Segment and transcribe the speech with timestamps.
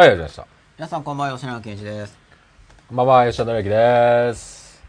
[0.00, 0.56] はい、ありがとうございました。
[0.78, 2.16] 皆さんこんばんは、吉永健一です。
[2.88, 4.82] こんばんは、吉田紀之です。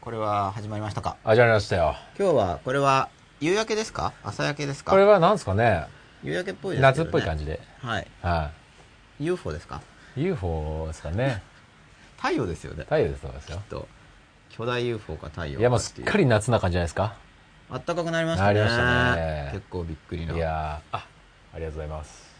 [0.00, 1.18] これは始まりましたか？
[1.22, 1.96] 始まりましたよ。
[2.18, 3.10] 今日は、これは、
[3.42, 4.14] 夕焼けですか？
[4.22, 4.92] 朝焼けですか？
[4.92, 5.84] これは何ですかね
[6.22, 6.80] 夕焼けっぽいね。
[6.80, 7.60] 夏っぽい感じで。
[7.82, 8.06] はい。
[8.22, 8.52] は
[9.20, 9.82] UFO ですか？
[10.16, 10.22] い。
[10.22, 11.42] UFO ですかね。
[12.16, 12.84] 太陽ですよね。
[12.84, 13.60] 太陽ですそうですよ。
[13.68, 13.86] と、
[14.48, 17.12] 巨大 UFO か太陽いや、もうすっかり夏な感じじゃないですか？
[17.68, 18.54] あったかくなりましたね。
[18.54, 20.34] なりましたね結構びっくりの。
[20.34, 21.06] いやー、あ、
[21.52, 22.32] ありがとうございます。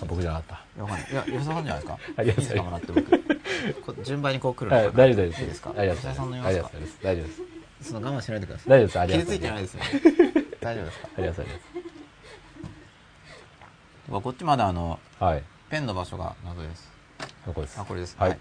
[0.00, 1.10] 僕じゃなかっいや、わかんない。
[1.12, 1.98] いや、吉田さんじゃないですか？
[2.16, 3.94] ありがとうございですかもらって僕。
[3.94, 4.64] こ順番にこう来た。
[4.64, 5.40] るのはい、大丈夫です。
[5.42, 5.74] いいですか？
[5.76, 6.16] ありがとう吉田ございます。
[6.16, 6.98] さんの様子かありがとうございます。
[7.02, 7.42] 大丈夫です。
[7.92, 8.68] その我慢しないでください。
[8.70, 8.98] 大丈夫です。
[9.00, 9.48] ありがと傷ついうござい。
[9.48, 10.46] てないですよね。
[10.62, 11.08] 大丈夫ですか？
[11.16, 11.56] ありがとうござ
[14.18, 15.24] いこっちまだあの、ます。
[15.32, 15.42] はい。
[15.70, 16.90] ペンの場所が謎です。
[17.46, 17.80] ここです。
[17.80, 18.16] あ、これです。
[18.18, 18.38] はい。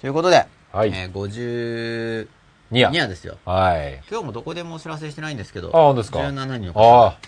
[0.00, 2.28] ということで、はいえー、52
[2.70, 2.90] ニヤ。
[2.92, 3.36] 夜ですよ。
[3.44, 4.00] はい。
[4.10, 7.18] 今日もどこでもお知らせしてないんですけど、あ本当ですか？17人の方ああ、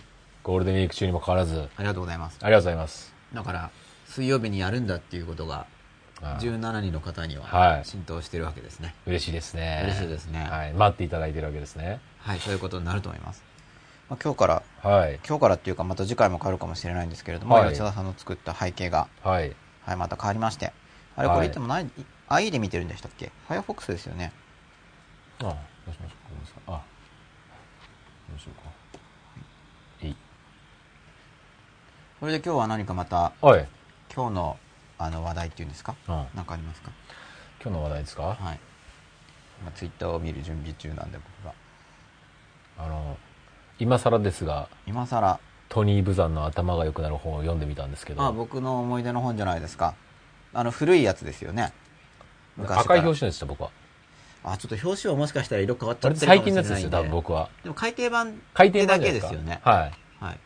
[0.47, 2.39] ゴールデンウィーク中にもかかわらず、ありがとうございます。
[2.41, 3.12] ありがとうございます。
[3.34, 3.70] だから、
[4.06, 5.66] 水曜日にやるんだっていうことが、
[6.22, 8.94] ああ17人の方にははい浸透してるわけですね。
[9.06, 9.80] 嬉しいですね。
[9.83, 10.72] 嬉しいですねはい。
[10.72, 11.98] 待っていただいてるわけですね。
[12.20, 13.42] はい、そういうことになると思います。
[14.08, 15.19] まあ、今日から、はい。
[15.27, 19.52] 今日からっていうかまた次回も変わるかもしれないんですけれども、はい吉田さんの作った背景が、はい。
[19.84, 20.72] はい、また変わりまして。
[21.17, 21.91] あれ、はいこれ言っても何、
[22.28, 24.33] IE で見てるんでしたっけ ?Firefox ですよね。
[25.41, 26.28] あ、どうしましょうか。
[26.30, 26.70] どうですかあ、
[28.30, 28.86] どうしようか。
[30.06, 30.17] いい。
[32.27, 33.69] それで今日は何かまた、はい。
[34.13, 34.57] 今日の
[34.99, 35.95] あの話題っていうんですか？
[36.09, 36.27] うん。
[36.35, 36.91] 何かありますか？
[37.63, 38.23] 今日の話題ですか？
[38.25, 38.59] はい。
[39.63, 41.53] 今、ツイッターを見る準備中なんで、僕が。
[42.79, 43.17] あの、
[43.79, 45.39] 今更ですが、今更、
[45.69, 49.95] トニー・ブザンの頭が良くなる本を読んでみたんですけど、あ、僕の思い出の本じゃないですか。
[50.53, 51.73] あの、古いやつですよね。
[52.57, 53.71] 昔赤い表紙でした、僕は。
[54.43, 56.73] あ、ちょっと表紙はもしかしたら色変わっちゃってるかもし最近のれないんで。
[56.73, 57.51] やつですよ、多分僕は。
[57.63, 59.61] でも改訂版改訂だけですよね。
[59.63, 60.25] はい。
[60.25, 60.41] はい。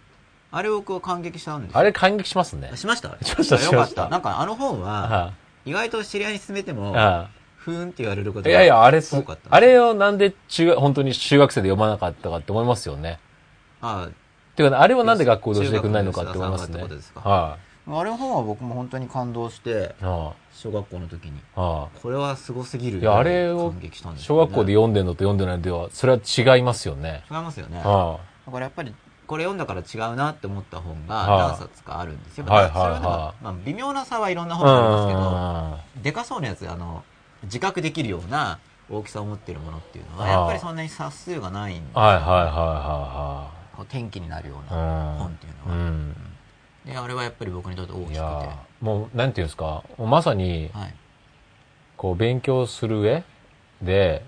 [0.52, 2.72] あれを僕は感激したんですよあれ感激しますね。
[2.74, 3.16] しました？
[3.24, 3.68] しましたあよかっ。
[3.68, 5.32] しましたたなんかあの本は、は
[5.64, 9.54] 意外と知り合いに勧めても、あふーんって言われることがいやいや、あれす多かった。
[9.54, 13.20] あれをなんで中学、本当に中学生で読まなかったかって思いますよね。
[13.82, 14.08] あ
[14.56, 16.82] ていうか、あれをなんで学校で教えてくれないのかって思いますね
[17.14, 20.04] はあれの本は僕も本当に感動して、い。
[20.04, 21.38] は小学校の時に。
[21.38, 21.40] い。
[21.54, 22.98] はこれはすごすぎる。
[22.98, 23.00] い。
[23.00, 27.24] いや、あれを感激したんです小学校で読んでるのと読んでないのでは、それは違いますよね。
[27.30, 27.78] 違いますよね。
[27.78, 28.94] はだからやっぱり、
[29.30, 32.46] これ読んだから違うなって思った本がはい何冊かあるんですよ。
[32.46, 34.64] はいはいそれはまあ、微妙な差はいろんないうん。
[34.64, 37.04] 本がありますけど、はでかそうなやつ、あの、
[37.44, 38.58] 自覚できるような
[38.90, 44.84] 大きさを持っているものっていうのは、やっぱりそんなに冊数がないんで、いはいはいはこう転機になるよういはい。
[44.84, 45.90] なうん本っていううのは。
[45.92, 46.14] ん。
[46.86, 48.18] で、あれはやっぱり僕にとって大きくて。
[48.80, 50.70] もう、なんていうんですか、まさに、い。
[50.72, 50.94] はい。
[51.96, 53.22] こう、勉強する上
[53.80, 54.24] で、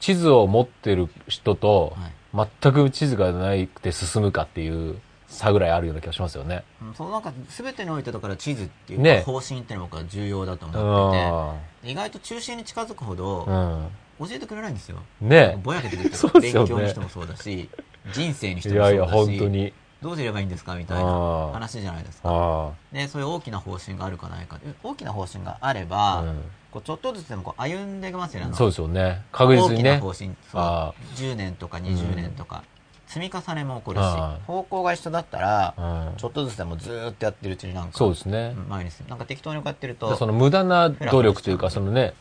[0.00, 2.12] 地図を持ってる人と、はい。
[2.34, 6.64] 全く地図がないくて進むかっていう差ぐらいあるような気がしますよね。
[6.82, 11.84] うんそのなんか、全てにおいてだから地図っていう方針っていうのが僕は重要だとう思ってん。
[11.86, 14.26] て、意外と中心に近づくほど、うん。
[14.28, 14.98] 教えてくれないんですよ。
[15.20, 16.40] ねぼやけてくれてる。
[16.40, 17.68] ね勉強にしてもそうだし、
[18.12, 19.72] 人生にしいてもそうだし、やいや、本当に。
[20.02, 22.28] どうすればいいんですかみたいな話じゃないですか。
[22.30, 24.58] あで、そういう大きな方針があるかないか。
[24.82, 25.84] 大きな方針があれあ。
[25.84, 28.54] ば、うんこうちょっとずつでもこう歩んでいきますよね。
[28.54, 29.22] そうですよね。
[29.32, 30.00] 確実にね大きな。
[30.00, 30.30] 方針。
[30.50, 32.62] そうあ10年とか20年とか、
[33.06, 34.04] 積み重ねも起こるし
[34.46, 38.54] 方向が一緒だったら、うんちょっとずつでもずーっとやってるうちになんか、そうですね。
[38.68, 38.90] 前に。
[39.08, 42.14] なんか適当にこうやってるでと、その無駄な努力というか、そのね、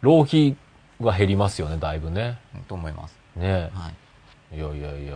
[0.00, 0.56] 浪費
[1.00, 2.38] は減りますよね、だいぶね。
[2.54, 3.16] うんと思います。
[3.36, 3.90] ねは
[4.52, 4.56] い。
[4.56, 5.14] いやいやいや。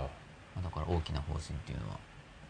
[0.54, 1.96] まあだから大きな方針っていうのは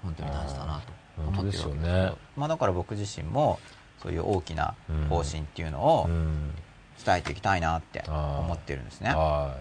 [0.03, 3.59] 本当に大事だなとうん思ってるわけですけ本当ですよねど、まあだから僕自身も
[4.03, 4.75] そういう大きな
[5.09, 6.55] 方針っていうのをうん。
[7.05, 9.11] 伝えていきたいなって思ってるんですね。
[9.11, 9.57] うんは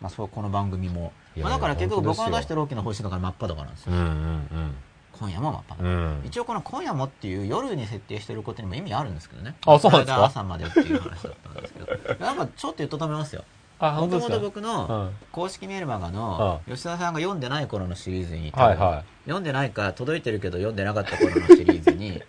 [0.00, 3.92] まあそうこの番組も、いやまあだから結局僕の出してる大きな方針だから真っ裸なんですい。
[3.92, 4.02] うよ。
[4.02, 4.74] ん
[5.12, 5.84] 今夜も真っ裸。
[5.84, 6.02] うんうん。
[6.20, 6.26] うん。
[6.26, 9.54] 一応この今夜もっていう夜に設定してることにも意味あるんですけどね。
[9.66, 10.24] あそうなんですか？
[10.24, 12.14] 朝までっていう話だったんですけど。
[12.24, 13.44] なんかちょっと言っと止めますよ。
[13.78, 22.20] あ、もともと僕の公式メールマガの吉田さんが読んでない頃のシリーズに、はいはい読んでないか届いてるけど読んでなかった頃のシリーズに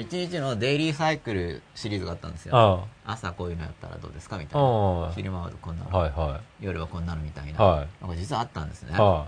[0.00, 2.56] 一日のデイリーサイクルシリーズがあったんですよ。
[3.04, 4.60] あ朝こういうのやったらどうですかみたあ。
[4.60, 4.68] いな。
[4.68, 7.52] は昼間はこんなの、いは夜はこんなのみたいい。
[7.52, 7.64] な。
[7.64, 7.88] はい。
[8.02, 9.26] のが実はあったんですね、は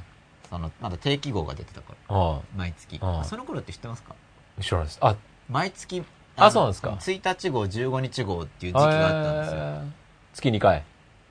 [0.51, 1.97] そのまだ定期号が出てた頃。
[2.11, 2.13] い。
[2.13, 4.15] は毎月、その頃って知ってますか？
[4.59, 4.63] い。
[4.63, 4.99] 知らないです。
[5.01, 5.15] あ、
[5.49, 6.05] 毎月の
[6.37, 9.91] あそうなんですか？1日号15日号っていう時期があったんですよ、えー。
[10.35, 10.83] 月2回。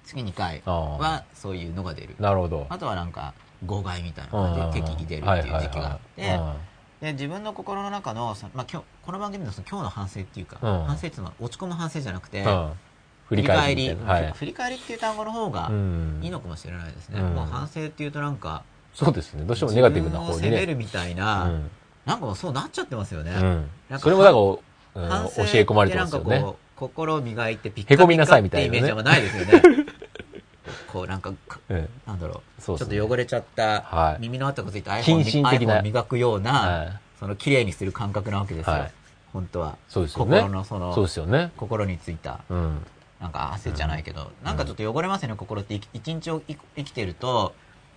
[0.05, 2.15] 月2回はそういうのが出る。
[2.17, 2.65] なるほど。
[2.69, 3.33] あとはなんか
[3.65, 6.39] 号外みたいなのが適宜出るっていう時期があって
[7.01, 12.71] で自分の心の中のその、まあ、今日この番組のその今日の反省っていうか、うん反省っていうのは落ち込む反省じゃなくて、うん。
[13.27, 14.13] 振り返りみたいな。
[14.13, 14.31] はい。
[14.33, 18.63] 振り返りっていう単語の方がうんいいのかもしれないですね、うんもう反省っていうとなんか
[18.93, 19.43] そうですね。
[19.43, 20.43] どうしてもネガティブな方にね。
[20.43, 21.69] 責めるみたいな、うん、
[22.05, 23.31] なんかもうそうなっちゃってますよね。
[23.91, 24.59] うん、それもなんか、うん、
[25.35, 26.43] 教え込まれてますよね。
[26.75, 29.61] 心を磨いてピッカピカみたいな、イメージはないですよね。
[30.91, 31.33] こうなんか、
[32.05, 38.87] なんだろうちょっと汚れちゃった、耳の跡がついた iPhone を磨くような、その綺麗にする感覚なわけですよ。
[39.33, 39.77] 本当は。
[39.87, 40.37] そうですよね。
[40.37, 41.51] 心のその、そうですよね。
[41.57, 42.39] 心についた。
[43.19, 45.79] なんか汗じゃないけど、なんかちょっと汚れますよね、心って。
[45.93, 47.53] 一日を生きてると、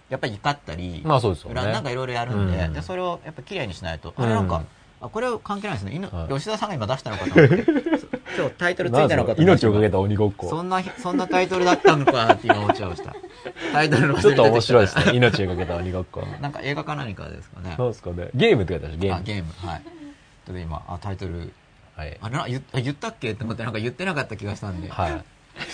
[0.09, 1.63] やっぱり怒ったり、まあそうですよね。
[1.63, 4.63] なんかいろいろやるんで、で、それをやっぱ綺麗にしないと、あれなんか、
[5.01, 7.65] あこれは関係ないですね、はい、吉田さんが今出したのかと思って。
[8.37, 9.81] 今日タイトルついたのかと命をか？
[9.81, 10.49] けた鬼ごっこ。
[10.49, 13.15] そんなそんなタイトルだったのかって今思っちゃいました。
[13.73, 15.17] タイトルのちょっと面白いですね。
[15.17, 16.23] 命をかけた鬼ごっこ。
[16.41, 17.75] なんか映画か何かですかね。
[17.77, 18.29] そうですかね。
[18.35, 19.17] ゲームって書いてあるゲーム。
[19.17, 19.53] あゲーム。
[19.67, 19.83] はい。
[19.83, 21.53] ちょっと今あタイトル、
[21.97, 25.25] はい、あな言言ったっけって思ってなんか言ってなかった気がしたんで、はい、不思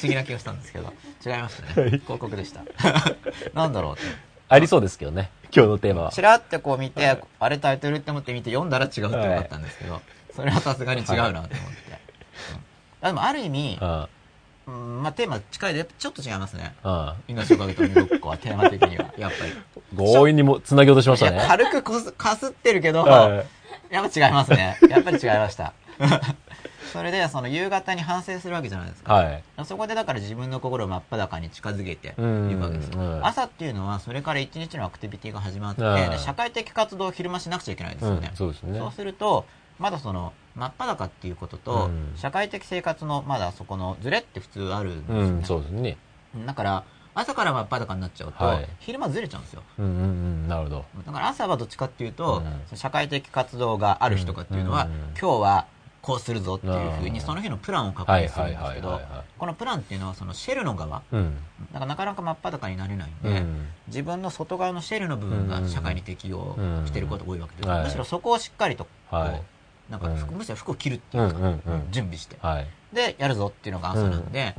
[0.03, 0.93] 議な気がしたんですけど。
[1.25, 2.63] 違いましたね、広告でした。
[3.55, 4.03] なんだろうって
[4.49, 6.13] ありそうですけどね今日のテーマは。
[6.13, 10.01] ちらってこう見て、あれタイトルって思って見て読んだら違うって分かったんですけど、
[10.35, 11.57] それはさすがに違うなと思って。
[13.03, 13.79] でもある意味、
[14.67, 16.75] うん、まあテーマ近いで、ちょっと違いますね。
[17.29, 19.53] 命をかけた鬼ごっこはテーマ的には、やっぱり。
[19.97, 21.45] 強引にも繋ぎ落としましたね。
[21.47, 23.45] 軽くこすかすってるけど、や
[24.05, 24.79] っぱ違いますね。
[24.89, 25.73] やっぱり違いました。
[26.93, 32.23] それでその夕方に反省するわけじゃないですか、はい、そこでだから自分の心を真っ裸に近づけていく
[32.61, 32.91] わけです、
[33.23, 35.83] 朝っていうのはそれから一日のアクティビティが始まって、
[36.19, 38.79] 社会的活動を昼間しなくちゃいけないですよね、うん、そうですね。
[38.79, 39.45] そうすると
[39.79, 45.99] まだその真っ裸っていうことと、社会的生活のまだそこのズレって普通あるんですよね、うん、そうですね。
[46.47, 46.85] だから
[47.15, 50.85] 朝から真っ裸になっちゃうと、はい、昼間ずれちゃうんですよ、うんうんうん、なるほど。
[51.07, 55.67] だから朝はどっちかっていうと、うん、社会的活動がある日とかっていうのは、うんうんうん、今日は
[56.07, 59.01] こうするぞっていうふうにその日のプランを確認するんですけど
[59.39, 61.37] このプランっていうのはそのシェルの側、うん、
[61.73, 66.57] だからなかなか真っ裸になれないんで、うん、自分の外側のシェルの部分が社会に適応
[66.87, 69.43] していることが多いわけで、うん、むしろそこをしっかりとこう、はい、
[69.91, 71.39] なんかむしろ服を着るっていうか、
[71.91, 74.55] 準備して、はい、でやるぞっていうのが朝なんで、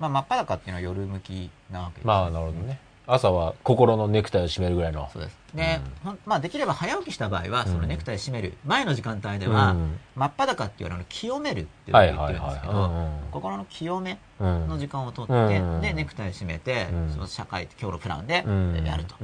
[0.00, 5.08] まあ、真っ裸っていうのは夜向きなわけです、まあなるほどね朝は心のネクタイを締めるぐらいの。
[5.12, 5.38] そうです。
[5.54, 18.44] で、うん、まあできれば早起きした場合は、そのネクタイを締める前の時間帯では、うん、真っ裸っていうの清めるって言ってるんですけど、心の清めの時間をとって、うん、で、ネクタイを締めて、その社会、今日のプランで
[18.84, 19.14] やると。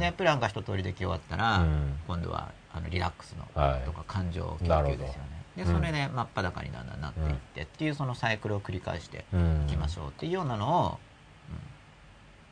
[0.00, 1.64] で、プランが一通りでき終わったら、
[2.08, 3.44] 今度はあのリラックスの
[3.84, 5.40] とか感情研究ですよね。
[5.56, 9.24] でそれで真っ裸にだんだんなっていってっていうそのサイクルを繰り返して
[9.66, 10.98] いきましょうっていうようなのを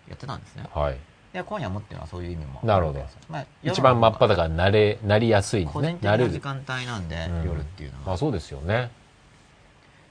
[0.08, 0.64] やってたんですね。
[0.72, 0.96] はい。
[1.32, 2.60] で、今夜もっていうのはそういう意味も。
[2.62, 3.06] なるほど。
[3.28, 8.06] まあ、一番真っ裸になれ、なりやすい個人的な時間帯なんで、夜っていうのは。
[8.06, 8.90] まあそうですよね。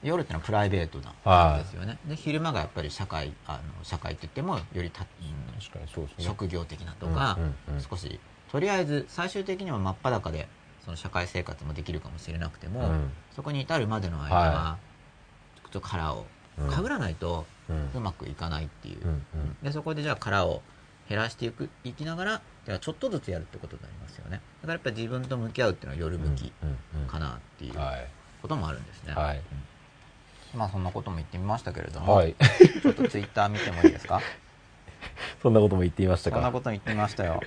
[0.02, 1.98] 夜っていうのはプライベートなですよね。
[2.06, 6.24] で、昼間がやっぱり社会、あの、社会って言っても、よりた、確かにそうですね。
[6.24, 7.36] 職業的なとか、
[7.90, 8.20] 少し、
[8.52, 10.48] とりあえず最終的には真っ裸で、
[10.84, 12.92] その社会生活もできるかもしれなくても、
[13.34, 14.78] そこに至るまでの間は、
[15.64, 16.26] ちょっと殻を
[16.70, 17.44] かぶらないと、
[17.94, 19.00] うまくいかないっていう、
[19.62, 20.62] でそこでじゃあ殻を
[21.08, 24.40] 減らしていくいきながらじゃちょっとずつやるってことになりますよね。
[24.62, 26.52] だからやっぱり自分と向き合うっていうのは夜向き
[27.06, 27.74] かなっていう
[28.42, 29.40] こともあるんですね、はい、
[30.54, 32.34] まあそんなことも言ってみましたけれども、はい、
[32.82, 34.20] ちょっとツイッター見てもいいですか？
[35.42, 36.36] そんなことも言ってみましたか？
[36.36, 37.40] そんなことも言ってみましたよ。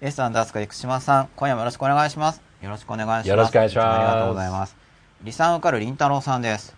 [0.00, 2.40] S アンダースカ生島さん今夜もよろしくお願いします。
[2.62, 3.28] よろしくお願いします。
[3.28, 3.86] よろしくお願いします。
[3.86, 4.76] ありがとうございます。
[5.22, 6.76] 理さん受かるりんたろうさんです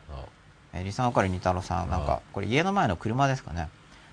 [0.73, 3.69] えー、リサンかりにたろさん、なんか、これ家の前の車ですかね。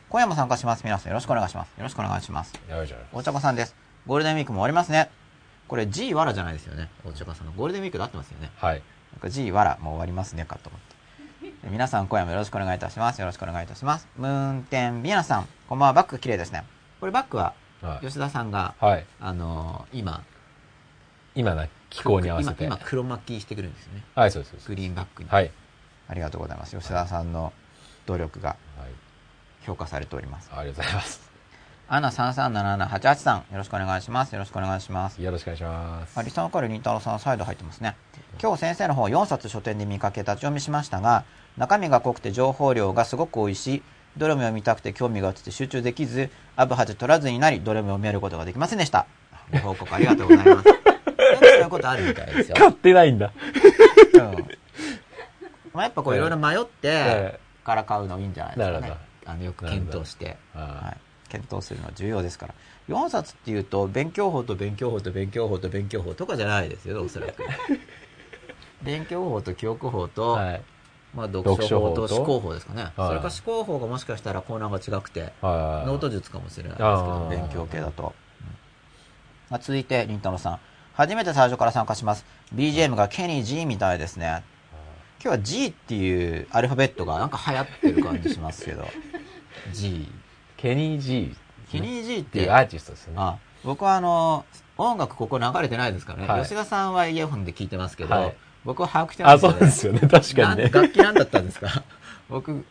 [0.09, 0.83] 今夜も参加します。
[0.83, 1.69] 皆さんよろしくお願いします。
[1.77, 2.53] よろしくお願いします。
[3.13, 3.75] お茶子さんです。
[4.05, 5.09] ゴールデンウィークも終わりますね。
[5.67, 6.89] これ G わらじゃないですよね。
[7.05, 8.51] お茶子さんのゴールデンウィークで合ってますよね。
[8.55, 8.81] はい。
[9.11, 11.69] なんか G わらもう終わりますねかと思って。
[11.69, 13.19] 皆さん今夜もよろしくお願いいたします。
[13.19, 14.07] よろしくお願いいたします。
[14.15, 15.93] ムーンテンビアナさん、こんばんは。
[15.93, 16.63] バッグ綺麗ですね。
[17.01, 17.53] これバッグは、
[18.01, 20.23] 吉田さんが、はい、あのー、今、
[21.35, 24.03] 今な気候に合わせて今黒巻きしてくるんですよね。
[24.15, 24.67] はい、そうです。
[24.67, 25.29] グリーンバッグに。
[25.29, 25.51] はい。
[26.07, 26.75] ありがとうございます。
[26.77, 27.53] 吉田さんの
[28.05, 28.55] 努力が
[29.61, 31.27] 評価されております、ありがとうございます。
[31.89, 34.33] アナ337788さんよろしくお願いします。
[34.33, 35.21] よろしくお願いします。
[35.21, 36.21] よろしくお願いします。
[36.21, 37.95] リサオカルりんたろさんサイド入ってますね。
[38.41, 41.23] 今日先生の方4冊書店で見かけ立ち読みしましたが
[41.57, 43.83] 中身が濃くて情報量がすごく多いし
[44.17, 49.05] どれも読みたくて興味が移って集中できずアブハチ取らずになりどれも読めることができませんでした。
[49.51, 50.69] ご報告ありがとうございます。
[51.39, 52.57] そういうことあるみたいですよ。
[52.57, 53.31] 買ってないんだ、
[54.13, 54.47] うん
[55.77, 58.97] まあ、やっぱこういろいろ迷ってから買うのいいんじゃないですかね。
[59.27, 62.55] あのよく検討して、はい、検討するのは重要ですから。
[62.89, 67.43] 4冊っていうと、勉強法と勉強法と勉強法と勉強法とかじゃないですよ、おそらく。
[68.81, 70.61] 勉強法と記憶法と、はい、
[71.13, 78.13] まあ、読書法と思考法ですかね、はい、それか思考法がもしかしたらコーナーが違くて、はい、ノート術かもしれないですけど勉強系だと、
[79.51, 80.59] うん、続いてりんたろさん。
[80.93, 82.25] 初めて最初から参加します。
[82.55, 84.43] BGM がケニー G みたいですね
[85.27, 88.87] 今日は G っていうアルファベットがなんか流行ってる感じしますけど。
[89.73, 90.07] G
[90.55, 91.35] ケニー G
[91.69, 93.13] ケニー G っていうアーティストですね。
[93.17, 94.45] あ僕はあの
[94.77, 99.99] 音楽ここ流れてないですからね、はい、吉田さんはイヤホンで聞いてますけど、はい、僕は把握してますよねあそうですよね。
[100.07, 100.69] 確かにね。
[100.69, 101.83] 楽器なんだったんですか？
[102.29, 102.63] 僕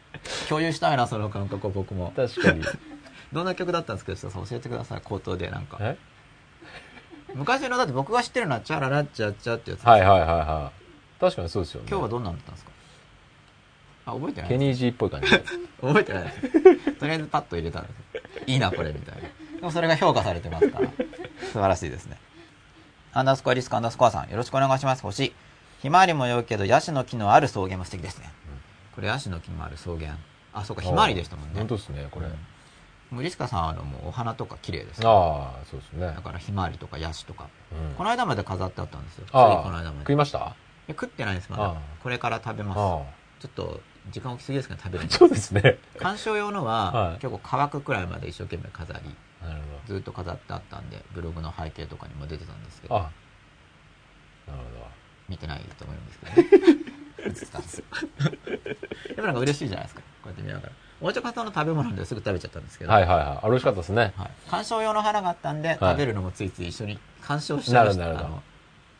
[0.48, 2.14] 共有したいなその感覚を僕も。
[2.16, 2.62] 確かに。
[3.34, 4.12] どんな曲だったんですか？
[4.14, 5.02] 吉田さん教えてください。
[5.02, 5.78] 口頭でなんか。
[7.34, 10.86] 昔のだって僕が知ってるのはチャララッチャッチャってやつはいはいはいはい
[11.20, 11.87] 確かにそうですよね。
[11.90, 12.70] 今日はどんなんだったんですか？
[14.06, 15.28] あ覚えてないケニージーっぽい感じ。
[15.80, 16.25] 覚えてない。
[16.25, 17.94] ですとりあえずパッと入れたんです
[18.46, 19.23] いいなこれみたいな。
[19.23, 19.28] で
[19.62, 20.88] もそれが評価されてますから。
[20.88, 22.18] 素晴らしいですね。
[23.12, 24.30] アンダースコアリスクアンダースコアさん。
[24.30, 25.02] よろしくお願いします。
[25.02, 25.35] 星。
[25.80, 28.30] ひまわりも良いけどヤシの木のある草原も素敵ですね、
[28.94, 30.16] これヤシの木のある草原。
[30.54, 31.58] あそうかひまわりでしたもんね。
[31.58, 32.26] 本当ですねこれ、
[33.11, 36.06] 森近さんはもうお花とか綺麗ですああそうですね。
[36.06, 39.26] だからひまわりとかヤシとか、うん、この間まで飾ってあったんですよ。
[39.30, 39.99] この間まで。
[40.00, 40.38] 食いました？
[40.38, 40.42] い
[40.88, 41.76] や食ってないですまだ。
[42.02, 42.78] これから食べます。
[43.40, 45.78] ちょっと時間置きすぎですけど食べるそうですね。
[45.99, 49.00] 観賞用のは、はい、結構乾くくらいまで一生懸命飾り
[49.87, 53.09] ずっと飾ってあったんでブログの背景とかにも出てたんですけどなる
[54.47, 54.87] ほど。
[55.28, 56.49] 見てないと思うんですけどね。
[57.26, 60.73] 映ってたんですよやっぱなんか嬉しいじゃないですかこうやって見ながら。
[61.00, 62.93] お茶方の食べ物ですぐ食べちゃったんですけど。
[62.93, 63.47] はいはいはい。
[63.47, 68.31] 美味しかったですね、はい、観賞用の花があったんで、食べるのもついつい一緒に観賞しちゃいました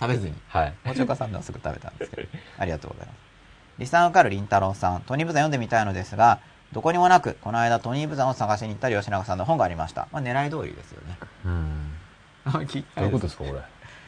[0.01, 2.29] 食べずに、はい、お茶家さんではすぐ食べたんですけど。
[2.59, 3.17] ありがとうございます。
[3.79, 6.39] リサン受かるりんたろうさんトニーブザ読んでみたいのですが
[6.73, 11.19] どこにもなくこの間トニーブザを探しに行ったり吉永さんの本がありました、まあ、狙い通りですよね。
[11.45, 11.93] うん。
[12.53, 13.59] どういうことですかこれ？
[13.59, 13.63] い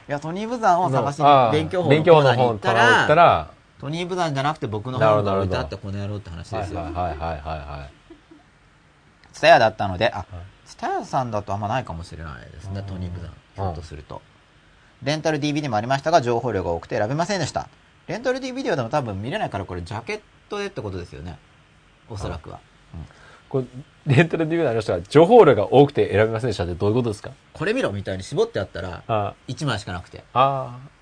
[0.09, 6.81] やトニーブザンを探しに勉強法の本に行ったらトニーブザンじゃなくて僕の本が置いてあったこの野郎って話ですよ。
[6.81, 8.15] はいはいはいはいはい。
[9.33, 10.25] ツタヤだったのであ
[10.65, 13.31] ツタヤさんだとあんまないかもしれないですねトニーブザン。
[13.55, 14.23] ひょっとすると
[15.03, 17.69] レンタル DVD もありましたが情報量が多くて選べませんでした。
[18.07, 21.39] レンタル DVD でも多分見れないからこれジャケットでってことですよね。
[22.09, 22.59] おそらくは、
[22.95, 23.01] うん、
[23.49, 23.65] こ
[24.07, 27.33] れレンタル DVD の人が情報量が多くて選べませんでしたってどういうことですか？
[27.53, 30.25] これ見ろみたいに絞ってあったら1枚しかなくて。
[30.33, 30.99] ああ。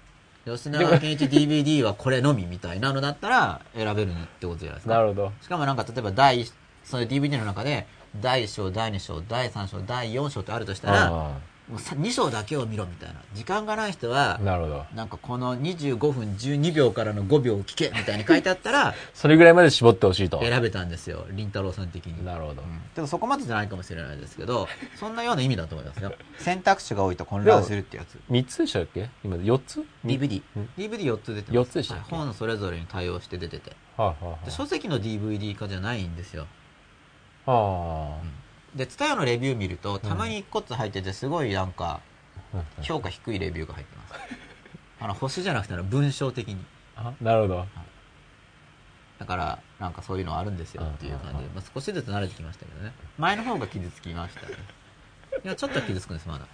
[0.47, 4.95] 吉永健一 DVD はこれのみみたいなのだったら選べるってことじゃないですか。
[4.95, 5.33] なるほど。
[5.43, 6.45] しかもなんか例えば第、
[6.85, 7.89] その DVD の中で、
[8.21, 11.33] 第1章、第2章、第3章、第4章ってあるとしたら、
[11.69, 13.17] もう2章だけを見ろみたいな。
[13.35, 14.87] 時間がない人は、なるほど。
[14.95, 20.41] なんかこの25分12秒からの5秒を聞けみたいに書いてあったら、それぐらいまで絞ってほしいと。
[20.41, 21.27] 選べたんですよ。
[21.31, 22.25] りんたろさん的に。
[22.25, 22.63] なるほど。
[22.63, 26.13] うん、けどそこまでじゃないかもしれないですけど、そんなような意味だと思いますよ。
[26.39, 28.21] 選択肢が多いと混乱するってやつ。
[28.31, 29.11] 3つでしたっけ？
[29.25, 30.43] 今4つ ?DVD。
[30.79, 31.69] DVD4 つ出てます。
[31.69, 33.73] 4つでしたっけ、はい、本それぞれに対応して出てて。
[33.97, 36.47] はあはあ、書籍の DVD 化じゃないんですよ。
[37.45, 38.23] はあ。
[38.23, 38.31] うん、
[38.77, 42.01] で、ツタヤのレビュー見ると、たまに1個ずつ入ってて、すごいなんか、
[42.83, 44.15] 評価低いレビューが入ってます。
[45.01, 46.65] あの星じゃなくて文章的に。
[46.97, 47.67] あなるほど、
[49.19, 52.93] だからなんかそういうのあるんですよっていう感じで、まあ、少しずつ慣れてきましたけどね。
[53.19, 54.57] 前の方が傷つきましたね。
[55.45, 56.47] いやちょっと傷つくんですまだ。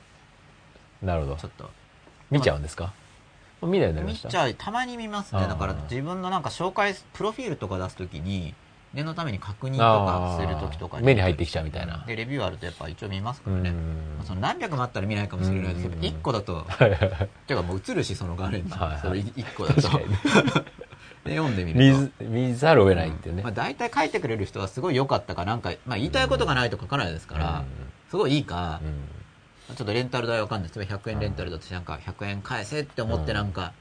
[1.00, 1.36] なるほど。
[1.36, 1.70] ちょっと。
[2.30, 2.92] 見ちゃうんですか、
[3.62, 4.28] 見ないようになりました。
[4.28, 4.54] 見ちゃう。
[4.54, 5.42] たまに見ますね。
[5.42, 8.54] だから自分のなんか紹介プロフィールとか出すときに
[8.94, 12.04] 念のために確認とかする時とか目に入ってきちゃうみたいな。
[12.06, 16.60] でレビューあるとやっぱ一応見ますからね、まあ、その何百もあったら見ないかもしれないですけど1個だと。
[16.60, 16.66] っ
[17.46, 19.82] ていうかもう映るしその画面に、はいはい、それ1個だと。
[21.24, 22.24] で読んでみると。
[22.24, 25.44] 見ざるを得ないっていうね、まあ、大体書いてくれる人はすごい良かったか。
[25.44, 27.64] なんか、まあ、言いたいことがないと書かないですから、
[28.10, 28.80] すごいいいか、
[29.76, 33.72] ちょっとレンタル代わかんない例えば100円レンタルだとなんか100円返せって思ってなんか、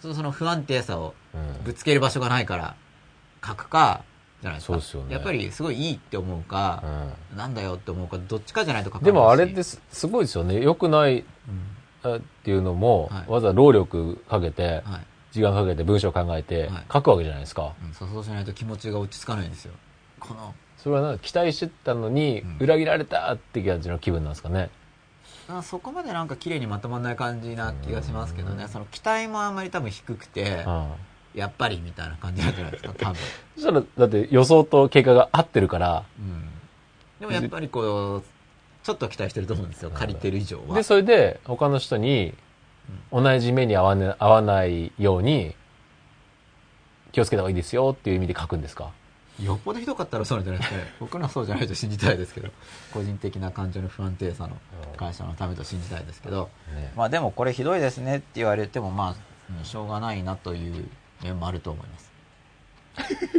[0.00, 1.14] その不安定さを
[1.64, 2.74] ぶつける場所がないから
[3.44, 4.02] 書くか、
[4.40, 4.80] じゃないですか。
[4.80, 6.82] すね、やっぱりすごいいいって思うか、
[7.32, 10.60] うん、なんだよって思うか、どっちかじゃないと書かでもあれってすごいですよね。
[10.62, 11.24] 良くないっ
[12.44, 19.72] ていうのも、はい、わざわざ労力かけて、はい、時間かけて文章考えて書くわけじゃないですか、はいうん、そうしないと気持ちが落ち着かないんですよ。
[20.20, 20.54] この。
[20.76, 24.70] それはなんか期待してたのに、裏切られたって感じの気分なんですかね。
[25.48, 28.68] うん、そこまでなんか綺麗にまとまらない感じな気がしますけどね。
[28.68, 30.64] その期待もあんまり多分低くて、
[31.38, 33.16] やっぱりみたいな感じなんじゃないですか、 多分。
[33.56, 36.04] そしたら、だって予想と結果が合ってるから。
[36.18, 36.48] うん。
[37.20, 38.22] でもやっぱりこう、
[38.84, 40.74] ちょっと期待してると思うんですよ、借りてる以上は。
[40.76, 42.34] で、それで他の人に、
[43.12, 45.54] 同じ目に合わ,、ね、合わないように、
[47.12, 48.90] 気をつけた方がいいですよっていう意味で書くんですか？
[49.42, 50.92] よっぽどひどかったらそうなんじゃないですかね。
[50.98, 52.48] 僕のはそうじゃないと信じたいですけど、
[52.92, 54.56] 個人的な感情の不安定さの
[54.96, 59.14] 会社のためと信じたいですけど、ね、まあでもこれひどいですねって言われても、ま
[59.60, 60.88] あ、しょうがないなという
[61.22, 62.12] 面もあると思います。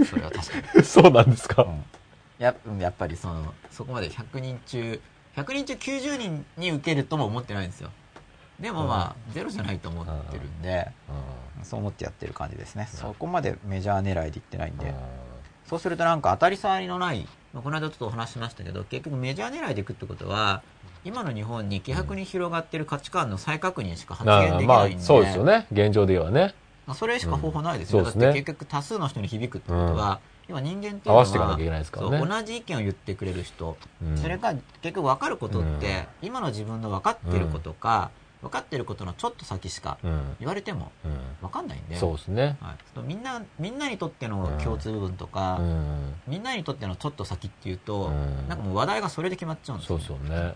[0.09, 0.83] それは確かに。
[0.86, 1.83] そうなんですか、うん、
[2.38, 5.01] ややっぱりそのそこまで100人中
[5.36, 7.91] 100人中90人に受けるとも思ってないんですよ。
[8.59, 10.91] でもまあ、うん、ゼロじゃないと思ってるんで、
[11.57, 14.93] うん、そう思ってやってる感じですね、そこまでメジャー狙いでいってないんで、
[15.65, 20.62] そうするとなんか当たり障りのない、まあ、この間ちょっとお話しましたけど結局メジャー狙いでいくってことは
[21.05, 25.65] 今の日本に希薄に広がってる価値観の再確認しか発言できないんで、まあ、そうですよね。
[25.71, 26.53] 現状ではね
[26.93, 39.98] それしか方法ないですよ、うん、だって結局多数の人に響くってことは、うん、今人間っていうのは、ね、同じ意見を言ってくれる人、うん、それが結局分かることって、今の自分の分かってることか、分かってることのちょっと先しか
[40.39, 40.91] 言われても
[41.41, 45.60] 分かんないんで、そうですね、はい、みんなみんなにとっての共通部分とか、
[46.27, 48.10] みんなにとってのちょっと先っていうと、
[48.48, 50.55] なんかもう話題がそれで決まっちゃうんですよ、ね、そうそうね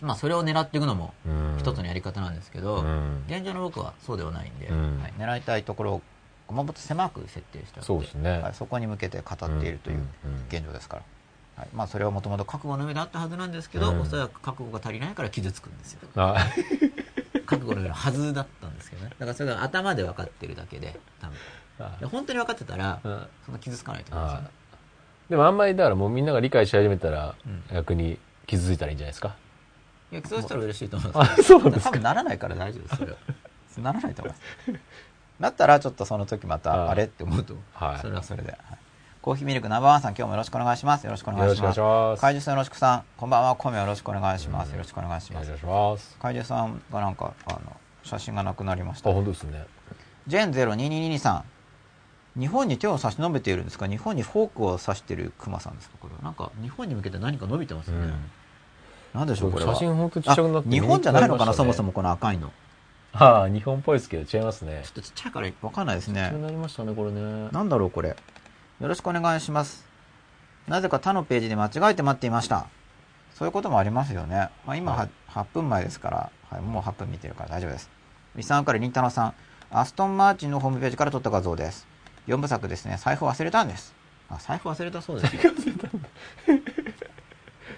[0.00, 1.12] まあ、それを狙っていくのも
[1.58, 2.84] 一つのやり方なんですけど、
[3.28, 4.74] 現状の僕はそうではないんで、は
[5.08, 6.02] い、狙いたいところ
[6.48, 9.98] をもっと狭く設定してそうですね、はい、そこに向けて語っているという
[10.48, 11.02] 現状ですから、
[11.56, 11.68] はい。
[11.74, 16.00] まあ、それはもともと覚悟の上であったはずなんですけど、うん、おそらく覚悟が足りないから傷つくんですよ。
[17.46, 19.10] 覚悟の上のはずだったんですけどね。
[19.10, 22.08] だからそれが頭で分かってるだけで多分。
[22.08, 23.54] 本当に分かってたら、そん。
[23.54, 24.50] な傷つかないと思うんですよ、ね、
[25.30, 27.34] でもあんまりだからもうみんなが理解し始めたら、
[27.72, 29.36] 逆に傷ついたらいいんじゃないですか？
[30.14, 31.42] いやそうしたら嬉しいと思います。
[31.42, 33.18] そうなんです多分ならないから大丈夫ですそれは。
[33.78, 34.80] ならないと思います。
[35.40, 38.60] だったらちょっとその時またあれって思うと、はい、それはそれで、はい、
[39.20, 41.04] コーヒーミルクナンバーワンさん今日もよろしくお願いします。
[41.04, 41.80] よろしくお願いします。
[42.20, 43.56] 怪獣さんよろしくさんこんばんは。
[43.56, 44.70] コメよろしくお願いします。
[44.70, 45.42] よろしくお願いしま
[45.98, 46.16] す。
[46.20, 47.60] 怪獣さんがなんかあの
[48.04, 49.64] 写真がなくなりました、あ本当ですね。
[50.28, 51.44] ジェン0222さん。
[52.40, 53.88] 日本に手を差し伸べているんですか？
[53.88, 55.96] 日本にフォークを指しているクマさんですか？
[56.00, 58.14] これなんか日本に向けて何か伸びてますよね、うん
[59.14, 62.52] なんでしょうこれ写真本当ちっちゃくなって日本じゃないのかな、そもそもこの赤いの。
[63.12, 64.82] はあ日本っぽいですけど違いますね。
[64.84, 66.32] ちょっとちっちゃいから分かんないですね。
[66.32, 67.48] なりましたねこれね。
[67.52, 68.08] なんだろうこれ。
[68.08, 68.16] よ
[68.80, 69.86] ろしくお願いします。
[70.66, 72.66] なぜか他のページで間違えて待っていました。
[73.34, 77.88] そういうこともありますよね、まあ、今は、はい、8分前ですから、はい、もう8分見てるから大丈夫です。
[78.34, 79.34] 三さんからりんたろさん。
[79.70, 81.86] アストンマーチンのホームページから撮った画像です。
[82.26, 82.96] 4部作ですね。
[82.98, 83.94] 財布忘れたんです。
[84.28, 85.36] あ 財布忘れたそうです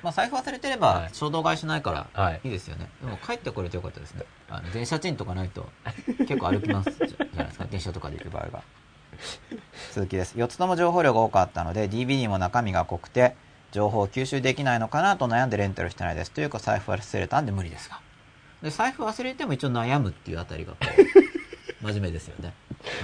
[0.07, 2.47] まあ、財布忘れてれば衝動買いしないからい。
[2.47, 4.23] いですよね、はい、でも帰ってこれてよかったですね。
[4.49, 5.67] あの電車賃とかないと
[6.19, 6.91] 結構歩きます。
[7.05, 7.65] じゃないですか。
[7.65, 8.63] 電車とかで行く場合が
[9.93, 10.37] 続きです。
[10.37, 13.35] 4つとも情報量が多かったので DVD も中身が濃くて
[13.73, 16.31] 情報を吸収できないのかなと悩んでレンタルしてないです。
[16.31, 17.99] というか財布忘れたんで無理ですが。
[18.63, 20.79] で財布忘れても一応悩むっていうあたりがこ
[21.83, 22.55] う 真面目ですよね。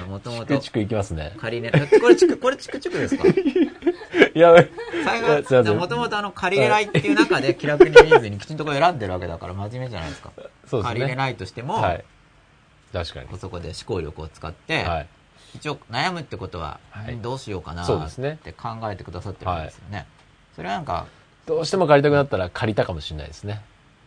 [0.08, 0.46] もともと。
[0.46, 1.34] チクチクいきますね。
[1.36, 1.72] 仮ね。
[2.00, 3.24] これチク、これチクチクですか？
[4.34, 4.54] いや、
[5.04, 10.30] 最後、もともとあの、借りれないっていう中で気楽に見ずにきちんとこ選んでるわけだから真面目じゃないですか。
[10.36, 10.82] そうですね。
[10.82, 12.04] 借りれないとしても、はい、
[12.92, 13.38] 確かに。
[13.38, 15.06] そこで思考力を使って、はい、
[15.54, 16.78] 一応悩むってことは、
[17.22, 17.86] どうしようかなっ
[18.36, 19.96] て考えてくださってるんですよね。
[19.96, 20.06] はい、
[20.56, 21.06] それはなんか、
[21.46, 23.62] どうしても借りたくなったら借りたかもしれないですね。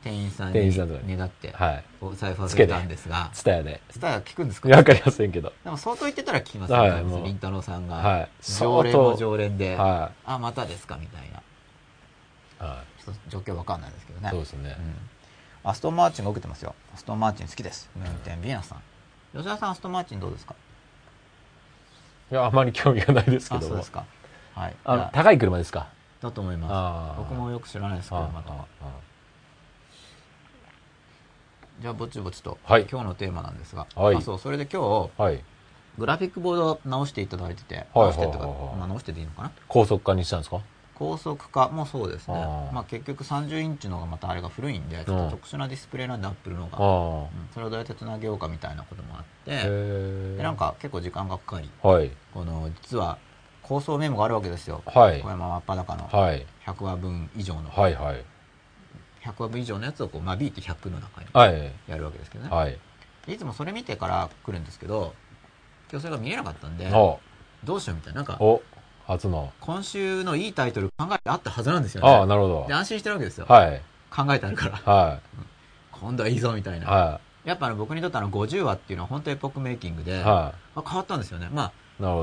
[0.06, 3.82] 店員さんに願って、はい、お財布忘れたんですが、ツタヤで。
[3.90, 4.70] ツタヤ聞くんですか？
[4.70, 5.52] わかりませんけど。
[5.64, 6.90] でも相当言ってたら聞きますよね。
[7.12, 10.98] はい、りんたろさんが、はい、常連も常連で、はい、あ、またですか？
[10.98, 11.22] みたい
[12.60, 12.68] な。
[12.68, 14.30] はい、ちょっと状況わかんないですけどね。
[14.30, 14.78] そうですね。
[15.64, 16.76] うん、アストンマーチンが受けてますよ。
[16.94, 17.90] アストンマーチン好きです。
[17.96, 18.82] 運転ビーナスさん。
[19.36, 20.54] 吉田さん、アストンマーチンどうですか？
[22.32, 24.06] いや、あまり興味がないですけどそうですか。
[24.54, 24.76] はい。
[24.86, 25.88] あの、高い車ですか？
[26.22, 27.18] だと思います。
[27.18, 28.54] 僕もよく知らないですけど、また。
[31.82, 34.82] じゃあぼちぼちと、はい、今日のテーマなんですが、はい、あそうそれで今
[35.18, 35.44] 日、はい、
[35.98, 39.52] グラフィックボードを直していただいてて、直してとか、まあ、直してでいいのかな？
[39.68, 40.62] 高速化にしたんですか？
[40.94, 42.36] 高速化もそうですね。
[42.72, 49.70] まあ、結局30インチのがまたあれが古いんでちょっと特殊なディスプレイなんでアップルのが、うん、それをどうやってつなげようかみたいなこともあって
[50.38, 53.18] でなんか結構時間がかかり、はい、この実は
[53.62, 58.24] 構想メモがあるわけですよ、はい、小山真っ裸の100話分以上の、はいはい、
[59.26, 61.28] 100話分以上のやつをこう間引いて100の中に
[61.88, 62.78] やるわけですけどね、はい、
[63.28, 65.14] いつもそれ見てから来るんですけど
[65.92, 66.90] 今日それが見れなかったんで
[67.64, 68.40] どうしようみたいななんか
[69.08, 69.52] 初の。
[69.60, 72.10] 今週のいいタイトル考えてあったはずなんですよね。
[72.10, 72.66] ああなるほど。
[72.68, 75.20] で安心してるわけですよ、はい、考えてあるから、はい、
[75.92, 81.50] 今度はいいぞみたいな、はい、やっぱあの僕にとってあの50話っていうのは本当エポックメイキングで、はい、変わったんですよね。
[81.52, 81.72] まあ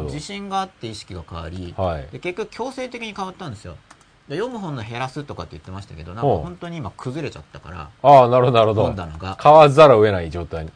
[0.04, 3.76] 自信があって意識が変わり、はい、で結局強制的に変わったんですよ。
[3.90, 3.91] で
[4.28, 8.82] 読む本の減らすとかって言ってましたけどなんか本当に今崩れちゃったからああなるほどなるほど。
[8.84, 9.38] 本棚が。
[9.42, 10.72] 変わらざるを得ない状態に。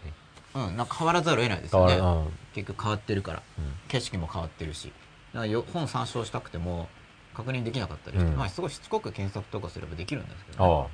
[0.55, 4.93] うんなんか変わらざるを得ないですよね、うん、結局変わってるから、うん、景色も変わってるし。
[5.35, 6.89] だから本参照したくても
[7.35, 10.89] 確認できなかったりして、うん、まあすごいしつこく検索とかすればできるんですけど、ね、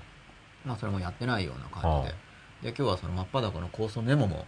[0.64, 2.14] まあそれもやってないような感じで。
[2.62, 4.46] で今日はその真っ裸の構想メモも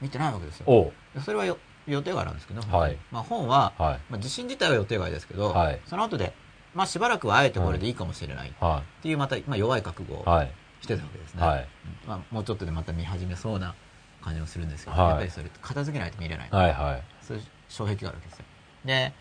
[0.00, 0.92] 見てないわけですよ。
[1.24, 1.44] それは
[1.86, 6.32] 予定外なんですけど、はい、まあ、本は、はい、まあ、地震自体は予定外ですけど、はい、その後で、
[6.74, 8.52] まあ、しばらくはあえてこれでいいかもしれないっ
[9.02, 10.24] ていうまた、まあ、弱い覚悟を
[10.80, 11.40] してたわけですね、
[12.06, 13.74] まあ、もうちょっとでまた見始めそうな
[14.22, 18.44] 感じもするんですけど、やっぱりそれ片付けないと見れない、はいはい、そういう障壁があるわけですよ。
[18.84, 19.12] で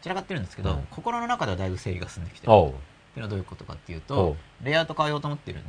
[0.00, 2.52] 散らかってるんですけど、うん、心の中ではだいぶ整理が進んできてる。
[2.52, 5.68] っていうのはどういうことかっていうとレイアウト変えようと思ってるん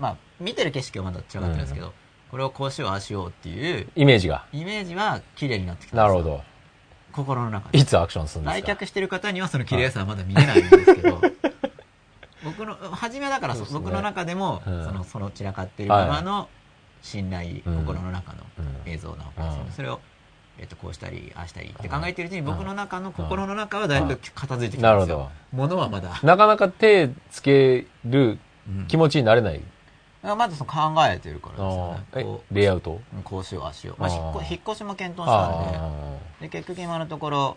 [0.00, 1.92] まあ、見てる景色はまだ散らかってるんですけど、
[2.30, 4.46] これをこうしようああしようっていうイメージが。
[4.52, 6.42] イメージは綺麗になってきたなるほど
[7.14, 7.78] 心の中で。
[7.78, 8.60] いつアクションするんですか？
[8.60, 11.20] 来客してる方にはその綺麗さはまだ見えないんですけど、
[12.44, 16.48] 僕の初めはだから、ね、僕の中でも、うん、そのその散らかっているままの
[17.02, 18.38] 信頼、心の中の
[18.86, 20.00] 映像なわけですよね、それを
[20.56, 25.30] えっと、こうしたりああしたりって考えてるうちに僕の中の心の中はだいぶ片付いてきたんですよ。
[25.52, 26.20] ものはまだ。
[26.22, 28.38] なかなか手つける
[28.86, 29.60] 気持ちになれない
[30.24, 31.70] まずその考えてるからで
[32.14, 32.38] すね。
[32.50, 32.98] レイアウト？
[33.24, 34.00] こうしよう、あしよう。
[34.00, 37.56] まあ、引っ越しも検討したんで、で結局今のところ、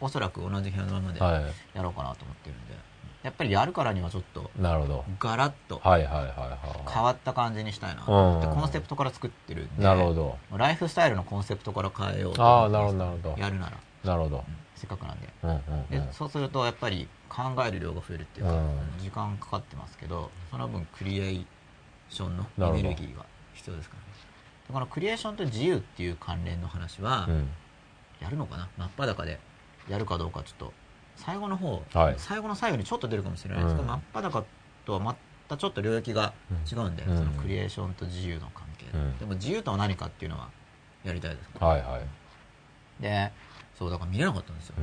[0.00, 2.74] おそらく同じ部屋のままでやろうかなと思ってるんで、
[3.22, 5.04] やっぱりやるからにはちょっと、なるほど。
[5.18, 8.02] ガラッと、変わった感じにしたいな。
[8.02, 10.38] とって、コンセプトから作ってるんで、なるほど。
[10.56, 13.72] ライフスタイルのコンセプトから変えようと思って、やるなら。
[14.04, 14.44] なるほど。
[14.76, 15.18] せっかくなん
[15.90, 18.52] で,、でそうするとやっぱり考える量が増えるっていうか、
[19.00, 21.46] 時間かかってますけどその分クリエイ
[22.08, 24.08] ションのエネルギーが必要ですからね。
[24.72, 27.28] このクリエーションと自由っていう関連の話は、
[28.20, 28.68] やるのかな？
[28.76, 29.40] 真っ裸で。
[29.88, 30.72] やるかどうかちょっと
[31.16, 34.44] 最後の方、はい、最後の最後にちょっと出るかもしれないですけど、うん、真っ裸
[34.84, 35.16] とはま
[35.48, 36.34] たちょっと領域が
[36.70, 40.50] 違うんで、うん、そのクリエーションと自由の関係、うん、でも自由とは何かっていうのは
[41.04, 41.98] やりたいですから、はいは
[43.00, 43.32] い、で
[43.78, 44.74] そうだから見れなかったんですよ、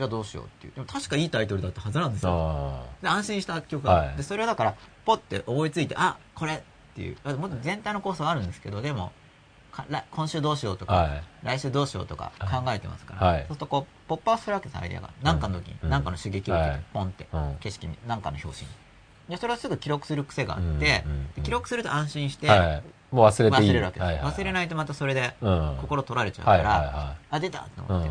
[0.00, 0.72] じゃあどうしようっていう。
[0.72, 2.86] でも確かいいタイトルだったはずなんですよ。
[3.02, 6.60] で安心した曲が、はい、でそれはだからポッて思いついてあこれっ
[6.94, 7.36] ていう。
[7.36, 9.12] もっと全体の構想はあるんですけどでも
[10.10, 15.10] 今週どうしようとか、はい、来週どうしようとか考えてますから、はい、そうするとこうポップアップするわけですアイデアが。
[15.22, 17.26] 何かの時に何、うん、かの刺激を受けて、ポンって、
[17.60, 18.74] 景色に何かの表紙に。
[19.28, 21.04] でそれをすぐ記録する癖があって、
[21.36, 22.48] うん、記録すると安心して、
[23.12, 23.70] もう忘れていい。
[23.70, 25.34] 忘れるわけです、はいはい、忘れないとまたそれで
[25.80, 28.10] 心取られちゃうから、あ出たと思って、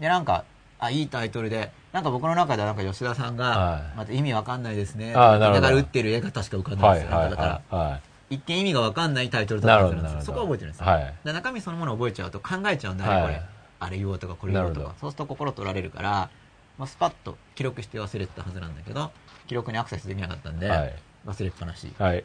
[0.00, 0.44] でなんか
[0.84, 1.70] あいいタイトルで。
[1.92, 5.12] なんか僕の中ではなんか吉田さんが、また意味わかんないですね。
[5.12, 10.20] だから打ってる絵が確か浮かんでますよ、ね、だから、一見意味がわかんないタイトルだったんですよ。
[10.22, 10.80] そこは覚えてるんです。
[10.80, 13.42] よ、はい、中身そのものを覚えちゃうと考えちゃうんだ、はい、これ。
[13.80, 16.30] あれ言おうとかこれ言おうとかそうすると心取られるから、
[16.78, 19.12] まあ、スパッと記録して忘れてたはずなんだけど
[19.46, 20.94] 記録にアクセスできなかったんで、はい、
[21.26, 21.92] 忘れっぱなし。
[21.98, 22.24] はい。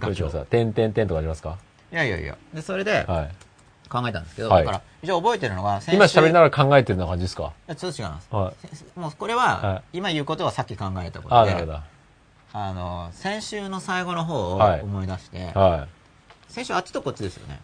[0.00, 1.58] どうしますか点点点とかありますか？
[1.92, 2.38] いやいやいや。
[2.54, 3.30] でそれで、はい
[3.88, 7.52] 考えたんですけど、はい、だから一応覚えてるのが今喋りながら考えてるような感じですか？
[7.76, 8.52] ちょっと違います、は
[8.96, 11.84] い、もうこれは、今言うことはさっき考えたことであ
[12.52, 15.86] あの先週の最後の方を思い出して、は
[16.48, 17.60] い、先週あっちとこっちですよね。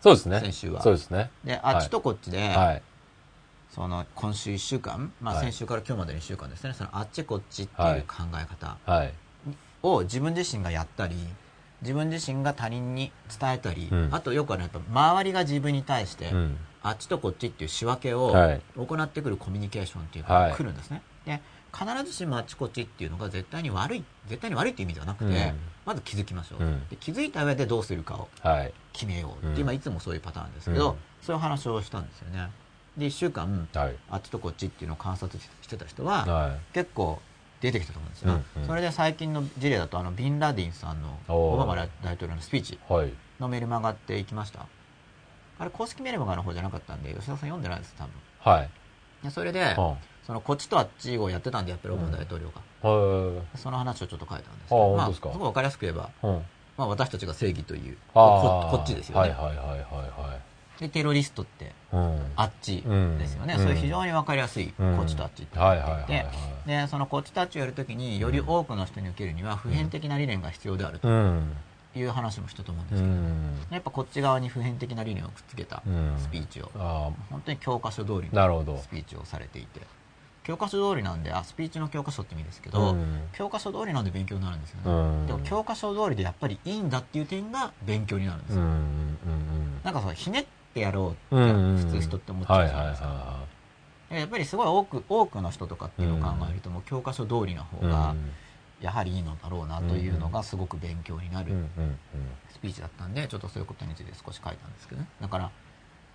[0.00, 0.40] そうですね。
[0.40, 0.82] 先週は。
[0.82, 1.30] そうですね。
[1.44, 2.82] であっちとこっちで、はい、
[3.72, 6.74] その今週1週間、まあ、先週から今日までの1週間ですね。
[6.74, 8.76] そのあっちこっちっていう考え方
[9.84, 11.14] を自分自身がやったり
[11.82, 18.32] 自分自身が他人に伝えたり、うん、あとよくあるやっぱ周りが自分に対して、うん、あっちとこっちっていう仕分けを
[18.76, 21.42] 行ってくるコミュニケーションっていうのが来るんですね、はい、で
[22.00, 26.58] 必ずしもあっちこっちっていうのが絶対に悪い絶対に悪いっていう意味ではなくて、うん、まず気づきましょう、
[26.90, 28.28] で気づいた上でどうするかを
[28.92, 32.50] 決めようって、今いつもそういうパターンですけど、そういう話をしたんですよね。
[32.96, 37.20] で1週間、はい、あっちとこっちっていうのを観察してた人は、はい、結構
[37.62, 42.78] 出てきたと思うんですよ、うんうん、それで最近の事例だとあのビンラディンさんのオバマ大統領のスピーチ
[43.38, 44.66] のメールも上がっていきました、
[45.58, 48.12] あれ公式メールマガの方じゃなかったんで吉田さん読んでないです多分。
[48.40, 48.70] はい。
[49.22, 49.76] でそれで、
[50.26, 52.50] そのこっちとあっちをやってたんでやっぱりオバマ大統領
[52.82, 56.10] が、うん、その話をちょっと書いたんですけどまあすごい分かりやすく言えば、
[56.76, 59.20] まあ、私たちが正義というここっちですよね。
[59.20, 60.51] はいはいはいはいはい
[60.82, 61.72] でテロリストって、
[62.36, 66.26] あっちですよね、そういう非常に分かりやすい、こっちとあっちって言っていて
[66.66, 71.08] でそのこっちとあっちをやるときにより多くの人に受けるには普遍的な理念が必要であると。
[71.94, 75.82] いう話もしたと思うんですけど、やっぱこっち側に普遍的な理念をくっつけた
[76.16, 76.70] スピーチを、
[77.28, 79.82] 本当に教科書通りのスピーチをされていて
[80.42, 82.96] 教科書通りなんであスピーチの教科書って意味ですけど、
[83.34, 84.78] 教科書通りなんで勉強になるんですよ
[85.20, 88.62] ね、でも教科書通りでやっぱりいいんだっていう点が勉強になるんですよ、
[89.84, 91.52] なんかそのひねっってやろうって
[91.84, 93.42] 普通人って思っちゃうじゃないですか。
[94.10, 98.14] やっぱりすごい多く多くの人とかっていうのを考えるともう教科書通りの方が
[98.80, 101.52] やはりいいのだろうなというのがすごく勉強になる
[102.50, 105.08] スピーチだったんでちょっとそういうことについて少し書いたんですけどね。
[105.20, 105.50] だから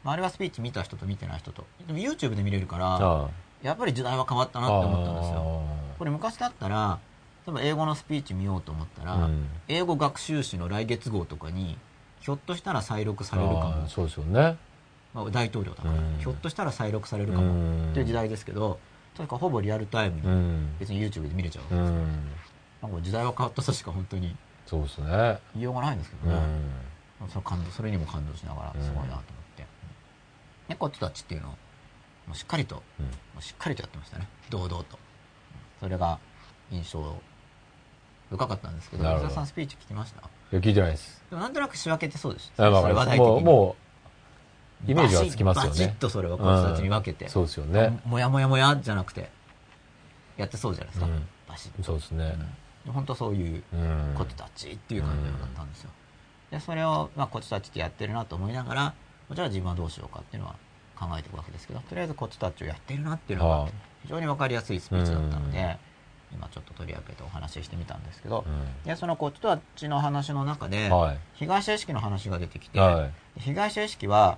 [0.06, 1.66] あれはスピーチ見た人と見てない人と。
[1.88, 3.30] でも YouTube で見れるから
[3.64, 5.62] やっぱり時代は変わったなって思ったんですよ。
[5.98, 7.00] これ昔だったら
[7.48, 9.30] 例えば英語のスピーチ見ようと思ったら、
[9.70, 11.78] 英語学習誌の来月号とかに
[12.28, 13.88] ひょっとしたら再録されるかも。
[13.88, 14.58] そうですよね、
[15.14, 17.92] まあ、大統領だから、ひょっとしたら再録されるかも。
[17.92, 18.82] っていう時代ですけど
[19.16, 21.90] とにかくほぼリアルタイムに別に YouTube で見れちゃうわけです。
[21.90, 21.96] よ、
[22.82, 24.36] なんか時代は変わったとしか本当に
[24.66, 25.40] そうですね。
[25.54, 26.42] 言いようがないんですけどね、
[27.30, 29.22] それ感動それにも感動しながらすごいなと思っ
[29.56, 29.66] て、
[30.68, 31.56] でこっちたちっていうの
[32.30, 32.84] をしっかりと、
[33.40, 34.28] しっかりとやってましたね。
[34.50, 35.00] 堂々と。
[35.80, 36.20] それが
[36.72, 37.16] 印象
[38.30, 40.20] 深かったんですけど伊沢さんスピーチ聞きました？
[40.20, 41.22] いや聞いてないです。
[41.30, 42.52] でもなんとなく仕分けてそうです。
[42.58, 43.76] あ、まあ、もうも
[44.88, 45.70] うイメージはつきますよね。
[45.70, 48.00] バチッとそれはこの人たちに分けて、うん、そうですよね。
[48.06, 49.30] もやもやもやじゃなくて
[50.38, 51.84] やってそうじゃないですか、うん、バシッと。
[51.84, 52.38] そうですね、
[52.86, 53.64] うん、本当そういう
[54.16, 55.90] ことたちっていう感じだったんですよ、
[56.52, 58.94] でそれを、まあ、こっちたちってやってるなと思いながら
[59.34, 60.56] じゃあ自分はどうしようかっていうのは
[60.96, 63.68] 考えていくわけですけどとりあえずこっちたちをやってるなっていうのが
[64.04, 65.78] 非常に分かりやすいスピーチだったので、
[66.34, 74.38] 今ちょっと取り上げてお話ししてみたんですけど、うん、でそのこっちとあっちの話の中で、はい、被害者意識の話が出てきて、はい、被害者意識は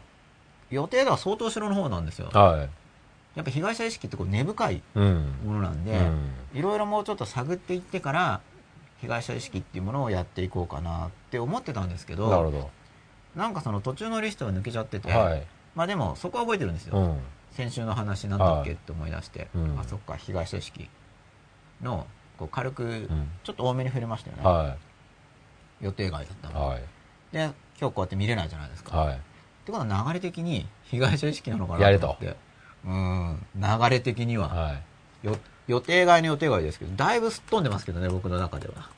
[0.69, 2.59] 予定では相当後ろの方なんですよ、はい、
[3.35, 5.01] やっぱ被害者意識ってこう根深いも
[5.53, 5.99] のなんで、
[6.53, 8.41] いろいろもうちょっと探っていってから
[9.01, 12.69] 被害者意識っていうものをやっていこうかなって思ってたんですけどなるほど。
[13.35, 15.09] なんかその途中のリストが抜けちゃってて、
[15.75, 17.17] まあでもそこは覚えてるんですよ、うん、
[17.51, 19.47] 先週の話なんだっけって思い出して、
[19.77, 20.89] あそっか被害者意識
[21.81, 23.09] のこう軽く
[23.43, 24.77] ちょっと多めに触れましたよね、は
[25.81, 26.83] い、予定外だったの、はい、
[27.31, 29.17] で今日こうやって見れないじゃないですか、はい、っ
[29.65, 32.35] てことは流れ的に被害者意識なのかなと思って。
[32.85, 33.45] うん。
[33.55, 35.29] 流れ的には、はい、
[35.67, 38.89] 予定外の予定外ですけどだいぶすっ飛んでますけどね僕の中では。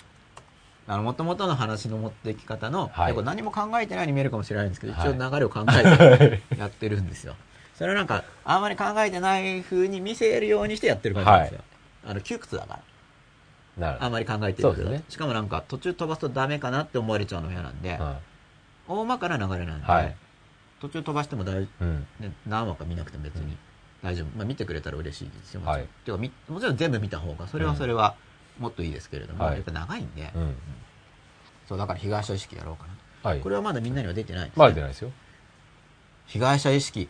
[0.88, 7.36] あの、もともとの話の持っていき方の、はい、何も考えてないように見えるかもしれないんですけど、一応流れを考えてやってるんですよ。
[7.76, 11.62] それはなんか、あんまり考えてない風に見せるようにしてやってる感じなんですよ。
[12.06, 12.80] あの窮屈だか
[13.78, 13.98] ら。
[14.00, 17.98] あんまり考えてるけど、ね、しかもなんか途中飛ばすとダメかなって思われちゃうの嫌なんで、はい、
[18.88, 20.16] 大まかな流れなんで、はい、
[20.82, 23.58] 途中飛ばしても大、うん、ね、何話か見なくても別に
[24.04, 25.62] 大丈夫、まあ、見てくれたら嬉しいですよ。
[25.62, 28.16] もちろん,、はい、てかもちろん全部見た方がそれはそれは
[28.60, 30.56] もっといいですけれども、やっぱ長いんで、うん、
[31.68, 32.86] そうだから被害者意識やろうか
[33.30, 35.12] な、これはまだみんなには出てないです、ね、まだ出てないですよ。
[36.28, 37.10] 被害者意識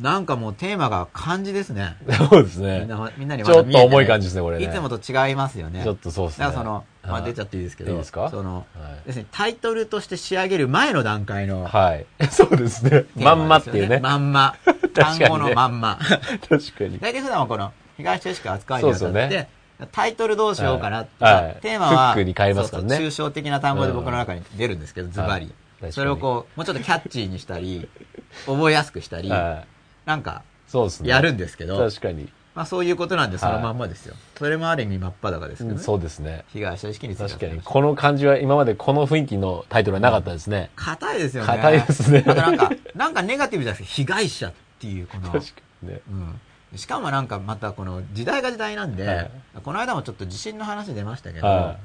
[0.00, 1.96] なんかもうテーマが漢字ですね。
[2.30, 2.80] そうですね。
[2.80, 4.64] みんな、みんなにちょっと重い感じですね、これね。
[4.64, 5.82] いつもと違いますよね。
[5.82, 6.44] ちょっとそうですね。
[6.44, 7.92] だからその、まあ出ちゃっていいですけど。
[7.92, 8.28] いいですか？
[8.30, 8.66] その、
[9.06, 11.64] ですね、タイトルとして仕上げる前の段階の。
[11.64, 12.06] はい。
[12.30, 13.06] そうですね。
[13.16, 13.98] まんまっていうね。
[14.00, 14.54] まんま。
[14.94, 15.98] 単語のまんま。
[16.48, 16.98] 確かに。
[16.98, 19.48] 大体普段はこの、被害者意識扱いにあたって、
[19.92, 21.10] タイトルどうしようかなって、
[21.62, 22.96] テーマは、フックに変えますからね。
[22.98, 25.52] 抽象的な単語で僕の中に出るんですけど、ズバリ。
[25.90, 27.88] それをこう、もうちょっとキャッチーにしたり、
[28.46, 29.30] 覚えやすくしたり、
[30.06, 31.10] なんか、そうですね。
[31.10, 31.78] やるんですけど。
[31.78, 32.28] 確かに。
[32.54, 34.14] まあそういうことなんでそのまんまですよ。
[34.38, 35.82] それもある意味真っ裸ですけどね。
[35.82, 36.44] そうですね。
[36.54, 37.60] 被害者意識について確かに。
[37.62, 40.70] この感じは今までこの雰囲気のタイトルはなかったですね。
[40.74, 41.48] 硬いですよね。
[41.48, 42.24] 硬いですね。
[42.26, 43.94] あとなんか、なんかネガティブじゃないですか。
[43.94, 45.30] 被害者っていうこの。
[45.30, 45.42] 確か
[45.82, 46.00] にね。
[46.10, 46.40] うん。
[46.78, 49.30] しかもなんかまたこの時代が時代なんで、はい、
[49.62, 51.78] この間もちょっと地震の話出ましたけど、はい、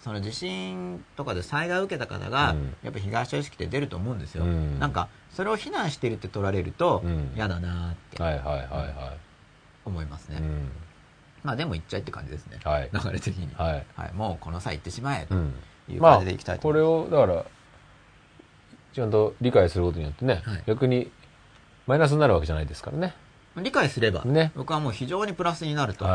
[0.00, 7.02] その地震とかで災害を受けた方が、やっぱ被害者意識って出ると思うんですよ、うん、なんかそれを非難してるって取られると
[7.34, 8.22] 嫌、だなって
[9.84, 10.70] 思いますね、うん、
[11.42, 15.34] まあでも言っちゃいって感じですね、はい、流れ的に、はい、はい、もうこの際言ってしまえと
[15.92, 17.44] いう感じでいきたいと思います、まあ、これをだから
[18.92, 21.10] ちゃんと理解することによってね、はい、逆に
[21.86, 23.14] マイナスになるわけじゃないですからね。
[23.56, 26.06] 理解すれば、ね、僕はもう非常にプラスになると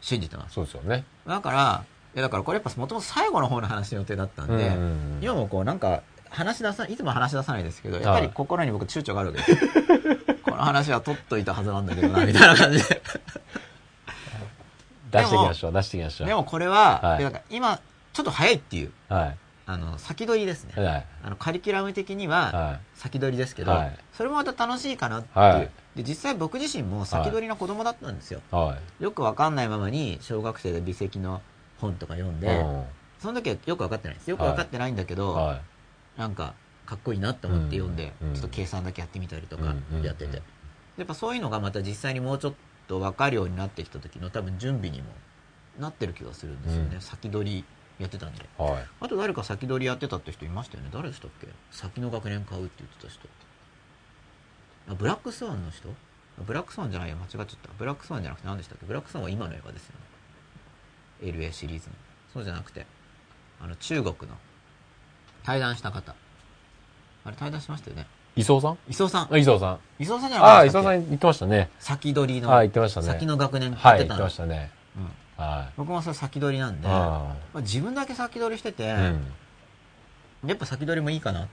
[0.00, 1.04] 信じてます、そうですよね。
[1.26, 1.84] だから
[2.16, 4.72] やだからこれやっぱもともと最後の方の話の予定だったんで、
[5.20, 13.02] 今もこうなんか話し出さいつも話し出さないですけどやっぱり心に僕躊躇があるわけです この話は取っといたはずなんだけどなみたいな感じで。
[15.10, 16.26] 出していきましょう出していきましょう。
[16.26, 17.80] でもこれは、はい、なんか今
[18.12, 28.40] ちょっと早いっていう、はい、あの先取りですね、はい、あのカリキュラム的には先取りですけど、はい、それもまた楽しいかなっていう、はい、で実際僕自身も先取りの子供だったんですよ、
[29.00, 31.40] よくわかんないままに小学生で微積の
[31.80, 32.64] 本とか読んで、
[33.18, 34.30] その時はよく分かってないです。
[34.30, 35.56] よく分かってないんだけど、は
[36.16, 40.42] い、なんかかっこいいなって思って読んで、ちょっと計算だけやってみたりとかやってて、
[40.96, 42.54] やっぱそういうのがまた実際にもうちょっ
[42.88, 45.08] と分かるようになってきた時の多分準備にも
[45.78, 47.64] なってる気がするんですよね、うん、先取り
[47.98, 50.90] やってたんで、はい、あと誰か先取りやってたって人いましたよね？
[50.92, 51.48] 誰でしたっけ？
[51.70, 53.28] 先の学年買うって言ってた人。
[54.88, 55.88] あブラックスワンの人？
[56.46, 57.70] ブラックスワンじゃないや間違っちゃった。
[57.78, 58.86] ブラックスワンじゃなくて何でしたっけ？
[58.86, 60.05] ブラックスワンは今の映画ですよね
[61.22, 61.94] LA シリーズの
[62.32, 62.86] そうじゃなくて
[63.60, 64.36] あの中国の
[65.44, 66.14] 対談した方。
[67.24, 68.06] あれ対談しましたよね。
[68.36, 68.78] 磯さん？
[68.88, 69.36] 磯さん。
[69.36, 69.78] 磯さん。
[69.98, 71.70] 磯さんじゃないああ磯さん言ってましたね。
[71.78, 73.06] 先取りのあ言ってましたね。
[73.06, 74.70] 先の学年ってはい言ってましたね、
[75.38, 81.44] うん、はい、僕もそれ先取りなんでまあ、自分だけ先取りしてて、うん、やっぱ先取りもいいかな。
[81.44, 81.48] っ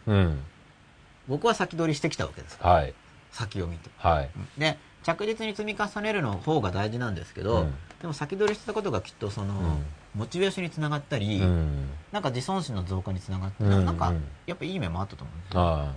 [1.28, 2.94] 僕は先取りしてきたわけですはい、
[3.32, 9.86] 先を見て、はい、で着実に積み重ねるの方が大事なんですけど、うん、でも先取りしてたことがきっとその、うん、
[10.16, 14.14] モチベーションにつながったり、うん、なんか自尊心の増加につながって、うん、なんか
[14.48, 15.88] やっぱいい面もあったと思うんですよ、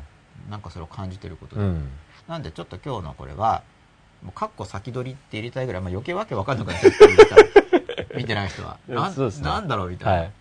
[0.51, 1.62] なんかそれを感じてることで、
[2.29, 3.62] なんでちょっと今日のこれは
[4.23, 8.79] もうかっこ先取りって入れたいぐらい、まあ、余計わけわかんなくなっちゃった 見てない人は。
[8.88, 10.33] な,、ね、なんだろうみたいな、はい、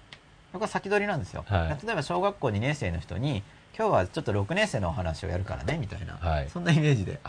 [0.54, 3.43] 僕は先取りなんですよ、はい、例えば小学校2年生の人に
[3.78, 7.19] 今日はちょっと6年生のお話をやるからねみたいな、はい、そんなイメージで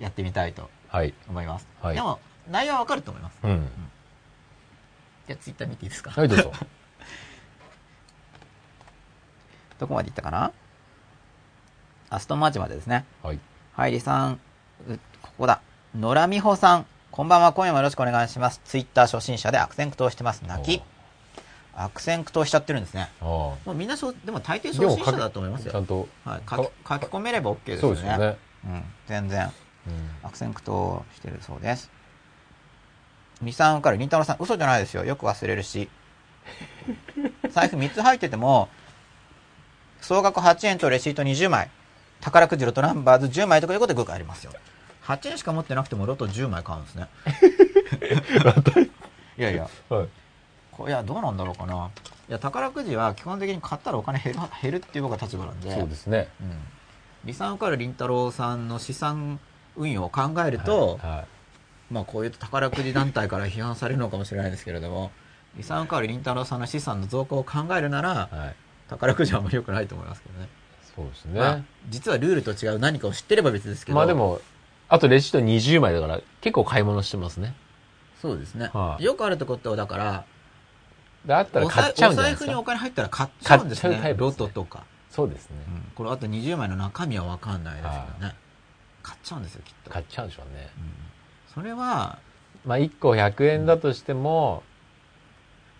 [0.00, 0.68] やってみたいと
[1.28, 2.18] 思います、はい、でも
[2.50, 3.68] 内容はわかると思います、うん、うん、
[5.28, 6.10] じゃあツイッター見ていいですか？
[6.10, 6.52] はいどうぞ。
[9.78, 10.52] どこまでいったかな？
[12.10, 13.04] アストンマーチまでですね。
[13.22, 13.38] はい。
[13.72, 14.40] はいりさん
[15.22, 15.60] ここだ。
[15.96, 17.52] 野良美穂さんこんばんは。
[17.52, 18.60] 今夜もよろしくお願いします。
[18.64, 20.42] ツイッター初心者で悪戦苦闘してます。
[20.42, 20.82] 泣き。
[21.72, 23.10] 悪戦苦闘しちゃってるんですね。
[23.20, 25.72] もうみんなそう、でも大抵初心者だと思いますよ。
[25.72, 26.60] ちゃんと、はい、書き
[27.06, 27.96] 込めれば OK ですよね。
[27.96, 28.36] そうですね。
[28.64, 29.50] うん、全然、うん、
[30.22, 31.90] 悪戦苦闘してるそうです。
[33.42, 35.04] みさんから、りんたろさん、嘘じゃないですよ。
[35.04, 35.88] よく忘れるし。
[37.50, 38.68] 財布3つ入ってても、
[40.00, 41.70] 総額8円とレシート20枚、
[42.20, 44.52] 宝くじロトナンバーズ10枚とかいうことでよくありますよ。
[45.04, 47.08] 8円しか持ってなくてもロト10枚買うんですね。
[49.38, 49.68] いやいや。
[49.88, 50.08] はい
[50.86, 51.90] いやどうなんだろうかな
[52.28, 56.52] いや宝くじは基本的に買ったらお金減る減るっていう僕は立場なんでそうですね、うん、
[57.24, 59.40] 理算受かるりんたろーさんの資産
[59.76, 61.24] 運用を考えると、はいはい、
[61.92, 65.10] まあこういう宝くじ団体から批判されるのかもしれないですけれども
[65.56, 68.56] 理算受かるりんたろーさんの資産の増加を考えるなら、はい、
[68.88, 70.48] 宝くじはあんまり良くないと思いますけどね。
[70.94, 74.40] そうですね、まあ、実はルールと違う何かを知ってれば別ですけどまあでも
[74.88, 77.54] あとレシート20枚だから結構買い物してますね。
[78.20, 80.24] そうですね、はあ、よくあるとことだから
[81.26, 82.44] だったら買っちゃうんじゃないですか。
[82.44, 83.96] お財布にお金入ったら買っちゃうんですね。
[83.96, 84.14] すね。
[84.16, 84.84] ロトとか。
[85.10, 88.34] そうですね、うん、これあと20枚の中身は分かんないですけどね。
[89.02, 89.90] 買っちゃうんですよ、きっと。
[89.90, 90.70] 買っちゃうんでしょうね。
[90.76, 92.18] うん、それは、
[92.64, 94.62] まあ1個100円だとしても、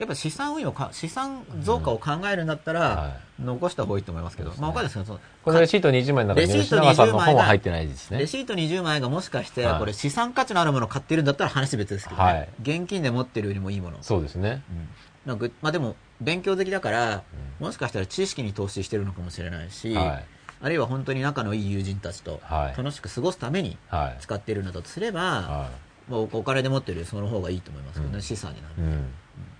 [0.01, 8.19] やっぱ資産運用か、資産増加を考えるんだったら、残した方がいいと思いますけど、うん、まあ、おかですけど、このレシート20枚の中に吉永さんの本は入ってないですね。
[8.19, 13.99] レシート20枚がもしかして、これ資産価値のあるものを買ってるんだったら話別ですけど、ね、はい、現金で持ってるよりもいいもの。
[14.01, 14.63] そうですね。
[14.71, 14.89] うん。
[15.27, 17.23] なんかまあでも勉強好きだから、
[17.61, 20.25] うん、もしかしたら知識に投資してるのかもしれないし、はい、
[20.63, 22.41] あるいは本当に仲のいい友人たちと
[22.77, 23.79] 楽しく過ごすために
[24.21, 25.71] 使っているのだとすれば、は
[26.09, 29.07] い、まあ、お金で持ってるその方がいいと思いますけどね、うん、資産になる、うん、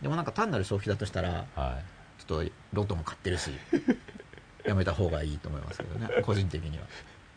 [0.03, 1.79] でもなんか単なる消費だとしたら、は
[2.19, 3.51] い、ちょっとロトも買ってるし
[4.65, 6.85] やめた方がいいと思いますけどね個人的には。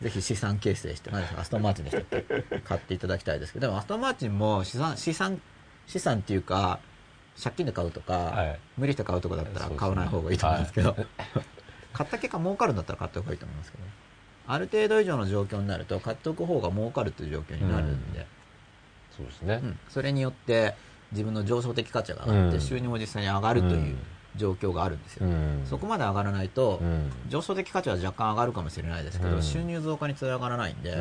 [0.02, 5.40] ぜひ資産形成して、まあ、アストンマーチンでしたっけ買っていただきたいですけど、でもアストンマーチンも資産、資産、
[5.86, 6.80] 資産っていうか、
[7.42, 11.06] 借金で買うとか、はい、無理して買うとかだったら買わない方がいいと思うんですけど、はい、
[11.94, 13.84] 買った結果儲かるんだったら買った方がいいと思いますけど、
[14.46, 18.26] ある程度以上の状況になると買っておく方が儲かるという状況になるんで、うん、
[19.16, 20.74] そうですね、うん、それによって
[21.12, 23.96] 自分の上昇的価値が上がって、収入も実際に上がるという
[24.36, 26.80] 状況があるんですよ、うん、そこまで上がらないと、
[27.28, 30.96] 上昇的価値は若干上がるかもしれないですけど、収入増加につながらないんで、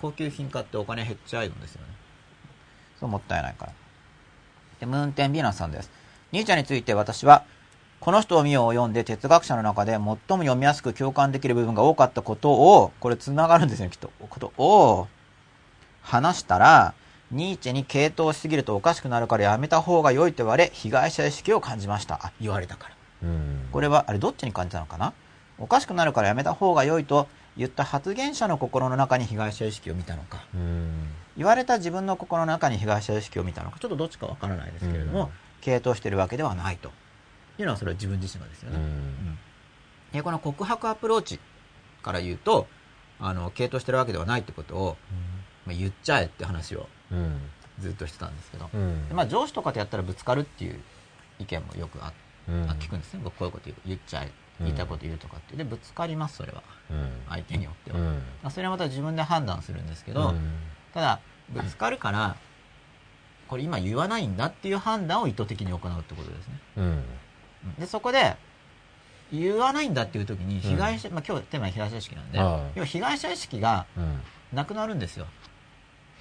[0.00, 1.88] 高級品買ってお金減っちゃうんですよね。
[3.00, 3.72] そうもったいないから。
[4.80, 5.90] で、ムーンテンビーナスさんです。
[6.30, 7.44] ニーチャについて私は、
[8.02, 14.10] この人を見ようを読んで哲学者の中で最も読みやすく共感できる部分が多かったことを、これ繋がるんですね、きっと。
[14.28, 15.06] ことを
[16.00, 16.94] 話したら、
[17.30, 22.18] ニーチェに傾倒しすぎるとおかしくなるからやめた方が良いと言われ、被害者意識を感じました。
[22.20, 22.96] あ、言われたから。
[23.70, 25.12] これは、あれどっちに感じたのかな？
[25.60, 30.42] おかしくなるからやめた方が良いと言った発言者の心の中に被害者意識を見たのか。
[31.36, 36.90] 言われた自分の心の中に被害者意識を見たのかちょっとどっちかわからないですけれども、傾倒してるわけではないと
[37.58, 38.78] いうのはそれは自分自身がですよね。
[40.14, 41.38] うん、この告白アプローチ
[42.02, 42.66] から言うと
[43.20, 44.96] あの傾倒してるわけではないってことを、
[45.66, 46.88] まあ、言っちゃえって話を
[47.78, 48.68] ずっとしてたんですけど、
[49.14, 50.80] まあ、上司とかとやったらぶつかるっていう
[51.38, 52.12] 意見もよくあ、
[52.48, 53.20] うん、聞くんですね。
[53.22, 55.56] 僕こういうこと言っちゃえ言いたいこと言うとかって。
[55.56, 56.62] でぶつかりますそれは、
[57.28, 60.34] 相手によっては、うん、それはまた自分で判断するんですけど、
[60.94, 61.20] ただ
[61.50, 62.36] ぶつかるから
[63.48, 67.02] これ今言わないんだっていう判断を意図的に行うってことですね。
[67.64, 68.36] うん、でそこで
[69.32, 73.86] 言わないんだっていう時に被害者、うん、まあ、今日テーマは被害者意識なんで要は被害者意識が
[74.52, 75.26] なくなるんですよ、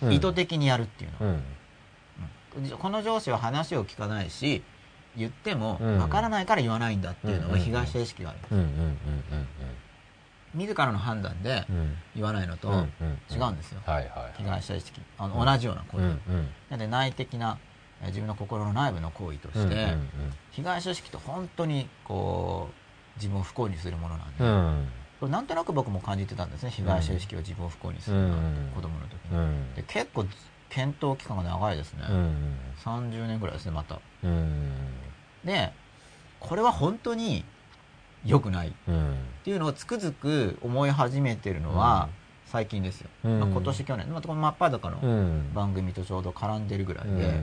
[0.04, 1.40] うん、意図的にやるっていうのは、
[2.58, 4.64] うん、この上司は話を聞かないし
[5.18, 9.62] 言ってもわからないから言わないんだっていうのは被害者意識があるんです
[10.54, 11.66] 自らの判断で
[12.16, 12.70] 言わないのと
[13.30, 13.82] 違うんですよ、
[14.38, 15.00] 被害者意識。
[15.18, 16.18] あの同じような行為、な
[16.72, 17.58] ので内的な
[18.08, 19.96] 自分の心の内部の行為として、
[20.52, 24.82] 被害者意識と本当にこう自分を不幸にするものなん
[25.22, 28.36] で、なんとなく僕も感じてたんですね被害者意識を自分を不幸にするな、
[28.74, 30.26] 子供の時に、で結構
[30.70, 34.72] 検討期間が長いですね、うん、30年ぐらいですねまた、うん、
[35.44, 35.74] で
[36.40, 37.44] これは本当に
[38.26, 38.70] 良くない。
[38.70, 38.72] っ
[39.44, 42.10] ていうのをつくづく思い始めてるのは
[42.46, 47.40] 最近ですよ、うん、まあ、今年去年、まあ、この真っ裸の番組とちょうど絡んでるぐらいで、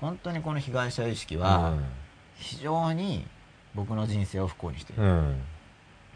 [0.00, 1.74] 本当にこの被害者意識は
[2.36, 3.26] 非常に
[3.74, 5.02] 僕の人生を不幸にしている、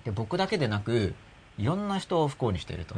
[0.04, 1.14] で僕だけでなく
[1.58, 2.94] いろんな人を不幸にしていると、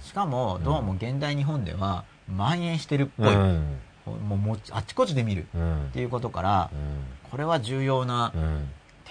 [0.00, 5.46] しかもどうも現代日本では蔓延してるっぽい、もうもあちこちで見る
[5.88, 6.70] っていうことから、
[7.30, 8.32] これは重要な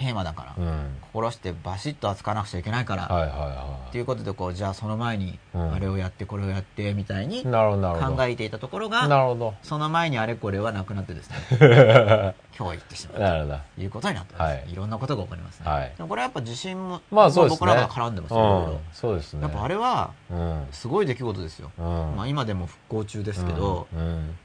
[0.00, 9.54] テーマだから、うん、心してバシッと扱わなくちゃいけないから、はいはいはい、っていうことでこうじゃあその前にあれをやってこれをやってみたいに考えていたところがなるほど。
[9.62, 11.36] その前にあれこれはなくなってですね
[12.58, 19.42] 今日言ってしまうということになってます、はい、いろんなことが起こりますね、はい、でもこれはやっぱ自信も、まあそうですね、僕らが絡んでますよ、うん、そうですね。
[19.42, 20.12] やっぱあれは
[20.72, 24.36] すごい出来事ですよ、うん、まあ、今でも復興中ですけど、うん、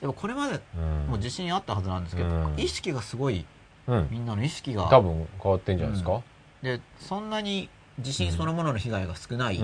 [0.00, 0.60] でもこれまで
[1.08, 3.44] もう自信あったはずなんですけど、意識がすごい
[4.10, 4.88] みんなの意識が。
[4.88, 6.20] 多分変わってんじゃないですか、
[6.62, 7.68] でそんなに
[8.00, 9.58] 地震そのものの被害が少ない、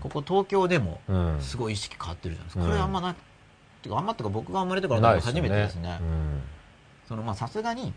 [0.00, 1.00] ここ東京でも
[1.40, 3.14] すごい意識変わってるじゃないですか、これあんまない。
[3.82, 5.98] てかあんまってか僕が生まれてから初めてですね。
[7.08, 7.94] そのまあさすがに、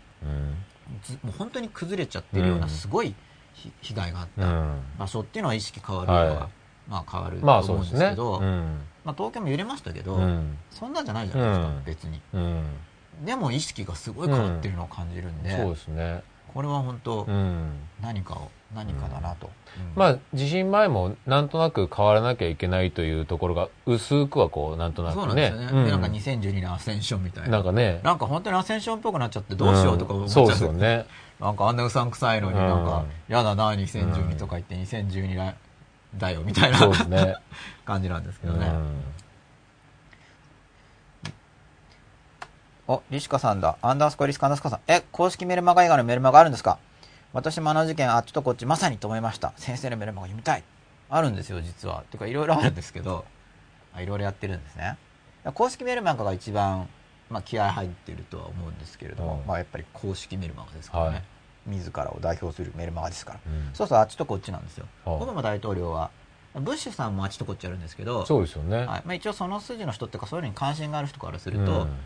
[1.22, 3.14] もう本当に崩れちゃってるようなすごい
[3.80, 4.64] 被害があった。
[4.98, 6.48] 場所っていうのは意識変わるのは、
[6.88, 8.40] まあ変わると思うんですけど、
[9.04, 10.18] まあ、東京も揺れましたけど、
[10.70, 12.20] そんなんじゃないじゃないですか、別に。
[13.24, 16.22] でも意識がすごい変わってるのを感じるんで、うん、そうですね。
[16.52, 25.20] これは本当、うん、何かを何かだなと、うん、まあ地震前もなんとなく変わらなきゃいけないというところが薄くはこうなんとなくね。
[25.20, 27.50] そうなんですよね、なんか2012年アセンションみたいな。
[27.50, 28.00] なんかね。
[28.04, 30.72] なんか本当にアセンションっぽくなっちゃってどうしようとか思っちゃう、そうですよ。
[30.72, 31.06] ね
[31.40, 35.54] なんかあんなうさんくさいのになんか、やだな2012とか言って2012
[36.16, 37.36] だよみたいな、ね、
[37.84, 38.72] 感じなんですけどね、
[42.86, 43.78] お、リシカさんだ。
[43.80, 44.80] アンダースコリスカアンダースコさん。
[44.86, 46.78] え、公式メルマガ以外のメルマガあるんですか？
[47.32, 49.54] 私もあの事件あっちとこっちまさにと思いました。
[49.56, 50.62] 先生のメルマガ読みたい。
[51.08, 52.04] あるんですよ、実は。
[52.10, 53.24] てか、いろいろあるんですけど、
[53.96, 54.98] いろいろやってるんですね。
[55.54, 56.86] 公式メルマガが一番、
[57.30, 61.10] まあ、気合入ってるとは思うんですけれども、うん、まあ、やっぱり公式メルマガですからね。
[61.10, 61.22] はい、
[61.68, 63.40] 自らを代表するメルマガですから。
[63.46, 64.86] うん、そうそう、あっちとこっちなんですよ。
[65.06, 66.10] オバマ大統領は、
[66.54, 68.76] ブッシュさんもあっちとこっちあるんですけど、そうですよね。
[68.76, 71.96] はいまあ、一応その筋の人っていうか、そういうのに関心がある人からすると、うん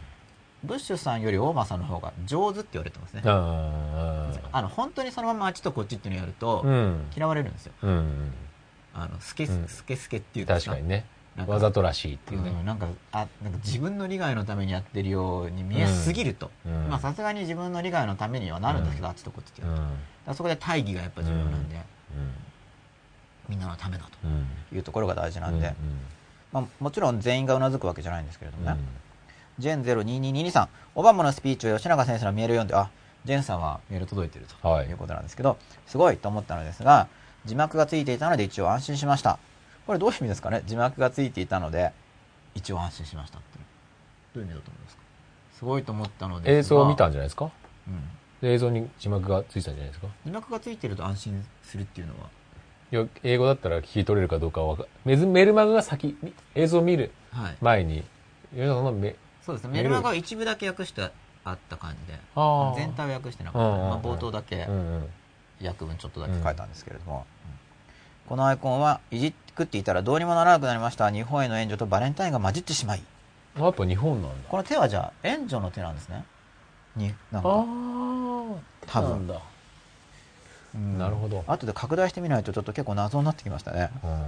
[0.64, 3.22] ブッシュさんより大間さんの方が上手って言われてますね。
[3.24, 6.64] あの本当にそのままあっちとこっちっていうのをやると、
[7.16, 8.32] 嫌われるんですよ、うん、
[8.94, 11.04] あのスケスケスケっていう確かにね。
[11.46, 16.50] わざとらしいっていうね、うん、なんかあなんか自分の利害のためにやってるように見えすぎると、
[16.88, 19.74] まあさすがに自分の利害のためにはなるんですけど、あっちとこっちってやる
[20.26, 21.76] と、そこで大義がやっぱ重要なんで、
[23.48, 25.74] みんなのためだというところが大事なんで、
[26.52, 28.76] まあ、もちろん全員がうなずくわけじゃないんですけれどもね、
[29.58, 32.90] ジェン0222さん、オバマのスピーチを吉永先生のメールを読んで、あ、
[33.24, 34.92] ジェンさんはメール届いてるとい。
[34.92, 37.08] うことなんですけど、はい、すごいと思ったのですが、
[37.44, 39.38] 字幕がついていたので一応安心しました。
[39.86, 40.62] これどういう意味ですかね？
[40.66, 41.92] 字幕がついていたので、
[42.54, 43.58] 一応安心しましたって。
[44.34, 45.02] どういう意味だと思いますか？
[45.58, 47.50] すごいと思ったので映像を見たんじゃないですか？
[47.88, 47.90] う
[48.46, 48.48] ん。
[48.48, 50.06] 映像に字幕がついたんじゃないですか？
[50.24, 52.28] 字幕がついてると安心するっていうのは？
[52.90, 56.16] いや英語だったら聞き取れるかどうかはメメルマガが先
[56.54, 57.10] 映像を見る
[57.60, 58.04] 前に、はい、
[58.82, 58.92] の
[59.48, 59.70] そうですね。
[59.72, 61.10] メルマガは一部だけ訳して
[61.42, 62.20] あった感じで。
[62.76, 64.68] 全体を訳してなかった、まあ、冒頭だけ
[65.62, 67.24] 訳文ちょっとだけ書いたんですけれども、
[68.28, 71.10] このアイコンはいじくっていたらどうにもならなくなりました。
[71.10, 73.02] 日本への援助とバレンタインが混じってしまい。
[73.58, 74.48] やっぱ日本なんだ。
[74.50, 76.24] この手はじゃあ援助の手なんですね。
[76.94, 77.48] になんか。
[78.86, 79.26] 多分。
[79.26, 79.40] だ。
[80.98, 81.42] なるほど。
[81.46, 84.20] 後で拡大してみないとちょっと結構謎になってきましたね、うん、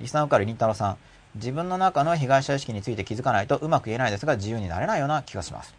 [0.00, 0.96] リスナーからりんたろさん
[1.34, 5.74] 自分の中の被害者意識について気づかないとうまく言えないですが自由になれないような気がします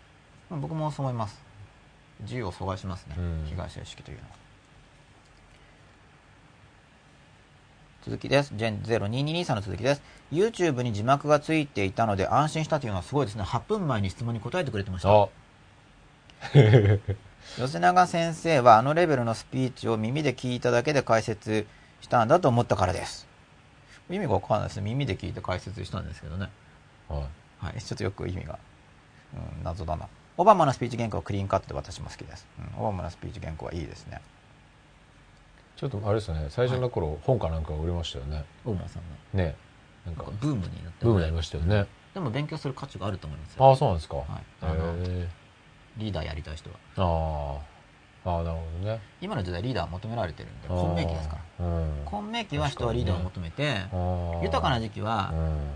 [0.50, 1.42] 僕もそう思います
[2.22, 4.40] 自由を阻害しますね、うん、被害者意識というのは
[8.10, 8.54] 続きです。
[8.56, 10.02] ジェン0223の続きです。
[10.32, 13.44] YouTube に字幕がついていたので安心したというのはすごいですね。
[13.44, 15.30] 8分前に質問に答えてくれてました。
[17.62, 21.68] 吉永先生はあのレベルのスピーチを耳で聞いただけで解説
[22.02, 23.29] したんだと思ったからです。
[24.10, 24.84] 意味が分かんないですね。
[24.84, 26.50] 耳で聞いて解説したんですけどね。
[27.08, 28.60] はい、はい、ちょっとよく意味が、
[29.34, 30.08] うん、謎だな。
[30.38, 32.48] オバマのスピーチ原稿はクリーンカットで私も好きです、
[32.78, 34.22] うん、オバマのスピーチ原稿はいいですね。
[35.76, 36.48] ちょっとあれですね。
[36.50, 38.46] 最初の頃、はい、本かなんか売れましたよね。
[38.66, 39.04] オバマさん
[39.38, 39.56] がね。
[40.06, 41.88] なんかブームになって、ブームになりましたよね。
[42.14, 44.26] でも勉強する価値があると思いますああそうなんですか、はい、
[45.98, 46.76] リーダーやりたい人は。
[46.98, 47.79] ああ
[48.26, 49.00] ああなるほどね。
[49.22, 53.86] 今の時代リーダー求められてるんで本命期ですから、うん、混迷期は人はリーダーを求めて、
[54.44, 55.34] 豊かな時期は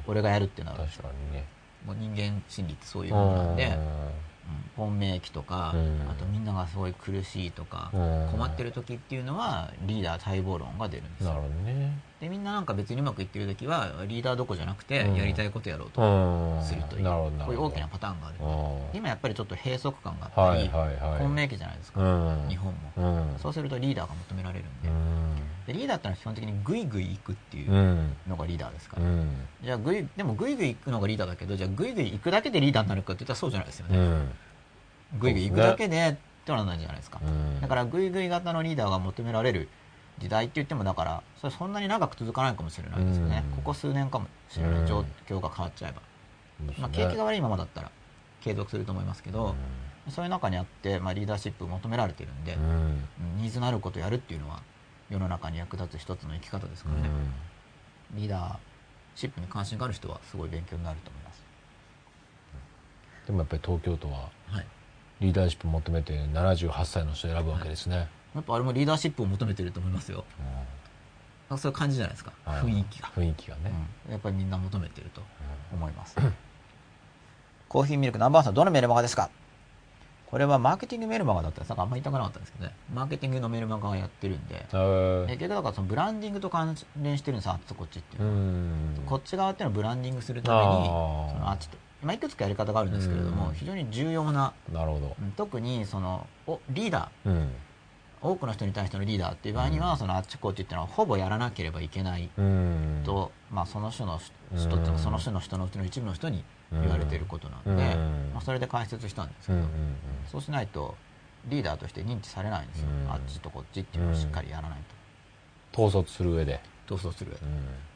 [0.07, 1.45] 俺がやるってなる確かにね。
[1.85, 3.77] もう人間心理ってそういうものなんで、
[4.75, 5.73] 本命期とか、
[6.09, 11.29] あとみんながすごい苦しいとか、困ってる時っていうのはリーダー待望論が出るんですよ。
[11.29, 11.97] なるほどね。
[12.21, 18.37] でみんななんか別にうまくいってる時はリーダーどこじゃなくてやりたいことやろうとするという、こういう大きなパターンがある。
[18.93, 20.69] 今やっぱりちょっと閉塞感があったり、
[21.19, 21.99] 本命期じゃないですか、
[22.47, 24.89] 日本も、そうするとリーダーが求められるんで。
[25.67, 27.71] でリーダーってのは基本的にグイグイ行くっていう
[28.27, 29.03] のがリーダーですから、
[29.63, 34.27] じゃあグイでもグイグイ行くのがリーダーだけどじゃあグイグイ行くだけでリーダーになるかって言ったらそうじゃないですよね、
[35.19, 36.13] グイグイ行くだけでっ
[36.45, 37.21] てならないじゃないですか、
[37.61, 39.69] だからグイグイ型のリーダーが求められる
[40.19, 46.01] 時代って言ってもだからそれそんなに長く続かないかもしれないですよね、ここ数年かもしれない、状況が変わっちゃえば、
[46.79, 47.91] まあ、景気が悪いままだったら
[48.41, 49.55] 継続すると思いますけど、
[50.09, 52.57] そういう中にあって、まあ、リーダーシップ求められてるんで、
[53.37, 54.61] ニーズのあることをやるっていうのは
[55.09, 57.09] 世の中に役立つ一つの生き方ですからね、
[58.13, 58.57] リーダー
[59.15, 61.43] シップに関心がある人はすごい勉強になると思います。
[63.25, 64.29] でもやっぱり東京都は
[65.19, 70.23] リーダーシップ求めて78歳の人選ぶわけですね、はいやっぱあれもリーダーシップを求めてると思いますよ、
[71.49, 72.33] うん、そういう感じじゃないですか。
[72.45, 73.09] 雰囲気が。
[73.15, 73.71] 雰囲気がね、
[74.07, 75.21] うん、やっぱりみんな求めてると
[75.71, 76.15] 思います、
[77.69, 79.29] コーヒーミルクナンバーさんどのメルマガですか？
[80.33, 82.73] これはマーケティングメルマガだったらなんかあんまり言いたくなかったんですけどね。
[82.91, 84.55] マーケティングのメルマガをやってるんで。
[84.55, 90.89] 結局だからそのブランディングと関連してるんですあっちとこっちっていうのはこっち側っていうのをブランディングするためにそ
[91.37, 95.15] のあっちとまあ、いくつかやり方があるんですけれども非常に重要ななるほど。
[95.37, 97.51] 特にそのおリーダー、うん
[98.23, 102.29] 多くの人に対してのリーダーっていう場合には、そのあっちこっちっていうのはほぼやらなければいけない
[103.03, 104.19] と、まあ、その人の
[104.55, 107.95] 人ってその人の人のうちの一部の人に言われていることなんで、
[108.33, 109.59] まあ、それで解説したんですけど、
[110.31, 110.95] そうしないと
[111.49, 114.79] リーダーとして認知されないんですよ、あっちとこっちっていうのをしっかりやらない
[115.73, 115.85] と。
[115.87, 116.61] 統率する上で。
[116.89, 117.47] 統率する上で、っ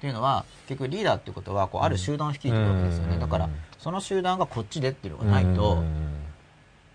[0.02, 5.84] ていうのは結局リーダーっていうことはこうある集団を率いてるわけですよね、だからその集団がこっちでっていうのがないと、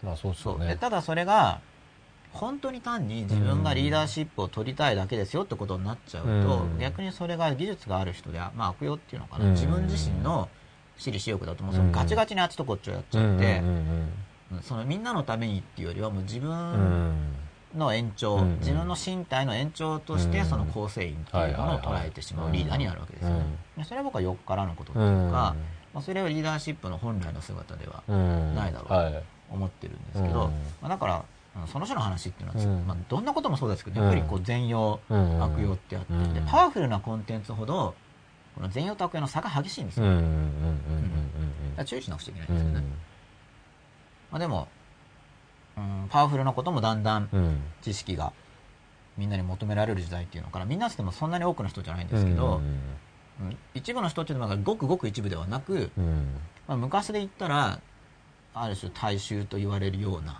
[0.02, 0.58] まあそうそう。
[0.58, 1.60] ね、ただそれが
[2.32, 10.48] 本当に単に自分がリーダーシップを取りたいだけですよってことになっちゃうと、逆にそれが技術がある人で、まあ、悪用っていうのかな、自分自身の
[10.96, 13.62] 私利私欲だともうそのガチガチにあっちとこっちをやっちゃって、
[14.62, 17.12] そのみんなのためにっていうよりはもう自分
[17.74, 23.30] の延長、自分の身体の延長としてその構成員っていうものを捉えてしまうリーダーになるわけですよ
[23.76, 23.84] ね。
[23.84, 25.54] それは僕はよっからのことっていうか、
[25.94, 31.24] まあ、それはリーダーシップの本来の姿ではないだろうと思ってるんですけど、まあ、だから
[31.66, 37.94] その人の話っていうのは、うん、まあ、どんなこともそうですけど、やっぱりこう善用、うん、悪用ってあって、うん、でパワフルなコンテンツほど
[38.54, 40.06] この善用と悪用の差が激しいんですよ、
[41.84, 42.84] 注意しなくちゃいけないんですよね、
[44.30, 44.68] まあ、でも、
[45.76, 47.28] うん、パワフルなこともだんだん
[47.82, 48.32] 知識が
[49.18, 52.62] みんなに求められる時代っていうのからみんなしてもそんなに多くの人じゃないんですけど、
[53.74, 55.90] 一部の人っていうのはごくごく一部ではなく、
[56.66, 57.80] まあ、昔で言ったら
[58.54, 60.38] ある種大衆と言われるような、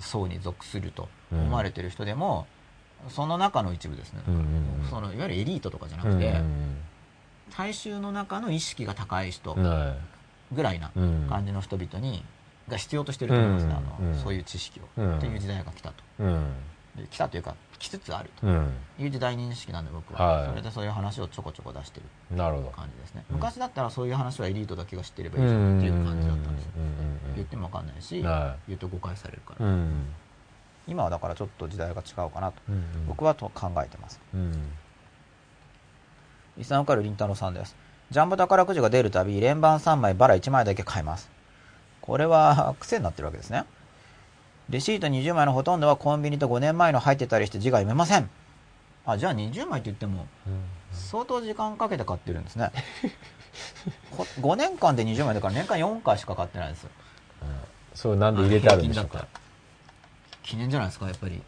[0.00, 2.46] 層に属すると思われてる人でも、
[3.04, 4.20] うん、その中の一部ですね、
[4.90, 6.40] そのいわゆるエリートとかじゃなくて、
[7.56, 9.56] 大衆の中の意識が高い人
[10.52, 10.90] ぐらいな
[11.28, 12.24] 感じの人々に、
[12.68, 16.04] が必要としてると思いますね、あのそういう知識を、っていう時代が来たと。
[17.10, 18.46] 来たというか来つつあると
[18.98, 22.06] いう時代認識なんで僕は、それでそういう話をちょこちょこ出してる
[22.36, 26.70] 感じですね、昔だったらそういう話はエリートだけが知ってればいいじゃんっていう感じだったんですよ、
[27.36, 29.66] 言っても分かんないし、言うと誤解されるから、
[30.86, 32.60] 今はだからちょっと時代が違うかなと、
[33.06, 34.20] 僕はと考えてます、
[36.56, 37.76] 伊佐岡るりんたろさんです。
[38.10, 41.30] ジャンボ宝くじが出るたび連番3枚バラ1枚だけ買います。
[42.00, 43.64] これは癖になってるわけですね
[44.70, 48.28] レシート20枚のほとんどはコンビニと5年前の入ってたりして字が読めません。
[49.06, 50.26] あ、じゃあ20枚って言っても、
[50.92, 52.70] 相当時間かけて買ってるんですね。
[54.40, 56.90] 5年間で20枚だから年間4回しか買ってないですよ。
[57.42, 57.48] うん、
[57.94, 59.26] それなんで入れてあるんでしょうか。
[60.42, 61.42] 記念じゃないですか、やっぱり。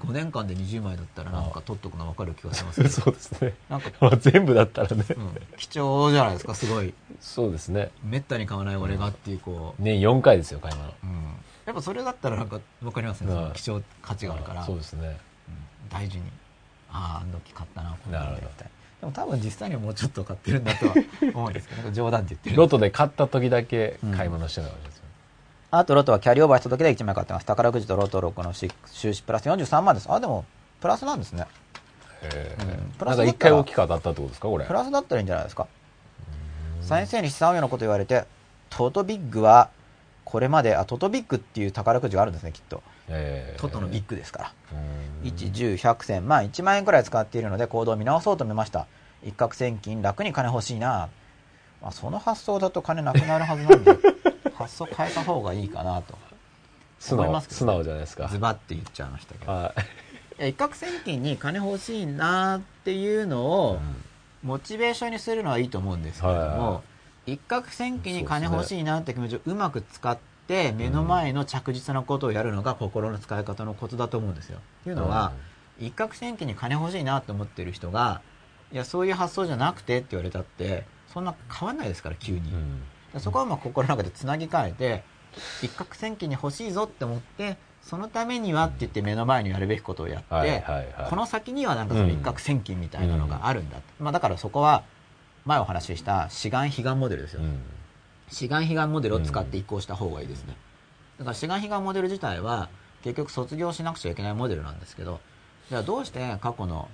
[0.00, 3.54] 5年間で20枚だったらなんか取っとくの分かる気がしますけど そうですね。
[3.70, 6.92] なんか、 まあ、全部だったらね、うん、貴重じゃないですかすごい。
[7.20, 7.90] そうですね。
[8.02, 9.82] めったに買わない俺がっていうこう。
[9.82, 11.34] 年4回ですよ買い物、うん
[11.66, 14.64] やっぱそれだったらなんか分かりますね、そ貴重価値があるから。
[14.64, 15.16] そうですね、
[15.48, 16.24] うん、大事に。
[16.90, 18.18] あああの時買ったなこれ。
[18.18, 18.24] み
[18.58, 20.94] たいでも多分実際にはもうちょっと買ってるんだとは
[21.34, 25.02] 思うんですけど冗談って言ってる ロトで買った時だけ買い物してるわけですよ、
[25.72, 27.46] うん、あとロトはキャリーオーバーした時で1枚買ってます。
[27.46, 30.06] 宝くじとロト6の収支プラス43万です。
[30.08, 30.44] あでも
[30.80, 31.46] プラスなんですね。
[32.22, 34.66] へえ、うん、プラスなんか1回大きく当たったってことですかこれ。
[34.66, 35.66] プラスだったらいいんじゃないですか。
[36.82, 38.24] 先生に資産運用のこと言われて
[38.70, 39.70] トートビッグは
[40.24, 42.82] これまで、あ、トトビックっていう宝くじがあるんですね、きっと。
[43.08, 44.52] えー、トトのビッグですから。
[45.24, 48.86] 1、10、100銭まあ1万円くらい使っているので行動を見直そうと思いました。
[49.24, 50.02] 一攫千金。
[50.02, 51.08] 楽に金欲しいな、
[51.80, 53.96] まあ、その発想だと金なくなるはずなんで
[54.54, 56.16] 発想変えた方がいいかなと。
[57.10, 58.28] 思いますけど、ね、素直じゃないですか。
[58.28, 59.74] ズバって言っちゃいましたけど、は
[60.38, 63.80] い、一攫千金に金欲しいなっていうのを、
[64.44, 66.82] モチベーションにするのはいいと思うんですけれども、
[67.26, 74.58] 一攫千金に金欲しいなって気持ちをうまく使って目の前の着実なことをやるのが心の使い方のコツだと思うんですよ。
[74.84, 75.32] というのは、
[75.78, 78.20] 一攫千金に金欲しいなと思ってる人が
[78.72, 82.40] いやそういう発想じゃなくてって言われたってそんな変わんないですから急に、
[83.12, 85.04] うん、そこはまあ心の中でつなぎ替えて
[85.62, 90.64] 一攫千金に欲しいぞって思ってそのためにはって言って目の前にやるべきことをやって、
[91.10, 94.84] この先にはなんかその一攫千金みたいなのがあるんだ、うん、まあ、だからそこは
[95.44, 97.58] 前お話しした志願悲願モデルですよ、うん、
[98.28, 100.56] 志願悲願モデルを使って移行した方がいいですね、
[101.18, 102.68] だから志願悲願モデル自体は
[103.02, 105.20] 結局卒業しなくちゃいけないモデルなんですけど
[105.68, 106.88] じゃあどうして過去の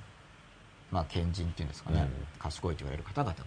[0.90, 3.44] まあ、賢人っていうんですかね、うん、賢いと言われる方々が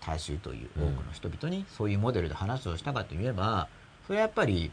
[0.00, 3.68] 大衆という多くの人々にそういうモデルで話をしたかといえば
[4.06, 4.70] それはやっぱり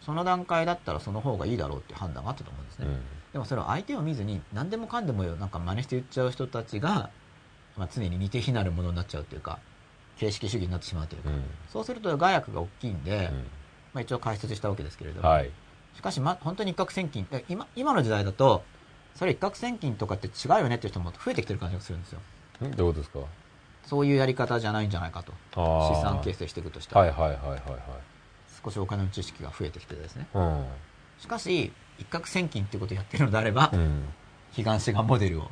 [0.00, 3.00] その段階だったらその方がいいだろうっていう判断があったと思うんですね、うん、
[3.32, 7.10] でもそれを相手を見ずに何でもかんでもよなんか真似して言っちゃう人たちが、
[7.76, 9.58] まあ、常に似て非なるものになっちゃうというか
[10.18, 13.30] 形式主義になってしまうというか、うん、そうすると害悪が大きいんで、
[13.92, 15.50] まあ、一応解説したわけですけれども、はい、
[15.96, 18.62] しかし、ま、本当に一攫千金今今の時代だと
[19.14, 22.20] それ一攫千金とかって違うよねっていう人も増えてきてる感じがするんですよ。
[22.60, 23.20] どういうことですか？
[23.84, 25.32] そういうやり方じゃないんじゃないかと。
[25.94, 27.60] 資産形成していくとしたら、はいはいはいはいはい、
[28.64, 30.64] 少しお金の知識が増えてきてですね、うん、
[31.18, 34.04] しかし一攫千金っていうことをやってるのであれば、うん、
[34.56, 35.50] 悲願志願モデルを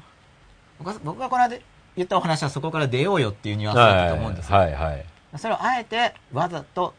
[0.79, 1.57] 僕がこの間
[1.97, 5.05] 言ったお話はそこから出ようよっていうニュアンスだったと思うんですよ、はいはいはい、
[5.37, 6.95] それをあえてわざと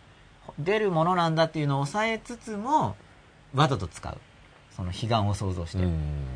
[0.60, 2.96] 出るものなんだっていうのを抑えつつも
[3.54, 4.18] わざと使う。
[4.76, 5.84] その悲願を想像して、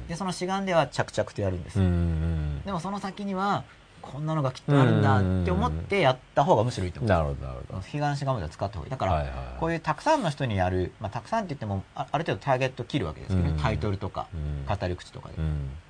[0.08, 3.64] でその志願では着々とやるんです、でもその先には
[4.00, 7.10] こんなのがきっとあるんだって思ってやった方がむしろいいと思う。
[7.10, 7.82] なるほどなるほど。
[7.92, 8.92] 悲願志願まで使った方がいい。
[8.92, 14.28] だから、こういうたくさんの人にやる、まあ、たくさんって言ってもある程度ターゲット切るわけですよね、タイトルとか、
[14.70, 15.36] 語り口とかで、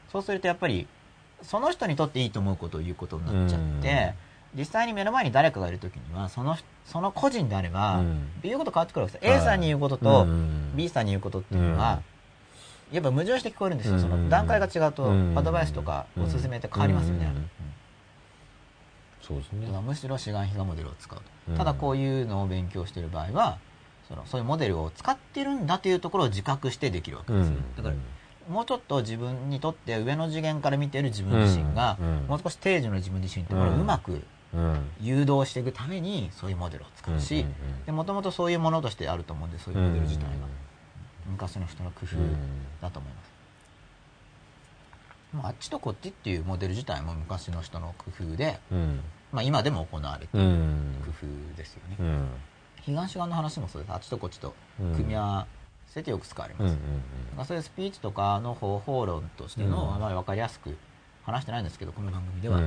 [0.09, 0.87] そうするとやっぱり
[1.41, 4.13] その人にとっていいと思うことを言うことになっちゃって、
[4.55, 8.01] 実際に目の前に誰かがいる時にはそのその個人であれば、
[8.41, 9.39] 言うこと変わってくるわけです。
[9.39, 10.27] A さんに言うことと
[10.75, 12.01] B さんに言うことっていうのは、
[12.91, 17.31] やっぱ矛盾して聞こえるんですよ、その段階が違うとアドバイスとかおすすめって変わりますよね、
[19.21, 19.67] そうですね。
[19.67, 21.19] むしろ志願比嘉モデルを使う
[21.51, 23.59] と、ただこういうのを勉強している場合は
[24.07, 27.95] そのそういうモデルを使ってるんだというところを自覚してできるわけですよ、だから
[28.49, 34.23] もうちょっと自分にとって上の次元から見ている自分自身が、もう少し定時の自分自身ってこれをうまく
[35.01, 37.45] 誘導していくためにそういうモデルを使うし
[37.87, 40.67] もともとそういうものとしてあると思うんでそういうモデル自体が。
[41.29, 42.15] 昔の人の工夫
[42.81, 43.31] だと思います、
[45.35, 50.47] うん、あっちとこっちっていうモデル自体も昔の人の工夫で、うん、まあ、今でも行われている
[51.05, 52.27] 工夫ですよね、うん、
[52.81, 53.93] 東側の話もそうです。
[53.93, 55.47] あっちとこっちと組み合わ
[55.97, 56.77] せてよく使われます、
[57.37, 60.77] うん、そういうスピーチとかの方法論としてのあまり分かりやすく
[61.23, 62.61] 話してないんですけどこの番組では、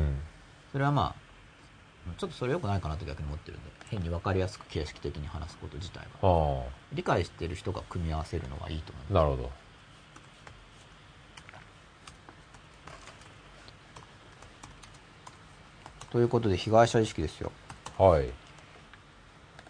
[0.71, 1.31] それはまあ
[2.19, 6.63] ちょっとそれよくないかなと逆に思ってるんで変に分かりやすく形式的に話すこと自体が。
[6.93, 9.15] 理解してる人が組み合わせるのがいいと思います。
[9.15, 9.51] なるほど。
[16.11, 17.53] ということで被害者意識ですよ。
[17.97, 18.40] はい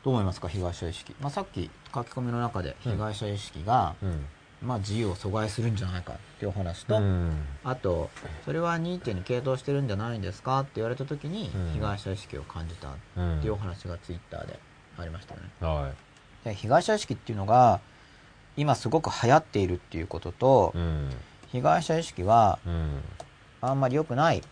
[0.05, 4.09] どう思いますか被害者意識、まあ、さっき書き込みの中で被害者意識が、うん。
[4.09, 4.27] うん
[4.63, 7.33] まあ、自由を阻害するんじゃないかっていう話と、うん、
[7.65, 8.11] あと
[8.45, 10.61] それはニーチェに傾倒してるんじゃないんですか？
[10.61, 12.93] って言われた時に被害者意識を感じたっ
[13.41, 14.59] ていうお話がツイッターで
[14.99, 15.91] ありましたね、は
[16.45, 17.81] い、で被害者意識っていうのが
[18.59, 21.09] 今すごく流行っているっていうことと、うん、
[21.53, 22.59] 被害者意識は
[23.63, 24.43] あんまり良くない、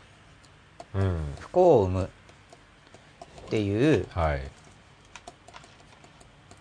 [0.95, 2.11] うん、不幸を生む
[3.47, 4.07] っていう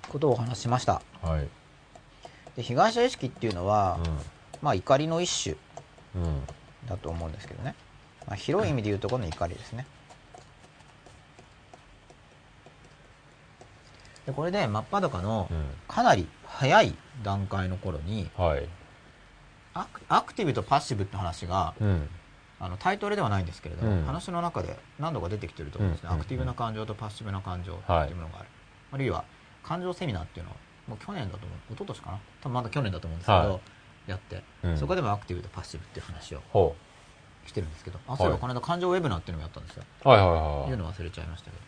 [0.09, 1.47] ことをお話しました、はい。
[2.55, 4.17] で被害者意識っていうのは、うん、
[4.61, 5.55] まあ怒りの一種
[6.87, 7.75] だと思うんですけどね、
[8.25, 9.85] まあ、広い意味で言うとこの怒りですね。
[14.25, 15.49] でこれで真っ裸の
[15.87, 18.67] かなり早い段階の頃に、はい、
[20.09, 22.09] アクティブとパッシブって話が、うん、
[22.59, 28.47] あのタイトルではないんですけれども、うん、話の中で何度か出てきてると思うんですね、アクティブな感情とパッシブな感情っていうものがある、はい、
[28.93, 29.23] あるいは
[29.67, 30.55] 感情セミナーっていうのを
[30.87, 32.19] もう去年だと思う一昨年かな？
[32.41, 33.59] 多分まだ去年だと思うんですけど、はい、
[34.11, 36.75] やって、うん、そこでもアクティブとパッシブっていう話を
[37.45, 39.83] してるんですけどあそういえばこの間感情ウェブナーっていうのもやったんですよ。
[40.03, 40.73] はいはいはいい。
[40.73, 41.63] うの忘れちゃいましたけど。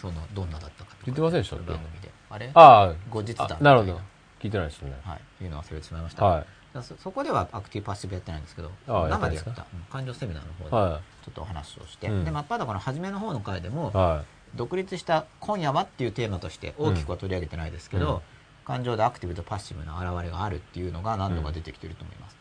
[0.00, 2.10] そのどんなだったか言ってませんでした番組で。
[2.30, 2.50] あれ？
[2.54, 3.74] ああ後日談な。
[3.74, 4.00] るほど。
[4.40, 4.94] 聞いてないですね。
[5.02, 5.44] はい。
[5.44, 6.24] いうのを忘れてしまいました。
[6.24, 6.46] はい。
[6.82, 9.66] そそこではアクティブパッシブやってないんですけど、生でやった。
[9.90, 18.20] 感情セミナーの方でちょっとお話をして、はい、で、真っ裸の初めの方の回でも、はい、独立した今夜はっていうテーマとして大きくは取り上げてないですけど、うん、
[18.64, 22.36] 感情でアクティブとパッシブな現れがあるっていうのが何度か出てきてると思います。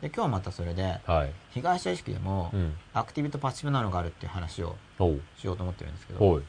[0.00, 2.52] で今日またそれで、はい、被害者意識でも、
[2.92, 4.76] アクティブとパッシブなのがあるっていう話を
[5.38, 6.42] しようと思ってるんですけど、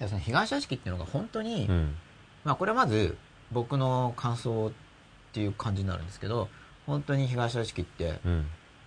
[0.00, 1.94] でその被害者意識っていうのが本当に、うん、
[2.44, 3.16] まあこれはまず
[3.52, 4.72] 僕の感想っ
[5.32, 6.48] ていう感じになるんですけど
[6.86, 8.18] 本当に被害者意識って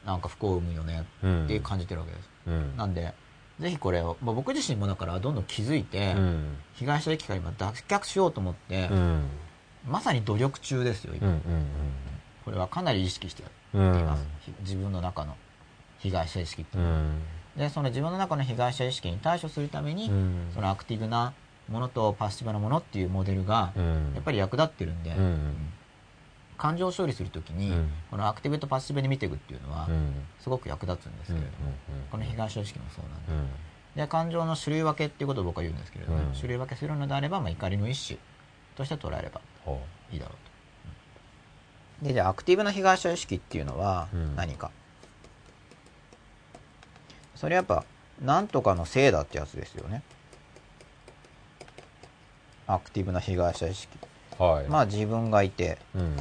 [0.06, 1.06] なんか不幸を生むよね
[1.46, 3.14] って感じてるわけです、うん、なんで
[3.60, 9.24] ぜひこれを、まあ、僕自身もだからどんどん気づいて、うん、被害者意識から今脱却しようと思って、うん、
[9.88, 11.66] まさに努力中ですよ今、うんうんうん、
[12.44, 14.26] これはかなり意識してやっています、
[14.62, 15.36] 自分の中の
[16.00, 16.84] 被害者意識っていう。
[16.84, 17.00] のは、
[17.58, 20.12] でその自分の中の被害者意識に対処するために、
[20.54, 21.34] そのアクティブな
[21.70, 25.16] ものとパッシブなものっていうモデルがやっぱり役立ってるんで、
[26.58, 27.74] 感情処理するときに、
[28.10, 29.88] このアクティブとパッシブに見ていくっていうのは
[30.40, 31.74] すごく役立つんですけれども、
[32.12, 33.48] この被害者意識もそうなん
[33.96, 38.20] で,、で感情の種類分けっていうことを僕は言うんですけれども、種類分けするのであれば、まあ、怒りの一種
[38.76, 39.42] として捉えれば
[40.12, 40.36] いいだろう
[42.02, 42.08] と。
[42.08, 44.72] でじゃあアクティブな被害者意識っていうのは何か、
[47.36, 47.86] それやっぱ
[48.22, 50.04] 何とかのせいだってやつですよね。
[52.68, 53.96] アクティブな被害者意識、
[54.40, 56.18] はい、まあ自分がいて、うん、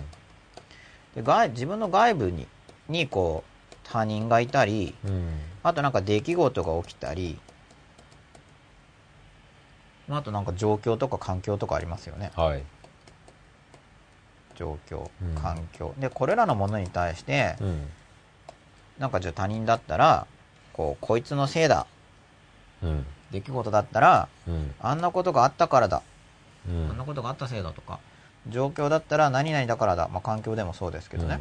[1.15, 2.47] で外自分の外部に
[2.89, 5.29] にこう他人がいたり、うん、
[5.63, 7.39] あとなんか出来事が起きたり
[10.09, 12.63] あとなんか状況とか環境とかありますよね、はい、
[14.55, 15.09] 状況
[15.41, 17.89] 環境、うん、でこれらのものに対して、うん、
[18.99, 20.27] なんかじゃあ他人だったら
[20.73, 21.87] こうこいつのせいだ、
[22.83, 26.03] うん、出来事だったら、うん、あんなことがあったからだ、
[26.69, 27.99] うん、あんなことがあったせいだとか
[28.49, 31.41] 状況だったら何々だからだ、まあ、環境でもそうですけどね、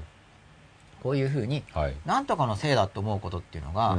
[1.02, 3.98] こういうふうに、はい、何とかのせいだと思うことっていうのが、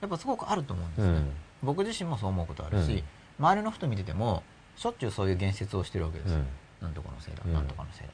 [0.00, 1.30] やっぱすごくあると思うんですね、
[1.62, 3.04] 僕自身もそう思うことあるし、
[3.38, 4.42] 周りの人見てても
[4.76, 6.36] しょっちゅうそういう言説をしてるわけです、
[6.80, 8.12] 何とかのせいだ、何とかのせいだ、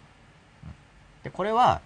[1.24, 1.80] でこれは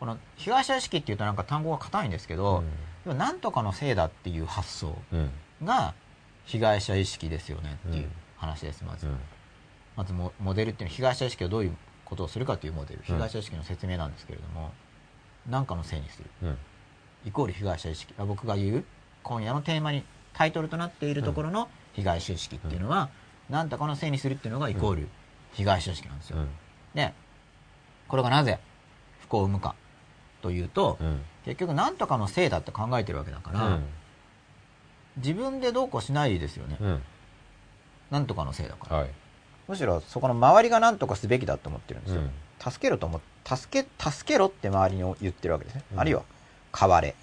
[0.00, 2.64] この被害者意識っていうとなんか単語が硬いんですけど、
[3.06, 4.96] うん、なんとかのせいだっていう発想
[5.62, 5.92] が
[6.46, 8.08] 被害者意識ですよねっていう
[8.38, 9.18] 話ですまず、うん、
[10.00, 11.76] まずモデルっていうのは被害者意識はどういう
[12.06, 13.02] ことをするかというモデル。
[13.02, 14.72] 被害者意識の説明なんですけれども
[15.46, 16.58] 何かのせいにする、うん、
[17.26, 18.14] イコール被害者意識。
[18.16, 18.84] 僕が言う
[19.22, 23.10] 今夜のテーマにタイトルとなっているところの被害者意識っていうのは
[23.50, 25.08] 何とかのせいにするっていうのがイコール
[25.52, 26.38] 被害者意識なんですよ、
[26.94, 27.12] で
[28.08, 28.58] これがなぜ
[29.18, 29.74] 不幸を生むか
[30.40, 33.84] というと、うん、結局何とかのせいだって考えてるわけだから、うん、
[35.18, 37.02] 自分でどうこうしないですよね、うん、
[38.10, 39.10] 何とかのせいだから、はい、
[39.70, 42.22] むしろそこの周りが何とかすべきだと思ってるんですよ、
[42.58, 46.22] 助けろと思助け助けろって周りに言ってるわけですね、あるいは
[46.76, 47.14] 変われ、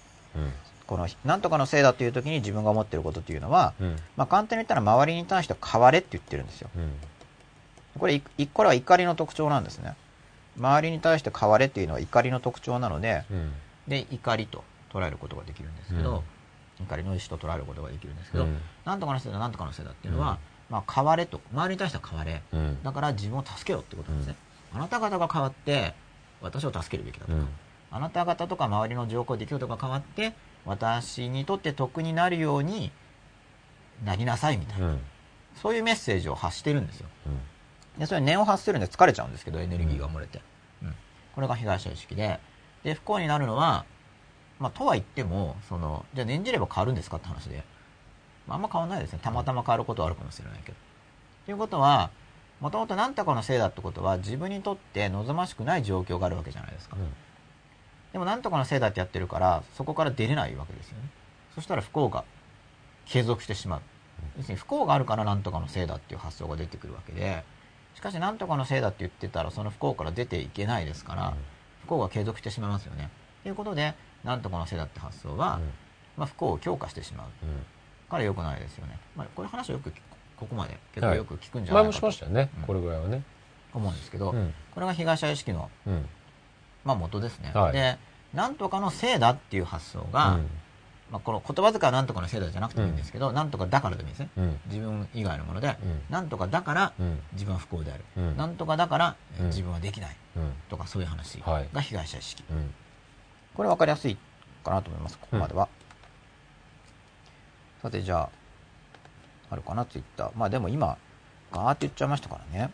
[0.86, 3.74] この何とかのせいだという時に自分が思ってることっていうのは、
[4.16, 6.70] まあ、簡単に言ったら周りに対して変われって言ってるんですよ、
[7.98, 8.20] これ
[8.54, 9.94] これは怒りの特徴なんですね。
[10.58, 13.52] 周りに対して変われっていうのは怒りの特徴なので、うん、
[13.86, 16.24] で怒りと捉えることができるんですけど、
[16.80, 20.38] うん、怒りの意思と捉えることができるんですけど、うん、なんとかのせいだなんとかのせいだっていうのは、
[20.70, 21.40] まあ、変われと。
[21.52, 22.42] 周りに対しては変われ、
[22.82, 24.36] だから自分を助けろってことなんですね、
[24.74, 25.94] あなた方が変わって
[26.40, 27.38] 私を助けるべきだとか、
[27.90, 30.34] あなた方とか周りの状況出来事が変わって
[30.66, 32.90] 私にとって得になるように
[34.04, 34.96] なりなさいみたいな、
[35.60, 37.08] そういうメッセージを発してるんですよ、
[37.98, 40.40] でそれ念を発するんで疲れちゃうんですけどエネルギーが漏れて、
[40.82, 40.94] うん、
[41.34, 42.40] これが被害者意識で。
[42.84, 43.84] で不幸になるのは、
[44.60, 47.64] まあ、とは言ってもそのじゃあ念じれば変わるんですかって話で、
[48.48, 49.20] まあ、あんま変わらないですね。
[49.22, 50.78] たまたま変わることはあるかもしれないけど。
[51.46, 52.10] ということは
[52.60, 57.08] もともと何とかのせいだってことは自分にとって望ましくない状況があるわけじゃないですか、うん、
[58.12, 61.08] でも何とかのせいだってやってるからそこから出れないわけですよね。
[61.54, 62.24] そしたら不幸が
[63.06, 63.80] 継続してしまう。
[64.36, 67.44] 要するに不幸があるから何とかのせいだっていう発想が出てくるわけで
[67.94, 71.34] しかし何とかのせいだって言ってたらその不幸から出ていけないですから、
[71.84, 73.10] 不幸が継続してしまいますよね。
[73.42, 73.94] ということで
[74.24, 75.60] 何とかのせいだって発想は、
[76.16, 77.26] まあ、不幸を強化してしまう、
[78.10, 78.98] から良くないですよね。
[79.16, 79.92] まあ、こういう話はよく
[80.36, 83.22] ここまで結構よく聞くんじゃないかと、前もしましたよね、これぐらいはね。
[83.74, 84.34] 思うんですけど、
[84.74, 85.70] これが被害者意識の、
[86.84, 87.52] まあ、元ですね。
[87.72, 87.98] で
[88.34, 90.38] 何とかのせいだっていう発想が、
[91.10, 96.92] まあ、この言葉遣いは何とかのせいだじゃなくてもいいんですけど、うん、何とかだからでもいいですね、うん、自分以外のもので、うん、何とかだから
[97.32, 100.16] 自分は不幸である、うん、何とかだから、自分はできない、
[100.68, 102.44] とかそういう話が被害者意識、
[103.54, 104.18] これ分かりやすい
[104.64, 105.68] かなと思いますここまでは、
[107.82, 108.30] さてじゃあ
[109.50, 110.30] あるかなツイッター。
[110.36, 110.96] まあでも今
[111.52, 112.70] ガーって言っちゃいましたからね。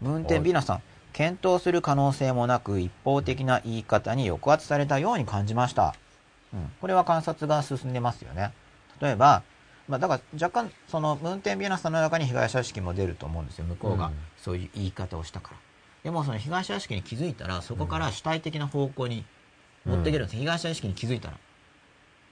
[0.00, 0.82] ムーンテンビーナさん
[1.12, 5.94] 検討する可能性もなく一方的な言い方に抑圧されたように感じました。
[6.52, 8.52] うん、これは観察が進んでますよね。
[9.00, 9.42] 例えば、
[9.88, 13.64] まあ、だから若干その運転ビアナさんの中に被害者意識も出ると思うんですよ。
[13.64, 15.56] 向こうがそういう言い方をしたから、
[16.04, 19.24] でもその被害者意識に気づいたらそこから主体的な方向に
[19.84, 21.38] 持っていけるんです、被害者意識に気づいたら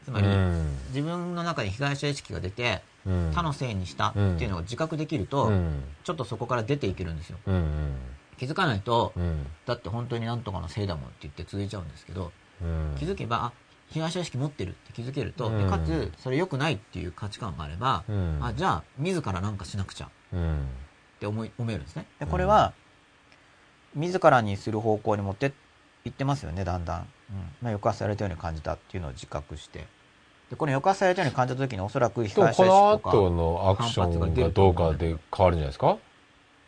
[0.05, 0.26] つまり、
[0.88, 2.82] 自分の中で被害者意識が出て、
[3.32, 5.51] 他のせいにしたっていうのを自覚できると、
[6.05, 7.38] ちょっとそこから出ていけるんですよ、
[8.38, 9.12] 気づかないと、
[9.66, 12.32] だって本当になんとかのせいだもんって言って続いちゃうんですけど、
[12.99, 13.53] 気づけばあ
[13.90, 18.05] 被害者意識持ってるって気づけると、かつそれ良くないっていう価値観があれば、
[18.40, 20.11] あじゃあ自ら何かしなくちゃっ
[21.20, 22.07] て思い思えるんですね。
[22.18, 22.72] でこれは、
[23.94, 25.53] 自らにする方向に持って
[26.05, 27.36] いってますよねだんだん、うん。
[27.36, 29.86] まあ、抑圧されたように感じたっていうのを自覚して。
[30.50, 35.98] でこの抑圧されたように感じた時におそらく被害者意識とかこの後のアクションがどうかで変わるんじゃないですか？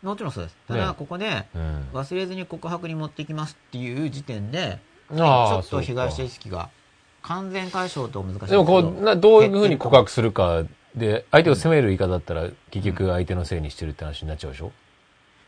[0.03, 0.57] もちろんそうです。
[0.67, 1.45] ただここで、
[1.93, 6.69] 忘れずに告白に持っていきますっていう時点で、ちょっと被害者意識が
[7.21, 10.63] 完全解消と難しいでもこうなどういうふうに告白するか
[10.95, 14.71] で相手を責める言い方だったら結局相手のせいにしてるって話になっちゃうでしょ、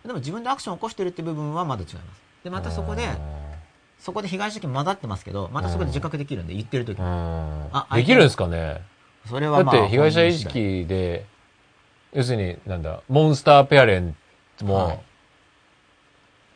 [0.06, 2.22] でも自分でアクションを起こしてるって部分はまだ違います。
[2.44, 3.08] でまたそこで
[4.04, 7.00] そこで被害者意識混ざってますけどまたそこで自覚できるんで言ってる時。
[7.00, 8.82] にあできるんですかね。
[9.30, 11.26] それは、まあ、だって被害者意識で
[12.12, 14.14] 要するになんだモンスターペアレン
[14.58, 15.00] トも、はい、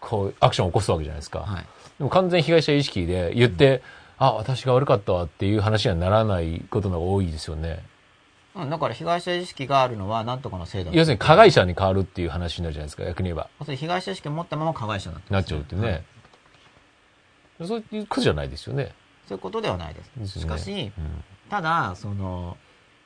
[0.02, 1.66] こうアクションを起こすわけじゃないですか、はい、
[1.98, 3.82] でも完全被害者意識で言って、
[4.20, 7.80] うん、あ私が悪かったわっていう話にはならないことの方が多いですよね。
[8.56, 13.50] うん、だから被害者意識があるのは何とかの制度要するに加害者に変わるっていう話になるじゃないですか逆に言えば。
[13.74, 16.04] 被害者意識を持ったまま加害者になって、ね、なっちゃうってね、はい、
[17.66, 18.94] そういうことじゃないですよね。
[19.28, 22.56] そういうことではないです、ね、しかし、うん、ただその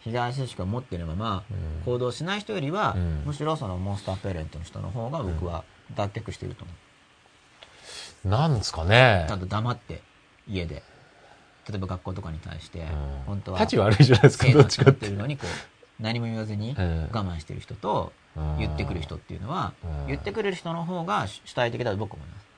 [0.01, 1.43] 被害者意識を持っているまま
[1.83, 5.63] 行動しない人よりは、うん、むしろそのモンスターペレントの人の方が僕は
[5.95, 6.73] 脱却していると思
[8.25, 9.25] う、なんですかね。
[9.27, 10.01] ちゃんと黙って
[10.47, 10.83] 家で。
[11.69, 12.85] 例えば学校とかに対して、
[13.27, 15.05] 本当は立ち悪いじゃないですかどっちかって。
[15.05, 18.11] いうのにこう何も言わずに我慢してる人と
[18.57, 19.73] 言ってくる人っていうのは、
[20.07, 22.50] 言ってくれる人の方が主体的だと僕は思います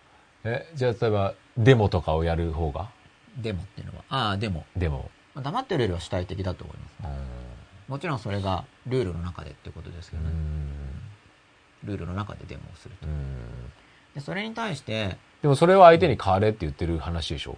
[0.46, 2.90] えじゃあ例えばデモとかをやる方が？
[3.38, 4.04] デモっていうのは？
[4.10, 4.66] ああデモ。
[4.76, 5.10] デモ。
[5.36, 10.30] 黙ってるよりは主体的だと思います、もちろんそれがルールの中でってことですけどね。
[11.84, 13.08] ルールの中でデモをすると。
[14.16, 17.58] でそれに対してでもそれは相手に変われって言ってる話でしょ？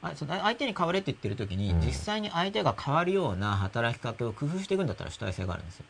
[0.00, 5.84] 相手に変われって言ってる時に、うん、実際に相手が変わるような働きかけを工夫していくんだったら主体性があるんですよ。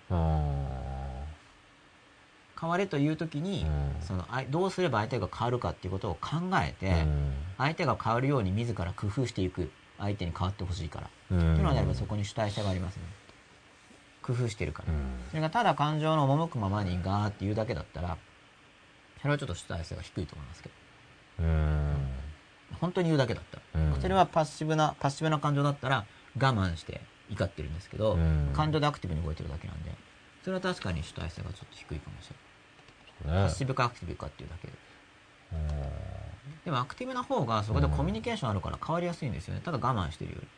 [2.64, 6.30] 変われという時に、うん、そのどうすれば相手が変わるかっていうことを考
[6.66, 9.70] えて、うん、相手が変わるように自ら工夫していく。
[9.96, 13.02] 相手に変わってほしいから、うん、っていうのであればそこに主体性がありますね。
[14.22, 14.92] 工夫してるから、
[15.30, 18.18] それがただ感情の赴くままにガーって言うだけだったら
[19.20, 20.74] それはちょっと主体性が低いと思いますけど。
[22.80, 26.04] 本当に言うだけだったら、うん、それはパッシブなパッシブな感情だったら
[26.36, 27.00] 我慢して
[27.30, 29.92] 怒ってるんですけど、うん、感情でアクティブに動いてるだけなんで
[30.42, 32.43] それは確かに主体性がちょっと低いかもしれない、
[33.24, 34.74] ね、パッシブかアクティブかっていうだけで、
[36.64, 39.60] でもアクティブな方がそこでコミュニケーションあるから変わりやすいんですよね。
[39.64, 40.48] ただ我慢してるより。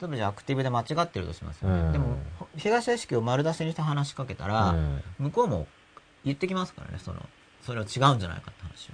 [0.00, 2.18] 例えばじゃあアクティブで間違ってるとしますよね、うん、でも
[2.56, 5.66] 被害者意識を丸出しにして話しかけたら、うん、向こうも
[6.24, 6.98] 言ってきますからね。
[6.98, 7.26] その
[7.62, 8.92] それは違うんじゃないかって話を。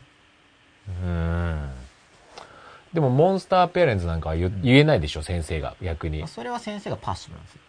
[1.05, 1.70] うん。
[2.92, 6.26] でもモンスターペレンツなんかは言,、えないでしょ、先生が、逆に。
[6.28, 7.61] それは先生がパッシブなんですよ。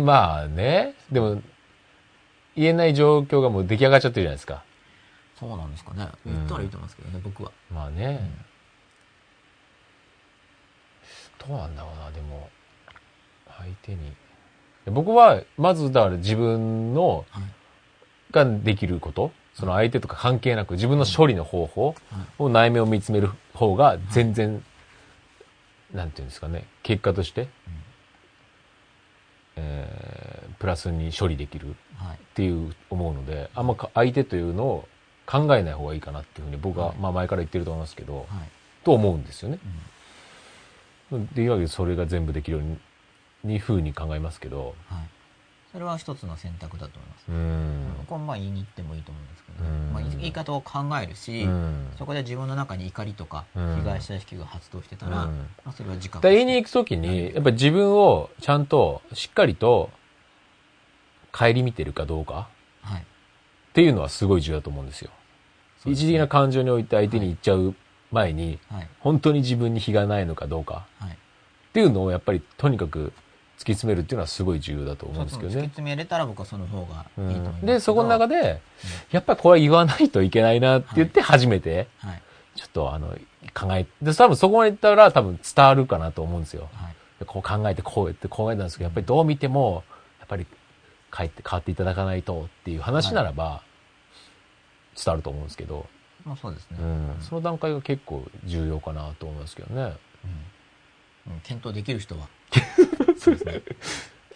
[0.00, 0.94] まあね。
[1.10, 1.42] でも、
[2.56, 4.62] 言えない状況がもう出来上がっちゃってるじゃないですか。
[5.38, 6.08] そうなんですかね。
[6.24, 7.52] 言ったらいいと思いますけどね、うん、僕は。
[7.72, 8.30] まあね、
[11.42, 12.48] うん、どうなんだろうな、でも、
[13.46, 14.12] 相手に。
[14.86, 17.24] 僕は、まずだから自分の、
[18.30, 21.94] ができること、その相手とか関係なく自分の処理の方法
[22.38, 24.64] を内面を見つめる方が全然、
[25.92, 27.48] なんていうんですかね、結果として、
[29.56, 31.74] えー、プラスに処理できるっ
[32.34, 34.88] ていう思うので、あんま相手というのを
[35.26, 38.26] 考えない方がいいかなっていうふうに僕は、まあ前から言ってると思いますけど、
[38.84, 39.58] と思うんですよね。
[41.34, 42.64] でいうわけでそれが全部できるよ
[43.44, 45.13] うにふうに考えますけど、はい
[45.74, 47.24] それは一つの選択だと思います。
[47.28, 51.48] うん、これまあ言いに行ってもいいと思うんですけど、まあ、言い方を考えるし、
[51.98, 55.32] そこで自分の中に怒りとか被害者意識が発動してたら、ま
[55.66, 59.90] あ、それは自覚言いに行くときに、やっぱり自分をちゃんとしっかりと
[61.32, 62.46] 顧みてるかどうか、
[62.82, 63.04] はい、っ
[63.72, 65.10] ていうのはすごい重要だと思うんですよ。
[65.80, 67.74] すね、一時的な感情において相手に言っちゃう
[68.12, 71.16] 前に、はい、本当に自分に非がないのかどうか、はい、っ
[71.72, 73.12] ていうのをやっぱりとにかく
[73.58, 75.56] 突き詰めるっていうのはすごい重要だと思うんですけどね。
[75.56, 78.60] 突き詰めれたら僕はその方がいいと思います、うん、で、そこの中で、
[79.10, 82.22] やっぱりこれは言わないといけないなって言って初めて、はい、
[82.56, 83.16] ちょっとあの、
[83.54, 86.68] 考え、で、多分そこまで言ったら多分伝わるかなと思うんですよ。
[86.74, 89.84] はい、こう考えてこうやって考えたんですけど、やっぱりどう見ても、
[90.18, 90.46] やっぱり
[91.16, 93.62] 変えて、変わっていただかないとっていう話ならば、
[94.96, 95.86] 伝わると思うんですけど、
[96.24, 97.16] まあそうですね、うん。
[97.20, 99.96] その段階が結構重要かなと思いますけどね。
[101.26, 102.28] うん、検討できる人は。
[103.24, 103.62] そうですね。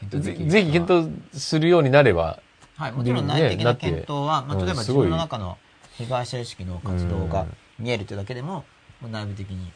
[0.09, 2.41] ぜぜひ検討するようになれば。
[2.76, 5.59] はい、もちろん内的な検討は、まあ、例えば自分の中の
[5.97, 7.47] 被害者意識の活動が
[7.78, 8.64] 見えるというだけでも、
[9.11, 9.72] 内部的に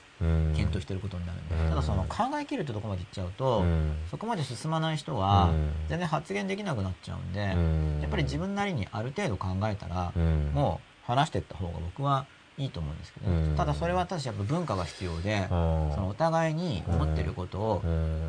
[0.55, 3.65] 検討していることになるんで、ただその考え切るとこまでいっちゃうと、
[4.11, 5.51] そこまで進まない人は
[5.89, 10.13] 全然発言できなくなっちゃうんで、やっぱり自分なりにある程度考えたら、
[10.55, 12.27] もう話していった方が僕は
[12.63, 17.83] いいと思うんですけど、ね、ただそれは私やっぱ文化が必要で、そのお互いに思ってることを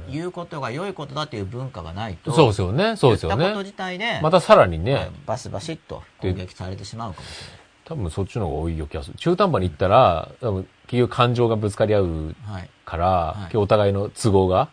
[0.09, 3.37] 言うことが良いことだという文化がないと、そうですよね、そうですよね。
[3.37, 7.63] 言ったこと自体で、またさらにね、バシバシッと攻撃されてしまうかもしれない。
[7.85, 9.17] 多分そっちの方が多いよ気がする。
[9.17, 12.35] 中途半端に行ったら、多分結局感情がぶつかり合う
[12.85, 14.69] から、はい、お互いの都合が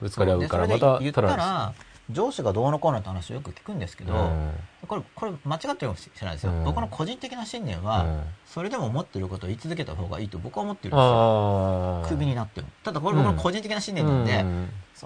[0.00, 1.74] ぶつかり合うから、また、言ったら、
[2.12, 4.30] 上司がどうのこうのって話をよく聞くんですけど、
[4.86, 6.52] これ、これ間違ってるかもしれないですよ。
[6.64, 12.04] 僕の個人的な信念は、それでも思ってることを言い続けた方がいいと僕は思ってるんですよ。
[12.08, 12.68] クビになっても。
[12.84, 14.44] ただこれ僕の個人的な信念なんで、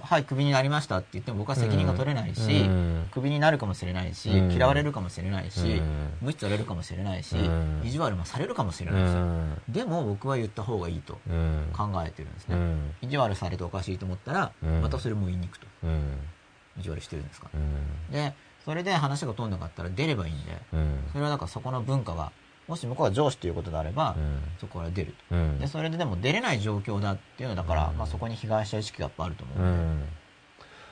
[0.01, 2.69] はい、クビになりましたって言っても僕は責任が取れないし、
[3.11, 5.81] クビになるかもしれないし、嫌われるかもしれないし、
[6.21, 7.35] 無視されるかもしれないし、
[7.83, 9.25] 意地悪もされるかもしれないですよ。
[9.69, 11.13] でも僕は言った方がいいと
[11.73, 12.57] 考えてるんですね。
[13.01, 14.51] 意地悪されておかしいと思ったら、
[14.81, 15.67] またそれも言いに行くと。
[16.79, 17.49] 意地悪してるんですか、
[18.11, 18.33] で、
[18.65, 20.59] それで話が通んなかったら出ればいいんで、
[21.11, 22.31] それはだからそこの文化が
[22.67, 29.53] もし向こうが上司ということであれば、うん、そこから出ると、うん、でそれででも出れない状況だっていうのだから、うん、まあ、そこに被害者意識がやっぱあると思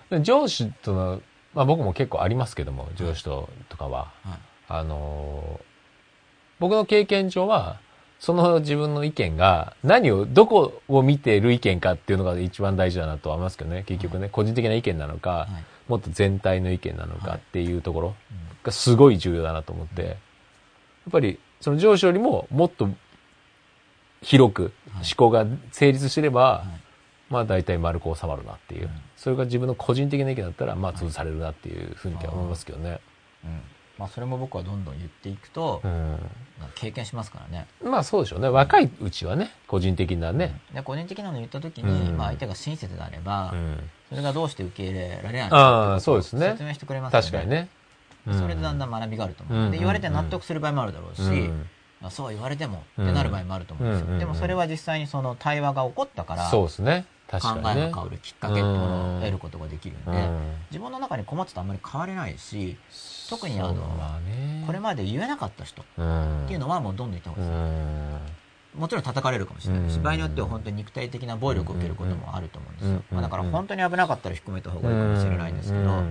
[0.10, 1.22] う、ん、上司との、
[1.54, 5.64] まあ、僕も結構ありますけども上司ととかは、はい、あのー、
[6.60, 7.80] 僕の経験上は
[8.26, 13.84] その自分の意見が何をどこを見ている意見かっていうのが一番大事だなとは思いますけどね。
[13.86, 18.16] 結局ね、はい、個人的な意見なのか、はい、もっと全体の意見なのかっていうところ
[18.64, 20.16] がすごい重要だなと思って、やっ
[21.12, 22.90] ぱりその上司よりももっと
[24.24, 26.82] 広く思考が成立してれば、はい、
[27.30, 33.00] まあ大体丸く収まるなっていう、それが自分の個人的な意見だったら、まあ潰されるなっていうふうには思いますけどね。
[33.44, 33.62] うん。
[33.98, 36.20] まあそれも僕はどんどん言っていくと、うん、
[36.76, 37.68] 経験しますからね。
[37.84, 38.50] まあそうでしょうね。
[38.50, 40.60] 若いうちはね、個人的なね。
[40.74, 47.26] で個人的なの言った時に、うん、まあ相手が親切であれば、うん、それがどうして受け入れられないのかって説明してくれますよね。
[47.28, 47.70] 確かにね。
[48.34, 49.72] それでだんだん学びがあると思う。
[49.72, 51.50] で、言われて納得する場合もあるだろうし、
[52.10, 54.18] そう言われてもってなる場合もあると思うんですよ。
[54.18, 57.06] でもそれは実際にその対話が起こったから、そうですね。
[57.28, 60.30] 考えが変わるきっかけっていうものを得ることができるんで、
[60.72, 62.78] 自分の中に困ってたあんまり変われないし、
[63.30, 64.00] 特にあの、
[64.66, 65.86] これまで言えなかった人っ
[66.48, 68.36] ていうのはもうどんどん言った方がいいです。
[68.78, 73.04] もちろん叩かれるかもしれないし、場合によっては本当に肉体的な暴力を受けることもあると思うんですよ。
[73.12, 76.04] まあ、だから本当に危なかったら引っ込めた方がいいかもしれないんですけど、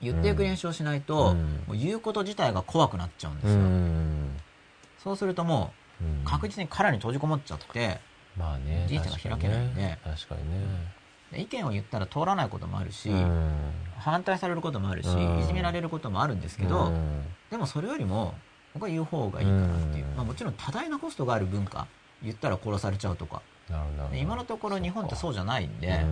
[0.00, 3.60] 言っていく練習をしないと、もう言うこと自体が怖くなっちゃうんですよ。
[5.02, 7.98] そうするともう、確実に殻に閉じこもっちゃって、
[8.36, 10.66] まあね、人生が開けないんで、確かにね。
[11.36, 13.10] 意見を言ったら通らないこともあるし、
[13.98, 16.92] 反対されることもあるし、いじめられることもあるんですけど、
[17.50, 18.34] でもそれよりも、
[18.74, 20.06] 僕は言う方がいいかなっていう。
[20.16, 21.86] まあもちろん多大なコストがある文化、
[22.22, 23.42] 言ったら殺されちゃうとか。
[24.14, 26.04] 今のところ日本ってそうじゃないんで、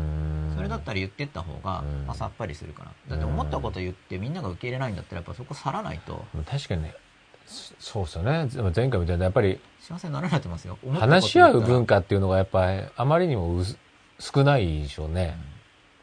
[0.54, 2.92] それだったら言ってった方が、まあ、さっぱりするかな。
[3.08, 6.24] だって思ったこと言ってみんなが受け入れないんだったら、やっぱそこ去らないと。
[6.48, 6.94] 確かにね。
[7.78, 8.48] そうですよね。
[8.74, 9.60] 前回みたいな、やっぱり。
[9.80, 10.78] 幸せにならないと思いますよ。
[10.94, 13.62] 話し合う文化っていうのがやっぱり、あまりにも
[14.20, 15.36] 少ないでしょうね。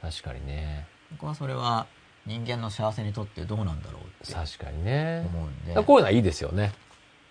[0.03, 0.85] うん、確かにね。
[1.11, 1.87] 僕はそれは、
[2.25, 5.23] 人間の幸せにとってどうなんだろうって確かにね。
[5.33, 5.73] 思うんで。
[5.81, 6.73] こういうのはいいですよね。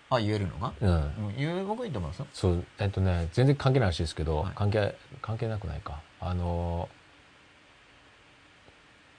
[0.09, 0.73] あ言えるのが？
[0.79, 1.35] うん。
[1.37, 6.01] 言う僕いいと思いますそうえっとね全然関係ない話ですけど、はい、関係関係なくないか。
[6.19, 6.89] あの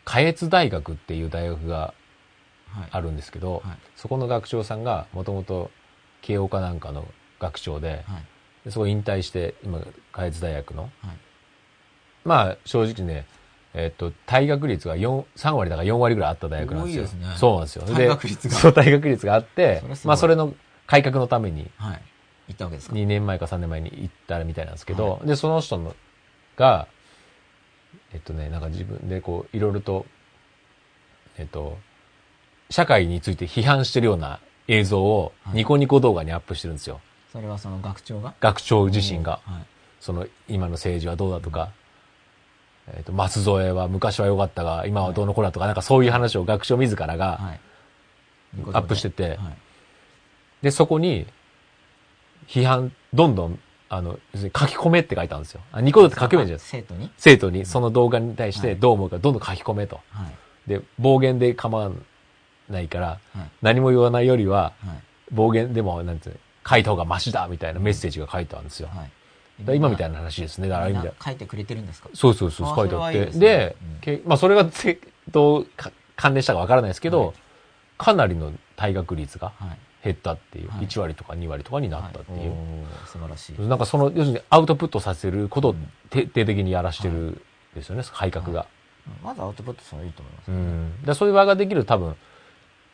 [0.05, 1.93] 下越大学っていう大学が
[2.91, 3.69] あるんですけど、はい。
[3.69, 5.71] はい、そこの学長さんがもともと
[6.23, 7.07] 慶応かなんかの
[7.39, 8.05] 学長で,、
[8.65, 10.91] でそこ引退して今下越大学の、
[12.25, 13.27] まあ正直ね
[13.75, 17.07] えっと、退学率が4、3割だから4割ぐらいあった大学なんですよ。
[17.07, 17.83] すね、そうなんですよ。
[17.85, 18.55] 退学率が。
[18.55, 20.55] そう、退学率があって、 まあそれの
[20.87, 22.03] 改革のために、はい。
[22.49, 25.95] 行ったわけですか ?2 年前か3年前に行ったみたいなんですけど、はい、で、その人の
[26.57, 26.89] が、
[28.13, 30.07] えっとね、なんか自分でこう、いろいろと、
[31.37, 31.79] えっと、
[32.71, 36.95] 社会について批判してるような映像をニコニコ動画にアップしてるんですよ。
[36.95, 37.03] はい、
[37.33, 38.35] それはその学長が？
[38.41, 39.67] 学長自身が、はい、
[40.01, 41.73] その今の政治はどうだとか、
[42.95, 47.59] えっ、ー、と、松添は昔は良かったが、今はどうのこうだとか、なんかそういう話を学長自らが、
[48.73, 49.39] アップしてて、はい、
[50.63, 51.27] で、そこに、
[52.47, 53.59] 批判、どんどん、
[53.91, 55.61] あの、書き込めって書いたんですよ。
[55.73, 56.79] あ、ニコ動って書き込めじゃないですか。
[56.79, 57.11] 生徒に？
[57.17, 60.01] 生徒に、その動画に対してどう思うか、どんどん書き込めと。
[60.11, 60.25] は
[60.67, 61.91] い、で、暴言で構わ
[62.69, 64.73] ないから、はい、何も言わないよりは、
[65.31, 66.33] 暴言でも、なんて
[66.69, 68.89] 書いた方がマシだみたいなメッセージが書いてあるんですよ。
[68.89, 69.11] はい、
[69.67, 70.69] 今みたいな話ですね。
[70.69, 71.13] だから意味で。
[71.25, 72.09] 書いてくれてるんですか？
[72.15, 73.27] そうそうそう、書いてあって。
[73.39, 74.67] で、まあそれが
[75.31, 75.67] どう
[76.17, 77.35] 関連したかわからないですけど、はい、
[77.99, 79.53] かなりの退学率が
[80.05, 82.55] 減ったっていう、はい、1割とか2割とかになったっていう。
[83.07, 83.61] 素晴らしい。
[83.63, 85.75] なんかその、要するにアウトプットさせることを
[86.11, 87.43] 徹底的にやらしてる
[87.75, 88.67] ですよね、改革が。
[89.23, 90.57] まずアウトプットするのいいと思います、ね。
[90.57, 91.03] うん。
[91.03, 92.15] でそういう場ができる多分、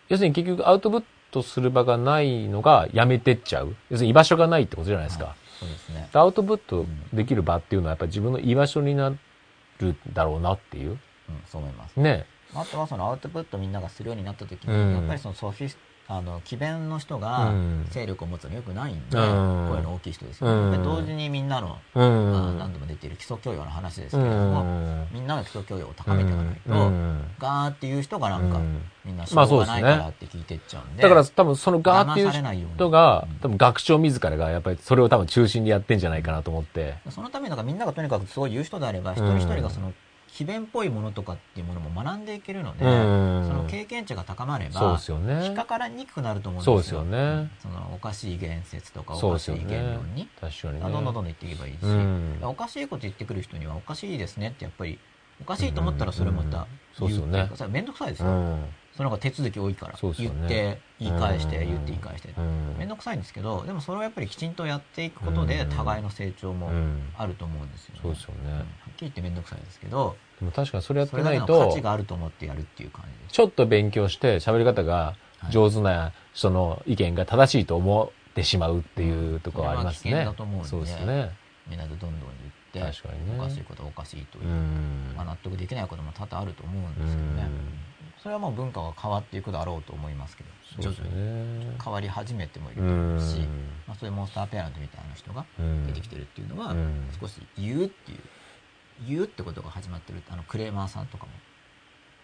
[0.08, 3.74] 要するに結局アウトプットする場がないのがやめてっちゃう。
[3.90, 5.34] 要するに居場所がないってことじゃないですか。
[5.60, 6.08] はい、そうですね。
[6.12, 10.90] アウトプットできる場っていうのはやっぱり自分の居場所になるだろうなっていう。
[10.90, 10.98] うん、
[11.46, 11.98] そう思います。
[11.98, 12.26] ね。
[12.54, 15.76] あとはそのアウトプットみんながするようになった時に、うん、やっぱりそのソフィス
[16.06, 17.52] あの詭弁の人が
[17.90, 26.70] 勢力を持つのよくないんで、うん、声の大きい人ですよね、うん、同時にみんなの、うん、まあ、何度も出ている基礎教養の話ですけれども、みんなの基礎教養を高めていかないと、
[27.38, 28.60] ガーっていう人がなんか、
[29.04, 32.30] みんなしょうがないからって聞いてっちゃうんで、まあね、だから多分そのガーっていう
[32.74, 36.96] 人が、多分学長自らがやっぱりそれを多分中心にやってんじゃないかなと思って。
[37.08, 39.94] そのためにみんながとにかくそういう人であれば、一人一人がその
[40.34, 47.00] 詭弁っぽいものとかっていうものも学んでいけるので、その経験値が高まれば、そうですよね、引っかからにくくなると思うんですよ。
[47.00, 47.50] そね。
[47.60, 51.78] そのおかしい言説とかおかしい言論に、確かに、ね、どんどんどんどん言っていけばいいし、
[52.42, 54.98] おかしいこと言ってくる人にはおかしいですねってやっぱり、
[55.40, 56.66] おかしいと思ったらそれまた
[56.98, 58.58] 言うっていうか、それめんどくさいですよ。
[58.96, 62.32] その方が手続き多いから、言って、言い返して、言って言い返して。
[62.78, 66.70] めんどくさいんですけど、でもそれをやっぱりきちんとやっていくことで、互いの成長も
[67.18, 68.00] あると思うんですよね。
[68.02, 68.52] そうですよね。
[68.52, 73.32] はっきり言ってめんどくさいですけど、でも確かにそれやってないと、価値があると思ってやるっていう感じ。
[73.32, 75.16] ちょっと勉強して喋り方が
[75.50, 80.24] 上手な人の意見が正しいと思ってしまうっていうところはありますね。
[80.24, 80.68] だと思うんで。
[80.68, 81.30] そうですね。
[81.68, 84.44] みんなでどんどん言って、確かにね、おかしいことはおかしいという、
[85.16, 87.48] まあ、納得できないことも多々あると思うんですけどね。
[88.22, 93.40] それはもう文化が変わっていくだろうと思いますけど、徐々に変わり始めてもいると思うし、
[93.86, 95.44] まあ、そういうモンスターペアレントみたいな人が
[95.86, 96.74] 出てきてるっていうのは、
[97.20, 98.18] 少し言うっていう、
[99.08, 101.32] 言うってことが始まってるあのクレーマーさんとかも、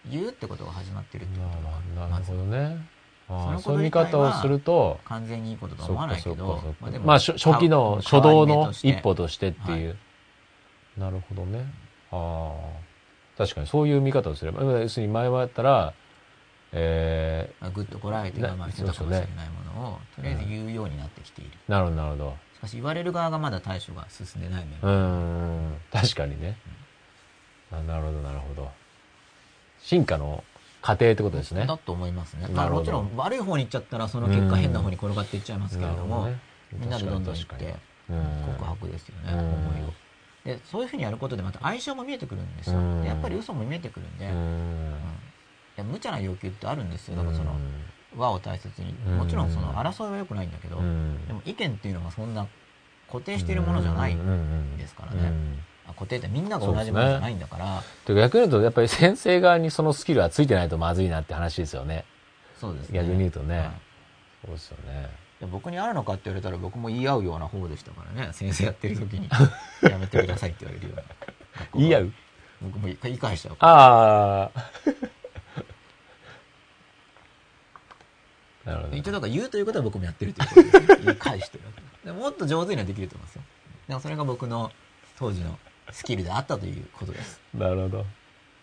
[0.09, 2.85] 言うってことが始まってるってことが、なるほどね。
[3.27, 9.87] そそういう見方をすると、完全にいいこととは思わないけど、まあ、まあ、初期の初動の一歩としてっていう。
[9.89, 9.95] は
[10.97, 11.65] い、なるほどね。
[12.11, 12.91] ああ。
[13.37, 15.93] 確かにそういう見方をすれば、要するに前はやったら、
[16.73, 21.51] えー、ぐっとこらえて我慢してたかもしれないものを、とりあえず言うようになってきている。
[21.67, 22.37] なるほど、なるほど。
[22.67, 26.57] し言われる側がまだ対処が進んでない面うん、確かにね。
[27.71, 28.69] うん、あなるほど、なるほど。
[29.79, 30.43] 進化の
[30.81, 31.65] 過程ってことですね。
[31.65, 32.47] だと思いますね。
[32.47, 36.39] まあもちろん悪い方に行っちゃったら、その結果変な方に転がっていっちゃいますけれども、ね、
[36.73, 37.75] みんなでどんどん行って、
[38.07, 39.93] 告白ですよね、思いを。
[40.43, 44.33] でそういうふうにやることでまた相性も見えてくるんですよ、やっぱり嘘も見えてくるんで、うん、い
[45.77, 47.15] や無茶な要求ってあるんですよ。
[47.17, 47.55] だからその、
[48.17, 48.93] 和を大切に。
[49.15, 50.81] もちろんその争いは良くないんだけど、で
[51.33, 52.47] も意見っていうのがそんな
[53.11, 54.15] 固定しているものじゃない
[54.77, 55.31] ですからね、
[55.87, 57.83] 固定ってみんなが同じものじゃないんだから。
[58.05, 62.05] と、ね、逆に言うとやっぱり先生側にそのスキルはついてないとまずいなって話ですよね。
[62.59, 62.99] そうですね。
[62.99, 63.57] 逆に言うとね。
[63.59, 63.71] はい、
[64.45, 65.09] そうですよね。
[65.51, 68.33] 僕にあるのかって言われたら僕も言い合うような方でしたからね。
[68.33, 69.27] 先生やってる時に。
[69.89, 71.03] やめてくださいって言われるような
[71.75, 72.13] 言い合う？
[72.61, 74.61] 僕も言い返しちゃうああ
[78.65, 78.95] なるほど。
[78.95, 81.05] 一応だから言うということは僕もやってるということですね。
[81.05, 81.59] 言い返して
[82.05, 83.41] るもっと上手にはできると思いますよ。
[83.87, 84.71] でもそれが僕の
[85.17, 85.57] 当時の
[85.91, 87.39] スキルであったということです。
[87.53, 88.05] なるほど。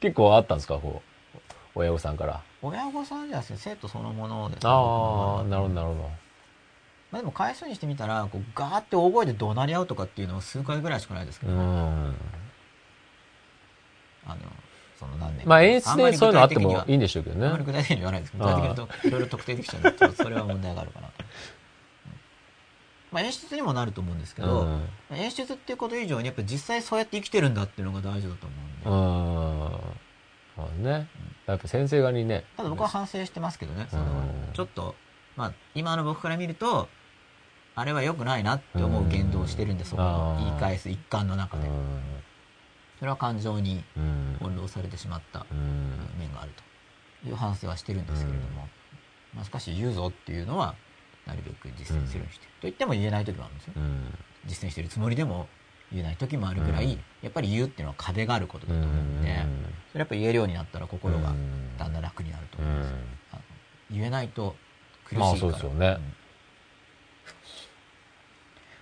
[0.01, 1.03] 結構あったんですかこ
[1.35, 1.39] う
[1.75, 2.41] 親御さんから？
[2.63, 6.11] 親御さんじゃなくて生徒そのものです、ね、ああなるほどなるほど。
[7.11, 11.59] まあ、でも回数にしてみたらこうガーって大声で怒鳴り合うとかっていうのは数回ぐらいしかないですけど、ね、
[14.27, 14.37] あの
[14.99, 17.47] その何年まあ演出でそういうのあってもいいんでしょうけどね。
[17.47, 21.09] あまり具体的に言わないですけど具体的に言うといろいろ特定できちゃうとそれは問題があるかな。
[21.09, 21.25] と。
[23.11, 24.69] まあ、演出にもなると思うんですけど、
[25.11, 28.57] うん、演出っていうこと以上にやっぱ実際そうやって生きてるんだっていうのが大事だと思
[28.87, 30.81] うんで。
[30.81, 30.83] うん。
[30.83, 31.09] ね、
[31.47, 32.45] やっぱ先生側にね。
[32.57, 34.05] ただ僕は反省してますけどね、その
[34.53, 34.95] ちょっと、
[35.37, 36.89] まあ、今の僕から見ると、
[37.77, 41.69] あれは良くないなって思う言動をしてるんで、そこの言い返す一環の中で。
[42.99, 43.85] それは感情に
[44.39, 45.47] 翻弄されてしまった
[46.19, 46.53] 面がある
[47.23, 48.69] という反省はしてるんですけれども、
[49.35, 50.75] まあ、しかし言うぞっていうのは
[51.27, 53.73] なるべく実践するようにしてる、と言っても言えない時もあるんですよ、
[54.47, 55.47] 実践してるつもりでも
[55.93, 59.37] 言えない時もあるぐらい、やっぱり言うっていうのは壁があることだと思うんで、
[59.93, 61.35] それやっぱ言えるようになったら心が
[61.79, 62.95] だんだん楽になると思います。
[63.91, 64.55] 言えないと
[65.05, 65.27] 苦しいから。
[65.31, 65.99] まあそうですよね。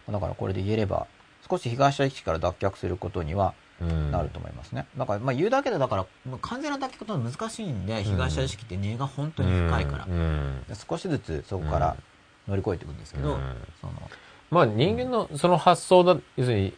[0.08, 1.06] だからこれで言えれば、
[1.48, 4.86] 少し被害者意識から脱却することにはなると思いますね。
[4.96, 6.06] だから、まあ言うだけで、だから、
[6.40, 10.08] 完全な脱却は難しいんで、被害者意識って根が本当に深いから、
[10.88, 11.96] 少しずつそこから
[12.48, 13.38] 乗り越えていくんですけど、
[13.80, 13.92] その、
[14.50, 16.74] まあ人間のその発想だ、要するに、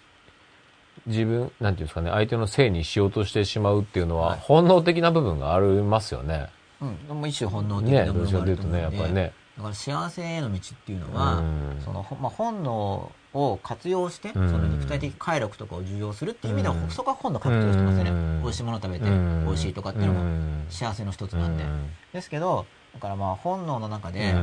[1.07, 6.49] 自分、なんていうんですかね、相手のせいにしようとしてしまうっていうのは、本能的な部分がありますよね。
[6.81, 9.33] うん、一種本能的な部分があると思うんで、ね、ね、やっぱりね。
[9.57, 11.43] だから幸せへの道っていうのは、
[11.85, 18.41] その、まあ、本能を活用して、その肉体的快楽とかを重要するっていう意味では、そこは本能活用してますよね。
[18.43, 21.65] 美味しいもの食べて、美味しいとかっていうのも幸せの一つなんで。
[22.13, 24.35] ですけど、だからまあ本能の中で、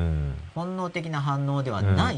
[0.54, 2.18] 本能的な反応ではない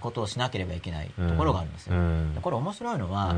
[0.00, 1.94] ことをしなければいけないところがあるんですよ。
[2.42, 3.34] これ面白いのは、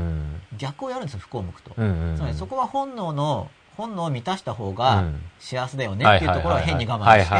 [0.57, 1.71] 逆をやるんですよ、不幸向くと。
[1.71, 5.05] つまりそこは本能の本能を満たした方が
[5.39, 7.35] 幸せだよねっていうところは変に我慢して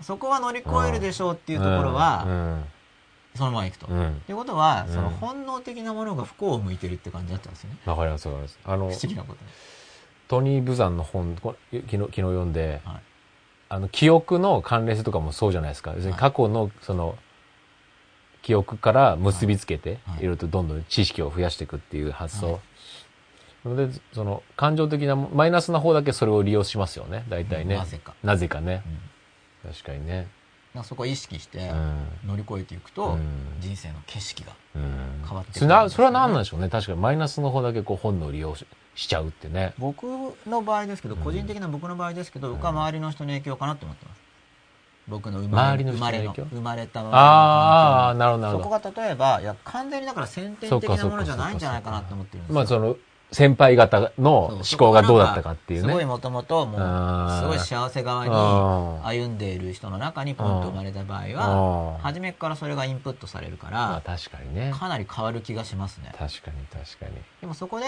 [0.00, 2.24] そこは乗り越えるでしょうっていうところは
[3.38, 3.86] そのままいくと。
[3.86, 7.78] と、いうことはその本能的なものが不幸を向いてるって感じだったんですよね。
[7.86, 8.58] わかりますわかります。
[8.64, 9.40] あの不思議なこと。
[10.28, 13.00] トニー・ブザンの本昨日昨日読んで、はい、
[13.70, 15.92] あの記憶の関連性とかもそうじゃないですか。
[15.92, 17.16] 要するに過去のその
[18.42, 22.60] 記憶から結びつけて、いろいろとどんどん知識を増やしていくっていう発想。
[23.64, 27.76] ので、その、感情的な、マイナスな方だけそれを利用しますよね、大体ね。
[27.76, 28.14] なぜか。
[28.22, 28.82] なぜかね。
[29.64, 30.28] うん、確かにね。
[30.84, 31.72] そこを意識して
[32.26, 33.20] 乗り越えていくと、うん、
[33.60, 34.82] 人生の景色が変
[35.36, 36.68] わってくる、ね、それは何なんでしょうね。
[36.68, 38.54] 確かにマイナスの方だけこう本能を利用
[38.94, 39.74] しちゃうってね。
[39.78, 40.04] 僕
[40.46, 44.28] の場合ですけど、個人的な僕の場合ですけど、僕は周りの人の影響かなと思ってます。
[45.08, 48.64] 僕の生まれの生まれの生まれたああ、なるほど、なるほど。
[48.64, 52.54] そこが例えば、いや、完全にだから先天的なものじゃないんじゃないかなと思ってるんですよ。
[52.54, 52.96] まあ、その、
[53.30, 55.88] 先輩方の思考がどうだったかっていうね。
[55.88, 58.32] すごいもともと、もう、すごい幸せ側に
[59.04, 64.72] 歩んでいる人の中にポンと生まれた場合は、初めからそれがインプットされるから、確かにね。
[64.74, 66.12] かなり変わる気がしますね。
[66.18, 67.12] 確かに確かに。
[67.40, 67.86] でもそこで、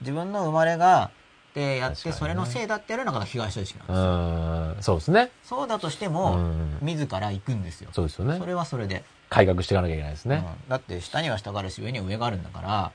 [0.00, 1.10] 自分の生まれが、
[1.54, 4.82] でやって、それのせいだってやるのが被害者意識なんですよ。
[4.82, 5.30] そうですね。
[5.42, 6.38] そうだとしても、
[6.80, 7.90] 自ら行くんですよ。
[7.92, 8.38] そうですよね。
[8.38, 9.04] それはそれで。
[9.28, 10.42] 改革していかなきゃいけないですね。
[10.68, 12.92] だって下には下があるし、上には上があるんだから、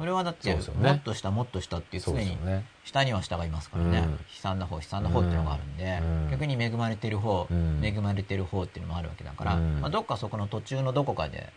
[0.00, 2.38] それはだって、もっと下もっと下っていう常に
[2.84, 6.00] 下には下がいますからね、悲惨な方悲惨な方っていうのがあるんで、
[6.30, 7.46] 逆に恵まれてる方、
[7.82, 11.52] 恵まれてる方っていうのもあるわけだから、まあ、どっかそこの途中のどこかで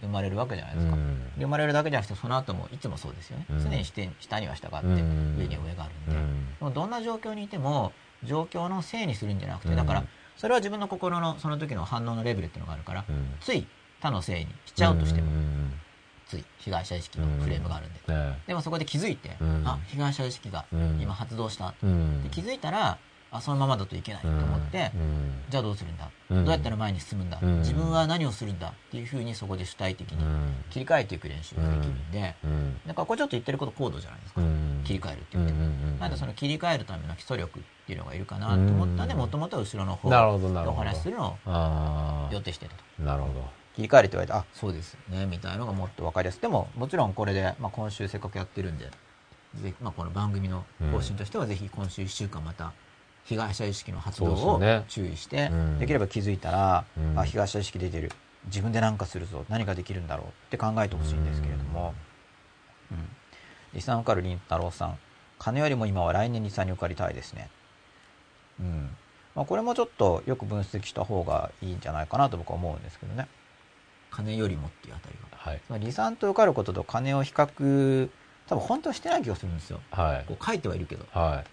[0.00, 0.96] 生まれるわけじゃないですか、
[1.38, 4.96] 生まれるだけじゃなくてその後もいつもそうですよね、常に下には下があって、上
[5.46, 6.12] には上があるんで、
[6.58, 7.92] でもどんな状況にいても
[8.24, 10.04] 状況のせいにするんじゃなくてだから
[10.36, 13.04] それは自分の心のその時の反応のレベルっていうのがあるから、
[13.40, 13.68] つい
[14.00, 15.30] 他のせいにしちゃうとしても、
[16.34, 22.98] つい被害者意識のフレームがあるんで、うんね、でもそこで気づいて、うん、あ被害者意識が今発動した、うん、で気づいたら
[23.30, 24.92] あそのままだといけないと思って、
[25.50, 30.24] じゃあどうするんだ、どうやったら前に進むんだ、自分は何をするんだっていうふうにそこで主体的に
[30.70, 32.36] 切り替えていく練習ができるんで、
[32.86, 34.40] なんかこれちょっと言ってること高度じゃないですか、
[34.84, 35.58] 切り替えるって言っても、
[35.98, 40.16] なんでその切り替えるための基礎力っていうのがいるかなと思ったんでもともとは後ろの方で
[40.68, 42.84] お話しするのを予定してたと。
[43.02, 46.40] なるほど切り替えるって言われて、あ、そうですね、みたいなのがもっと分かりやすい。
[46.40, 52.72] でも、もちろんこれで、まあ、今週せっかくやってるんで、ぜひ、まあ、この番組の方針としては、ぜひ今週1週間また、
[53.24, 58.12] 被害者意識の発動を注意して、できれば気づいたら、うん、あ、被害者意識出てる。
[58.46, 59.44] 自分で何かするぞ。
[59.48, 61.94] 何ができるんだろうって考えてほしいんですけれども、
[62.92, 63.08] うん。
[63.72, 64.98] リサン受かるりんたろうさん。
[65.38, 67.48] 金よりも今は来年にさに受かりたいですね。
[68.60, 68.96] うん。
[69.34, 73.26] まあ、これもちょっとよく分析した方がいいんじゃないかなと僕は思うんですけどね。
[74.14, 78.08] 金よりもっていうあたりが、はい、つまり離散と受かることと金を比較
[78.46, 81.44] 多分本当はしてない気がするんですよ、はい、こう書いてはいるけど、は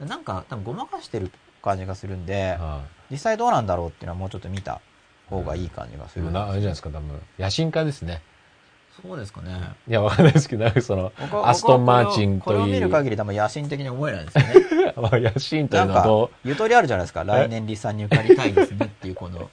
[0.00, 1.30] い、なんか多分ごまかしてる
[1.62, 4.80] 感じがするんで、はい、実際どうなんだろうっていうのはもうちょっと見た
[5.28, 7.20] 方がいい感じがする、うん、あれじゃないですか多分。
[7.38, 8.22] 野心家ですね。
[9.02, 9.58] そうですかね。
[9.88, 11.12] いや、わかんないですけど、その、
[11.44, 12.58] アストン・マーチンという。
[12.58, 14.50] これを見る限り多分野心的に思えないですよね。
[15.32, 16.30] 野心というのと。
[16.44, 17.24] ゆとりあるじゃないですか。
[17.24, 19.48] 来年離散に受かりたいですねっていう、この、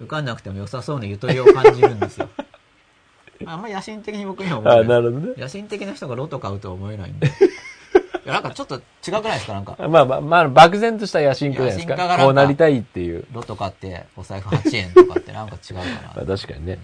[0.00, 2.28] 受かんなくても良さそうなゆとりを感じるんですよ。
[3.46, 4.84] あんま野心的に僕には思えない。
[4.84, 5.34] あ、なるほどね。
[5.38, 7.26] 野心的な人がロト買うとは思えないんで。
[8.24, 9.52] いや、なんかちょっと違くないですか？
[9.54, 9.76] なんか。
[9.78, 12.18] まあまあ、まあ、漠然とした野心家じゃないですか。
[12.18, 13.24] こうなりたいっていう。
[13.32, 15.82] ロト買って、お財布8円とかってなんか違うか
[16.20, 16.26] な。
[16.26, 16.78] 確かにね。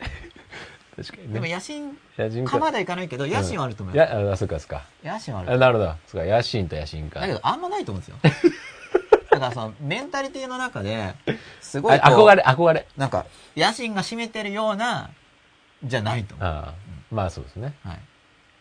[0.96, 1.34] 確かにね。
[1.34, 4.12] でも野心家まだいかないけど、野心はあると思います。
[4.12, 4.82] いや、あ、そうか、そうか。
[5.04, 5.58] 野心はある。
[5.58, 5.94] なるほど。
[6.06, 7.20] そうか、野心と野心か。
[7.20, 8.16] だけど、あんまないと思うんですよ。
[9.30, 11.14] だからその、メンタリティの中で、
[11.60, 11.98] すごい。
[11.98, 12.86] 憧れ、憧れ。
[12.96, 13.26] なんか、
[13.56, 15.10] 野心が占めてるような、
[15.84, 16.34] じゃないと。
[16.34, 16.74] 思う。
[17.10, 17.74] まあそうですね。
[17.84, 18.00] はい。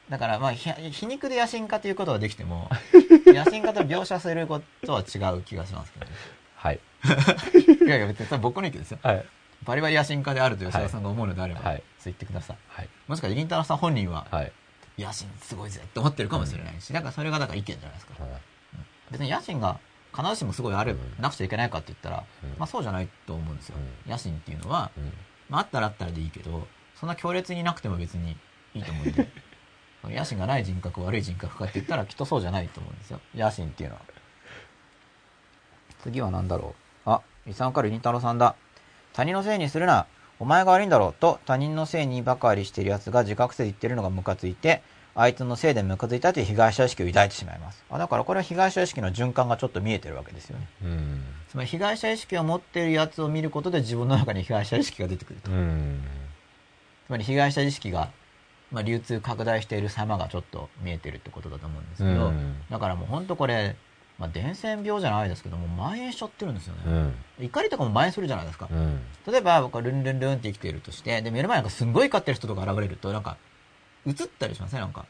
[0.10, 2.69] だからまあ皮肉で野心家ということができても
[3.27, 6.11] 野心家と描写することは違う気がしますけどね。
[6.56, 6.80] はい。
[7.85, 9.26] いやいや別に僕の意見ですよ、はい、
[9.64, 14.52] バリバリ野心家であると吉田さんが思うのであれば、はい、そう言ってください、はい、もしかしてりんたろさん本人は、はい、
[14.98, 18.27] 野心すごいぜって思ってるかもしれないし、だからそれがだから意見じゃないですか、うん、
[19.11, 19.80] 別に野心が
[20.18, 23.77] 必ずしもすごいある、うん、なくちゃいけないかって言ったら、うん、まあそうじゃないと思うんですよ、
[24.07, 24.91] 野心っていうのは、
[25.49, 28.35] まああったらあったらでいいけどそんな強烈になくても別に
[28.73, 29.30] いいと思うんで。
[30.03, 33.19] 野心がない人格悪い人格かって言ったらきっとそうじゃないと思うんですよ。
[33.35, 34.02] 野心っていうのは。
[36.02, 36.76] 次は何だろ
[37.06, 37.10] う。
[37.10, 38.56] あ遺産かるりんたろさんだ。
[39.11, 40.06] 他人のせいにするな。
[40.39, 44.84] お前が悪いんだろうと他人のせいにばかりしてる奴が自覚せず言ってるのがムカついて
[45.19, 47.84] あいつのせいでムカついたという被害者意識を抱いてしまいます。
[47.89, 56.02] あだからこれは被害者意識の循環がちょっと見えてるわけですよね、うん、つまり被害者意識を持っているやつを見ることで自分の中に被害者意識が出てくると、うん、
[57.07, 58.11] つまり被害者意識が
[58.72, 63.77] まあ、流通拡大している様がちょっと見えてるってことだと思うんですけど、うん、だからもう本当これ、
[64.19, 66.89] まあ、伝染病じゃないですけども蔓延しちゃってるんですよね、う
[67.44, 73.38] ん、怒りとかも蔓延するじゃないですか、うん、例えば僕はルンルンルンって生きているとしてで目の前なんかすんごい怒ってる人とか現れるとなんか
[74.08, 75.06] 映ったりしません、ね、なんか。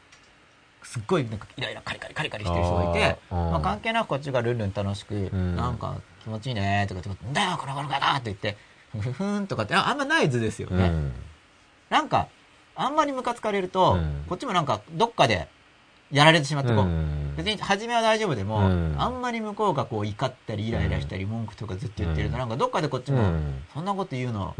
[0.82, 8.56] すっごいなんかイライラカリカリカリカリしてる人がいてまあ、関係なくこっちがルンルン楽しく、なんか気持ちいいねとかって「んだよこのこのこの」って言って
[8.98, 10.90] ふふんとかってあんまない図ですよね、
[11.90, 12.28] なんか
[12.78, 15.48] あんまりムカつかれると、うん、こっちもなんかどっかで
[16.12, 23.32] やられてしまってこう、うん、別に初めは大丈夫でも、うん、あんまり向こうがこう怒ったりイライラしたり文句とかずっと言ってると、なんかどっかでこっちも、
[23.74, 24.54] そんなこと言うの、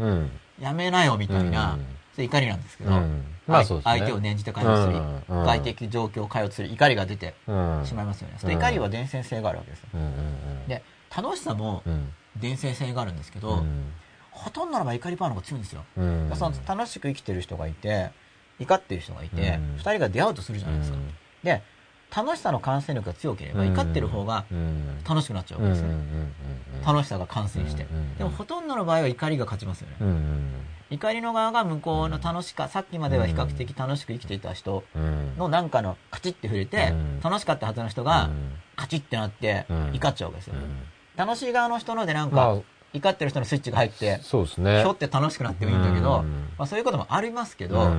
[0.59, 1.79] やめなよみたいな、
[2.23, 2.97] 怒りなんですけど、ま
[3.59, 7.33] あね、相手を念じて会話する、外的状況を会話する怒りが出て
[7.85, 8.35] しまいますよね。
[8.39, 9.83] そ怒りは伝染性があるわけです。
[10.67, 10.83] で、
[11.15, 11.83] 楽しさも
[12.37, 13.63] 伝染性があるんですけど、
[14.39, 18.11] ほとんどの場合怒りパワーの方が強いんですよ、うん、その楽しく生きてる人がいて
[18.59, 21.07] 怒ってる人がいて、うん、2人が出会うとするじゃないですか、うん、
[21.43, 21.61] で
[22.15, 24.45] 楽しさの感染力が強ければ怒ってる方が
[25.07, 25.93] 楽しくなっちゃうわけですね、
[26.83, 27.85] 楽しさが感染して、
[28.17, 29.97] でもほとんどの場合は怒りが勝ちますよね、
[30.89, 34.83] 怒りの側が向こうの楽しか、さっきまでは比較的楽しく生きていた人
[35.37, 36.93] のなんかのカチッて触れて、
[37.23, 38.29] 楽しかったはずの人が
[38.75, 40.55] カチッてなって怒っちゃうわけですよ、
[41.15, 42.57] 楽しい側の人のでなんか、
[42.93, 44.81] 怒ってる人のスイッチが入って、そうですね。
[44.81, 46.23] ひょって楽しくなってもいいんだけど、
[46.57, 47.91] まあそういうこともありますけど、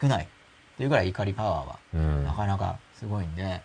[0.00, 0.28] 少ない。
[0.76, 3.60] というぐらい怒りパワーは、なかなかすごいんで。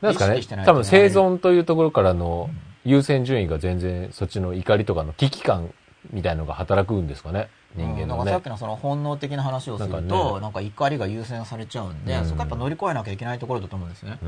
[0.00, 2.50] なんですかね、多分生存というところからの
[2.84, 5.72] 優先順位が全然そっちの怒りとかの危機感
[6.12, 7.48] みたいのが働くんですかね？
[7.76, 14.18] 人間の、ね、なんかさっきのその本能的な話をすると、なんか,、なんか怒りが優先されちゃうんで、そこやっぱ乗り越えなきゃいけないところだと思うんですね。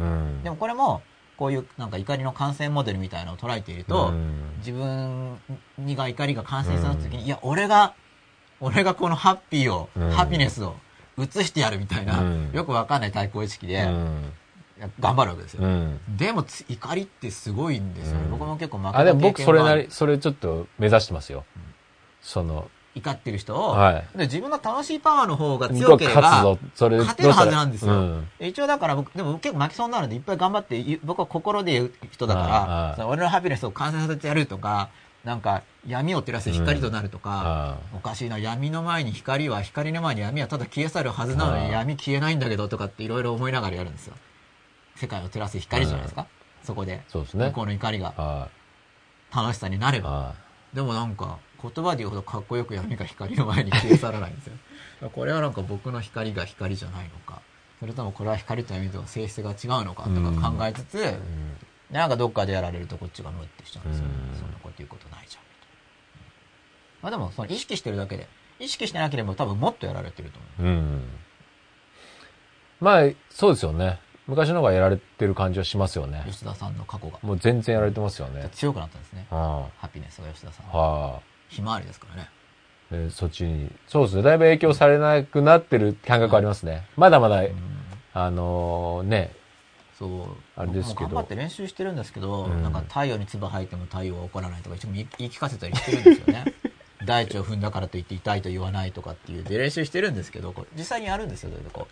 [0.42, 1.02] でもこれも、
[1.36, 4.12] こういうなんか怒りの感染モデルみたいなのを捉えていると、
[4.58, 5.36] 自分
[5.78, 7.94] にが怒りが感染した時に、いや、俺が、
[8.60, 10.74] 俺がこのハッピーを、ハピネスを
[11.18, 13.86] 移してやるみたいな、よくわかんない対抗意識で、
[14.98, 15.62] 頑張るわけですよ。
[16.16, 18.28] でも、怒りってすごいんですよね。
[18.30, 21.44] 僕も結構負けたあ、でも僕それなり、それちょっと目指してますよ。
[22.26, 34.88] その、怒ってる人を、はい、で自分の楽しいパワーの方が強ければ勝てるはずなんですよ、うん、一応だから僕でも結構負けそうになるんでいっぱい頑張って僕は心で言う人だから俺のハピネスを完成させてやるとか
[35.24, 44.14] なんか闇を照らす光となるとか、うん、おかしいな闇の前に光は光の前に闇はただ消え去るはずなのに闇消えないんだけどとかっていろいろ思いながらやるんですよ。
[44.94, 46.26] 世界を照らす光じゃないですか、
[46.64, 47.02] そこで。
[47.08, 48.48] そうです、ね、向こうの怒りが。
[49.34, 50.34] 楽しさになれば。
[50.72, 54.56] でもなんか言葉で言うほどかっこよく闇が光の前に消え去らないんですよ。
[55.12, 57.40] これはなんか僕の光が光じゃないのか。
[57.80, 60.10] それともこれは光と闇と性質が違うのかと
[60.40, 61.56] か考えつつ、うん、
[61.90, 65.42] なんかどっかでやられるとこっちがムってしちゃうんですよ、ね、うん、そんなこと言うことないじゃん。
[67.02, 68.26] まあでもその意識してるだけで
[68.58, 71.08] 意識してなければ多分もっとやられてると思う、うん、
[72.80, 74.00] まあそうですよね。
[74.26, 76.24] 昔の方がやられてる感じはしますよね。
[76.26, 77.18] 吉田さんの過去が。
[77.22, 78.48] もう全然やられてますよね。
[78.52, 82.30] 強くなったんですね、ハピネスが吉田さんはあひまわりですからね。
[82.90, 83.70] えー、そっちに。
[83.88, 84.22] そうですね。
[84.22, 86.86] だいぶ影響されなくなってる感覚ありますね。
[86.96, 87.42] まだまだ、
[88.12, 89.32] あのー、ね。
[89.98, 90.10] そう。
[90.56, 91.10] あれですけど。
[91.10, 96.44] 頑張って練習してるんですけど、うん、なんか太陽に唾吐いても太陽は怒らないとか一応言い聞かせたりしてるんですよね。
[97.04, 101.86] 大地を踏んだからといって痛いと言わないとかっていうで練習してるんですけど、実際にやるんですよ、こ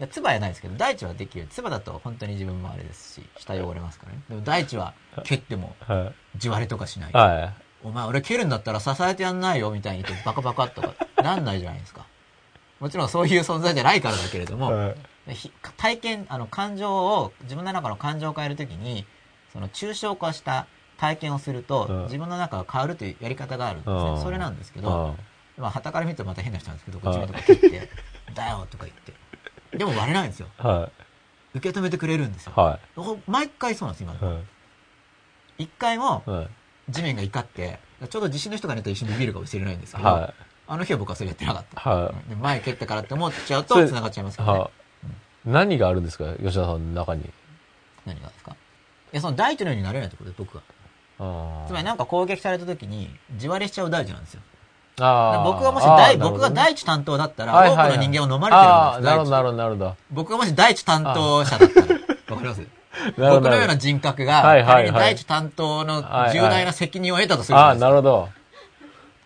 [0.00, 0.06] う。
[0.06, 1.46] 唾やないですけど、大地はできる。
[1.46, 4.20] 唾だと本当に自分もあれですし、下汚れますからね。
[4.28, 5.74] でも大地は蹴っても、
[6.36, 7.12] 地割れとかしない。
[7.12, 12.04] はいお前俺蹴るんだったら支えてやんないよみたいに言ってバカバカとかなんないじゃないですか。
[12.80, 14.96] もちろんそういう存在じゃないからだけれども、はい、
[15.76, 19.06] 体験、あの感情を、自分の中の感情を変えるときに、
[19.52, 20.66] その抽象化した
[20.98, 24.20] 体験をすると、自分の中が変わるというやり方があるんですね。
[24.22, 25.16] それなんですけど、
[25.56, 27.88] まあ、旗から見るとまた変な人なんですけど、こっち見とか蹴って、
[28.34, 29.14] だよとか言って、
[29.78, 30.48] でも割れないんですよ。
[30.58, 30.90] は
[31.54, 32.52] 受け止めてくれるんですよ。
[32.56, 32.60] い。
[32.60, 32.78] は
[33.26, 34.16] 毎回そうなんです、今い。。
[34.16, 34.44] はい。
[35.58, 36.48] 一回もはい。
[36.88, 40.34] 地面が怒って、ちょうど地震の人が寝たら一緒にビビるかもしれないんですけど、は
[40.68, 41.90] あの日は僕はそれやってなかった。
[41.90, 41.94] い。
[41.94, 44.36] はで前蹴ったからって思っちゃうと繋がっちゃいますい。
[44.38, 44.58] からね。
[44.60, 44.70] はい。
[45.46, 47.30] 何があるんですか吉田さんの中に？
[48.04, 48.52] 何がですか？
[48.52, 48.54] い
[49.12, 50.62] や、その大地のようになれないってことです、僕は。
[51.18, 54.40] あつまりなんか攻撃された時に、地割れしちゃう大地なんですよ。
[54.98, 59.96] 僕がもし大、ね僕が大地担当だったら、はいはいはい多くの人間を飲まれてるああ、んですなるほど、なるほど、なるほど。
[60.10, 62.62] 僕がもし大地担当者だったら、わかります？
[63.16, 67.86] 僕のような人格が、はいはいはい仮に大地担当の重大な責任を得たとするじゃああ、ないですか。
[67.86, 68.28] なるほど。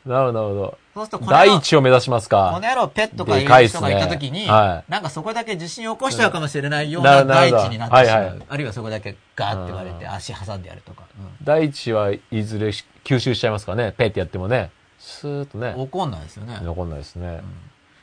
[0.07, 0.79] なるほど、なるほど。
[0.95, 2.61] そうするとこ第一を目指しますこかの。
[2.61, 8.21] 野郎ペットかいっすねる人がいた時に、はなんかそこだけ地震を起こしちゃうかもしれないようななるなるほど大地になってしまう。
[8.21, 11.05] はいはいあるいはそこだけガーって割れてうん足挟んでやるとか。
[11.45, 12.69] 第一はいずれ
[13.05, 13.93] 吸収しちゃいますからね。
[13.93, 14.71] ペッてやってもね。
[14.99, 15.83] スーッとねうん。
[15.83, 16.59] 怒んないですよね。
[16.63, 17.41] 残んないですね。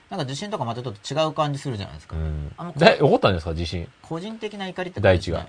[0.10, 2.16] なんか地震とかまたちょっと違う感じするじゃないですか。
[2.16, 2.72] うんあの。
[2.74, 3.88] で、怒ったんですか地震。
[4.02, 5.48] 個人的な怒りって大地が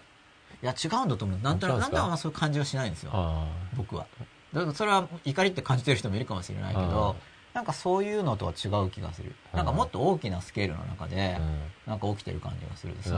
[0.62, 1.38] いや、違うんだと思う。
[1.40, 3.10] なんとなく、なんであんまそういう感じはしないんですよ。
[3.14, 4.06] あ僕は。
[4.52, 7.16] だからそれは怒りって感じてる人もいるかもしれないけど、
[7.54, 9.34] なんかそういうのとは違う気がする。
[9.52, 11.38] なんかもっと大きなスケールの中で。
[11.86, 13.16] なんか起きてる感じがするんですよ。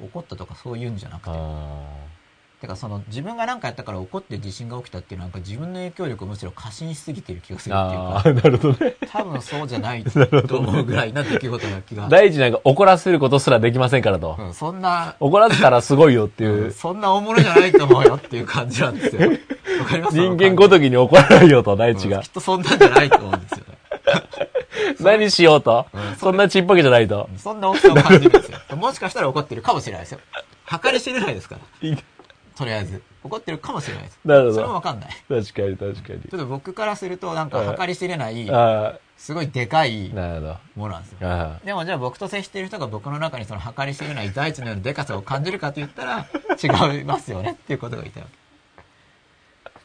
[0.00, 0.06] ど。
[0.06, 1.36] 怒ったとかそういうんじゃなくて。
[2.62, 8.94] あてかその自分が何かやったから怒って地震が起きたっていうのはなんか自分の影響力をむしろ過信しすぎてる気がするっていうか、あー、 なるほどね。
[9.10, 10.20] 多分そうじゃないと
[10.60, 12.06] 思うぐらいな出来事な気が。
[12.08, 14.36] 第一なんか怒らせることすらできませんからと。
[14.38, 16.70] うん、そんな、怒らせたらすごいよっていう。
[16.70, 19.28] そんな大物じゃないと思うよっていう感じなんですよ。
[19.80, 20.16] わかります？
[20.16, 22.30] 人間ごときに怒らないよと、第一がうんきっ。
[22.30, 23.72] とそんなんじゃないと思うんですよ ね。
[25.00, 25.86] 何しようと？
[26.20, 27.28] そんなちっぽけじゃないと。
[27.38, 28.76] そんな大きさを感じるんですよ。
[28.76, 30.20] もしかしたら怒ってるかもしれないですよ。
[30.82, 31.88] 計り知れないですから。
[32.62, 33.02] いとりあえず。
[33.24, 34.18] 怒ってるかもしれないです。
[34.24, 35.10] なるほどそれもわかんない。
[35.28, 36.22] 確かに確かに。
[36.22, 40.08] ちょっと僕からすると、なんか計り知れない、あすごいでかい。
[40.08, 41.18] ものなんですよ。
[41.22, 46.26] あでもじゃあ僕と接している人が僕の中にその計り知れない大地のようなでかさを感じるかと言ったら
[46.62, 48.42] 違いますよねっていうことが言いたいわけ。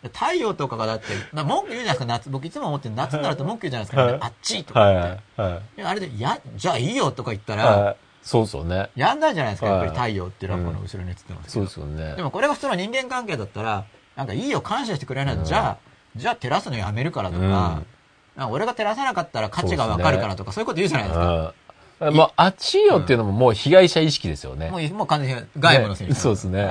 [0.10, 2.30] 太陽とかがだって、な文句言うじゃないですか、夏。
[2.30, 5.84] 僕いつも思ってる夏になると文句言うじゃないですか、はいあっちとか言って。
[5.84, 7.96] あれで、いや、じゃあいいよとか言ったら、はい。
[8.28, 8.90] そうですよね。
[8.94, 11.68] やんないじゃないですか、やっぱりはい太陽っていうのはこの後ろに映ってますけそうど。
[11.68, 12.24] ですよねで。
[12.24, 13.86] もこれが普通の人間関係だったら、
[14.18, 15.78] なんかいいよ、感謝してくれないと、うんじゃあ、
[16.18, 21.54] じゃあ照らすのやめるからとか、うんか俺が照らさなかったら価値がわかるからとか、そういうこと言うじゃないですか。
[22.02, 22.14] うん。
[22.14, 24.70] もう、あっちよっていうのももう被害者意識ですよね。
[24.70, 26.64] もうもう完全に外部のせいねそうですね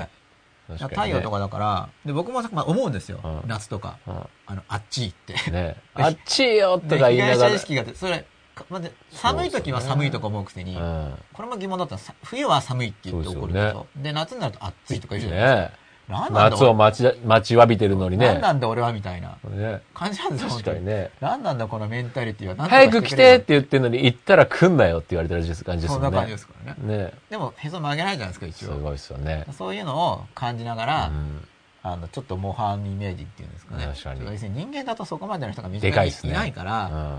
[0.69, 4.15] はい太陽とかだから、で僕もさまあ思うんですよ、うん夏とか、うん
[4.47, 5.51] あの、あっち行って。
[5.51, 7.51] ねあっちよとか言いながら。
[7.51, 8.25] 者意識があって、それ、か
[8.71, 11.15] まず寒い時は寒いとか思うくせに、うん。
[11.33, 13.87] これも疑問だったのさ冬は寒いって言って怒るでしょ。
[13.97, 15.77] で夏になると暑いとか言うじゃないですか。
[15.77, 18.27] ねなんなんだ夏を待ち、待ちわびてるのにね。
[18.27, 20.51] なんなんだ俺はみたいなね感じなんですよ。
[20.51, 21.11] 確かにね。
[21.21, 22.69] なんなんだこのメンタリティは。
[22.69, 23.89] 早く来してって言ってんの？
[23.89, 25.89] に行ったら来んなよって言われてる感じですよね。
[25.89, 26.97] そんな感じですからね。
[26.97, 28.75] ねでも、へそ曲げないじゃないですか、一応。
[28.75, 29.47] すごいですよね。
[29.51, 31.49] そういうのを感じながら、うん
[31.83, 33.85] あの、ちょっと模範イメージっていうんですかね。
[33.87, 37.19] 確かに要するに人間だとそこまでの人が身でかいっすね近にいないから、うん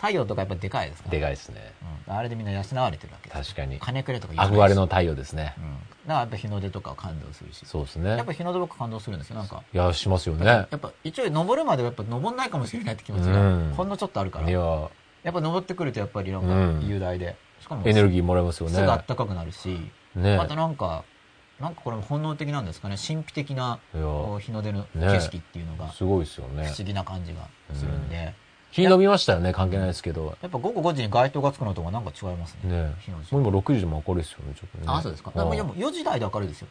[0.00, 1.12] 太陽とかやっぱでかいですから。
[1.12, 1.72] でかいですね。
[1.82, 3.50] うんあれでみんな養われてるわけです。
[3.54, 3.78] 確かに。
[3.78, 5.60] 金くれとか憧れの太陽ですねう。
[5.60, 5.64] ん。
[5.74, 7.66] だからやっぱ日の出とかは感動するし。
[7.66, 8.32] そうですねやっぱ。
[8.32, 9.36] 日の出僕感動するんですよ。
[9.36, 9.62] なんか。
[9.74, 10.46] いや、しますよね。
[10.46, 14.48] やっぱ一応登るまではやっぱ登んないかもしれないって気持ちがうんほんのちょっとあるから。
[14.48, 14.60] いや
[15.24, 17.36] や、っぱ登ってくるとやっぱりなんうんか雄大で。
[17.60, 18.74] しかもエネルギーもらえますよね。
[18.76, 19.78] すぐあったかくなるし、
[20.14, 21.04] ねまたなんか、
[21.60, 22.94] なんかこれも本能的なんですかね。
[22.96, 23.98] 神秘的な日
[24.52, 26.72] の出のね景色っていうのがすごいですよ不ね。
[26.78, 27.40] 思議な感じが
[27.74, 28.32] するんで、
[28.70, 30.36] 日伸びましたよね、関係ないですけど。
[30.42, 32.70] やっぱ午後5時に街灯がつくのとかなんか違いますね。
[32.70, 32.82] ね
[33.30, 34.84] もう今6時でも明るいですよね、ちょっとね。
[34.86, 35.32] あ、そうですか。
[35.34, 36.68] うんでもでも4時台で明るいですよ。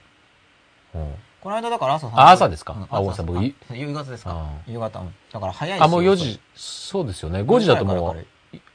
[0.95, 4.99] うんこの間だから朝あ朝ですかうんあごめんなさい僕夕方ですかあ夕方。
[4.99, 7.41] うんだから早いしあ、もう4時、そうですよね。
[7.41, 8.25] 5時だとも明う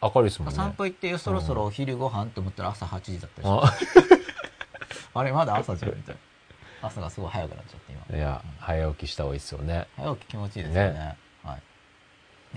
[0.03, 0.55] 明るいですもんね。
[0.55, 4.17] 散歩行ってそろそろお昼ご飯と思ったら朝8時だったりして
[5.15, 6.89] あ あれまだ朝じゃんみたいな。
[6.89, 8.19] 朝がすごい早くなっちゃって今。
[8.19, 9.87] いや、早起きした方がいいですよね。
[9.97, 11.17] 早起き気持ちいいですよね。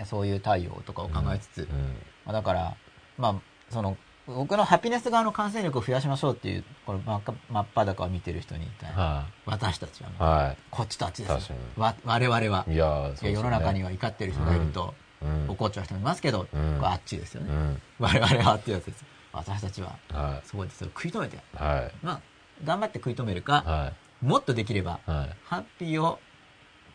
[0.03, 1.95] そういう太陽とかを考えつつ、うん。
[2.25, 2.75] まあ、だから、
[3.17, 3.35] まあ、
[3.69, 3.97] その、
[4.27, 8.67] 僕のハピネス側の感染力を増やしましょうっていう、この真っ赤真っ裸を見てる人に。
[8.81, 10.23] は私たちはね、い。
[10.23, 11.51] はこっちとあっちです。
[11.77, 12.65] わ我々は。
[12.67, 12.73] い。
[12.73, 15.49] いや、ねや世の中には怒ってる人がいると、うん。
[15.49, 17.53] 怒っちゃう人もいますけど、うんこれあっちですよね。
[17.53, 17.81] うん。
[17.99, 19.05] 我々はっていうやつです。
[19.31, 21.39] 私たちは、はそこでそれを食い止めて、い。
[21.53, 21.91] はい。
[22.01, 22.21] まあ、
[22.63, 25.11] 頑張って食い止めるか、はもっとできれば、い。
[25.11, 25.29] はい。
[25.43, 26.19] ハッピーを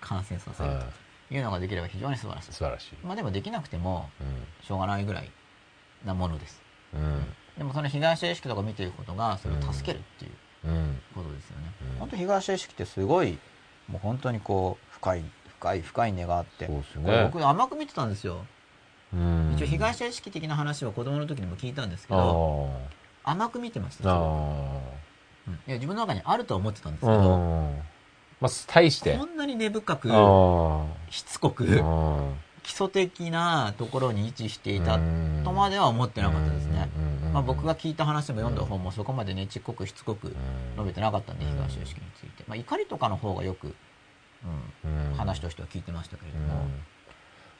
[0.01, 0.86] 感染させるはと
[1.31, 2.52] いうのができれば非常に素晴らしいい。。
[2.55, 2.94] 素晴らしい。
[3.05, 4.11] まあでもできなくても、
[4.62, 5.31] うしょうがないぐらい
[6.05, 6.61] なものです。
[6.94, 6.98] ん。
[6.98, 7.24] うん。
[7.57, 10.32] でもその被害者意識とか見ていくことが、それを助けるっていう
[10.65, 11.01] うん。
[11.15, 11.73] ことですよね。
[11.93, 13.39] うん本当被害者意識ってすごい、
[13.89, 15.24] もう本当にこう、深い、
[15.59, 17.31] 深い、深い根があって、そうですこれね。
[17.32, 18.44] 僕甘く見てたんですよ。
[19.12, 19.52] うん。
[19.57, 22.70] 一応被害者意識的な話は子供の時にも聞いたんですけあど、
[23.24, 24.12] 甘く見てました。
[24.12, 27.73] うん、いや自分の中にあるとは思ってたんですけど、
[28.40, 29.16] まあ、対して。
[29.16, 30.08] こんなに根深く、
[31.10, 31.82] しつこく、
[32.62, 34.98] 基礎的なところに位置していた
[35.44, 36.88] とまでは思ってなかったですね。
[37.32, 40.36] まあ、僕が聞いた話も読んだ本もそこまでねちっこくしつこく述
[40.84, 42.44] べてなかったんで、東屋敷について。
[42.46, 43.74] まあ、怒りとかの方がよく、
[44.84, 46.46] うん、話としては聞いてましたけれども。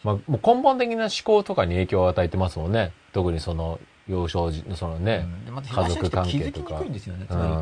[0.03, 2.93] まあ、もう根本的な思考とかに影響を与えてますもんね。
[3.13, 3.79] 特にその、
[4.09, 6.81] 幼少時のそのね、うん、家族関係とか。
[6.81, 6.85] う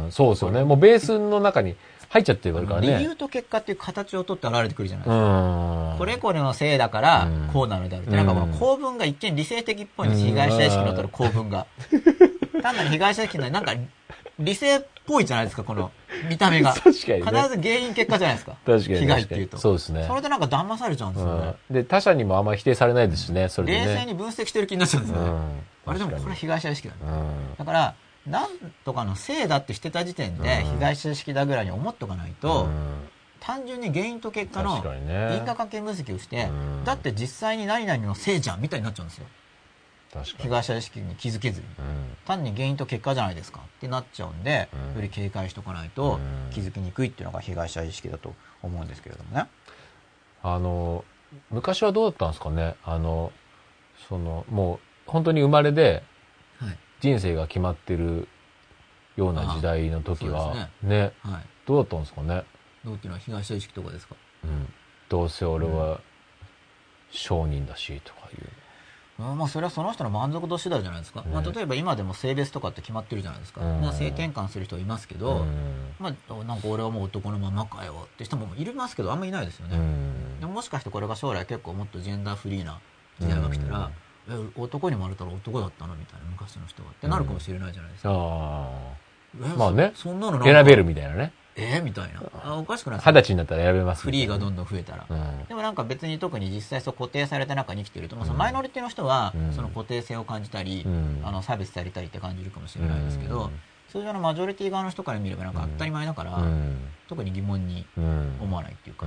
[0.06, 0.64] ん、そうですよね。
[0.64, 1.76] もうベースの中に
[2.10, 2.98] 入っちゃってるからね。
[2.98, 5.94] 理由と結果っていう形を取って現れてくるじゃないですか。
[5.98, 8.16] これこれのせいだから、こうなのであるって。
[8.16, 10.24] なんかこの構文が一見理性的っぽいんです。
[10.24, 11.66] 被害者意識のとる構文が。
[12.62, 13.74] 単なる被害者意識のなんか、
[14.38, 15.90] 理性っぽいじゃないですか、この
[16.28, 16.72] 見た目が。
[16.72, 18.56] 確かに、ね、必ず原因結果じゃないですか。
[18.64, 18.98] 確かに。
[19.00, 19.58] 被害っていうと。
[19.58, 20.04] そうですね。
[20.08, 21.54] それでなんか騙されちゃうんですよね。
[21.70, 25.30] で、他者にもあんまり否定されないですしね、それで、ね、冷静に分析してる気になっちゃうんですよね。
[25.86, 27.00] あれでもこれ被害者意識だ、ね。
[27.58, 27.94] だから、
[28.28, 28.48] なん
[28.84, 32.68] とかのせいだってしてた時点で被害者意識だぐらいに思っとかないと、
[33.40, 34.76] 単純に原因と結果の
[35.32, 36.48] 因果関係分析をして、
[36.84, 39.26] だって実際に何々のせいじゃんみたいになっちゃうんですよ。
[40.38, 41.66] 被害者意識に気づけずに、
[42.24, 46.18] 単に原因と結果じゃないですかってなっちゃうんで、より警戒しておかないと
[46.50, 49.46] 気づきにくいっていうのが被害者意識だと思うんですけれどもね。
[50.42, 51.04] あの
[51.50, 52.74] 昔はどうだったんですかね。
[52.84, 53.32] あの
[54.08, 54.74] そのも
[55.06, 56.02] う本当に生まれで
[57.00, 58.28] 人生が決まってる
[59.16, 61.12] ような時代の時は、ね、ね。
[61.22, 62.44] はい、どうだったんですかね？
[62.84, 64.14] どうっていうのは被害者意識とかですか？
[64.44, 64.72] うん。
[65.08, 66.00] どうせ俺は
[67.10, 68.48] 商人だしとかいう。
[69.20, 75.44] うん、まあそれはその人の満足度次第じゃないですか、ね、まあ、例えば今でも性別とかって決まってるじゃないですか、まあ、性転換する人はいますけど、
[75.98, 79.76] まあ、なんか俺はもう男のままかよって人もいますけどあんまりいないですよね、
[80.38, 82.78] でももしかしてこれが将来結構もっとジェンダーフリーな
[83.18, 83.90] 時代が来たら、
[84.56, 89.92] 男に生まれたら男だったのみたいな昔の人はってなるかもしれないじゃないですか、うん、まあね。
[89.94, 91.32] そんなの選べるみたいなね。
[91.56, 92.22] えー、みたいな。
[92.44, 103.50] あおかしくない二十歳になったら選べますフリーがどんどん増えたら、うん、でもなんか別に特に実際そう固定された中に生きてると、まあ、そのマイノリティの人はその固定性を感じたり、うん、あの差別されたりって感じるかもしれないですけど、
[103.90, 106.38] 通常のマジョリティ側の人から見ればなんか当たり前だから、
[107.08, 109.06] 特に疑問に思わないっていうか、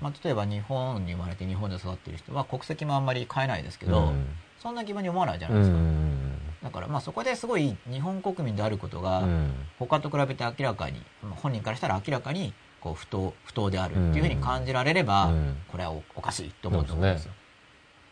[0.00, 4.12] まあ、例えば日本に生まれて日本で育ってる人は国籍もあんまり変えないですけど、
[4.62, 5.76] そんな疑問に思わないじゃないですか。
[6.62, 9.24] だからまあそこですごい日本国民であることが
[9.80, 11.02] 他と比べて明らかに
[11.42, 15.32] 本人からしたら明らかにこう不当不当であるっていうふうに感じられれば
[15.66, 17.32] これはおかしいと思うと思うんですよ。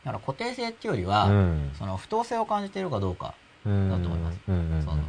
[0.05, 1.27] だから固定性っていうよりは
[1.79, 4.39] その不当性を感じているかどうかだと思います。
[4.85, 5.05] その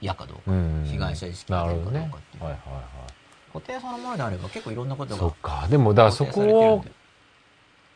[0.00, 0.50] 嫌かどうか
[0.84, 2.56] 被害者意識が出るかどうかっていう。
[3.52, 5.20] 固定そのものであれば結構いろんなことが。
[5.20, 5.68] そっか。
[5.70, 6.84] でもだからそこを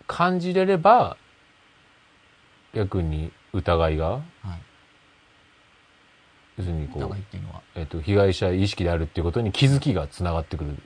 [0.06, 1.16] 感じれれば
[2.74, 4.22] 逆に疑いが、はい、
[6.58, 7.16] 要するにこう、
[7.74, 10.76] えっと、被害者意識であるっていうことに気づきがつながってくる。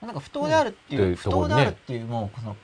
[0.00, 2.56] なんか不当であるっていう、うん、不当であるっていう、もう、この、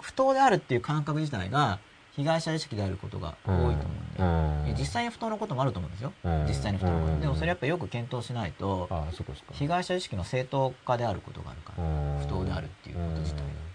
[0.00, 1.78] 不当であるっていう感覚自体が、
[2.16, 8.88] 被害者意識であることが多いと思うんで、うん、実際に不当なこともあると思うんですよ、うん、実際に不当なこと、でもそれやっぱよく検討しないと
[9.52, 11.84] 被害者意識の正当化であることがあるから、
[12.20, 13.69] 不当であるっていうこと自体が。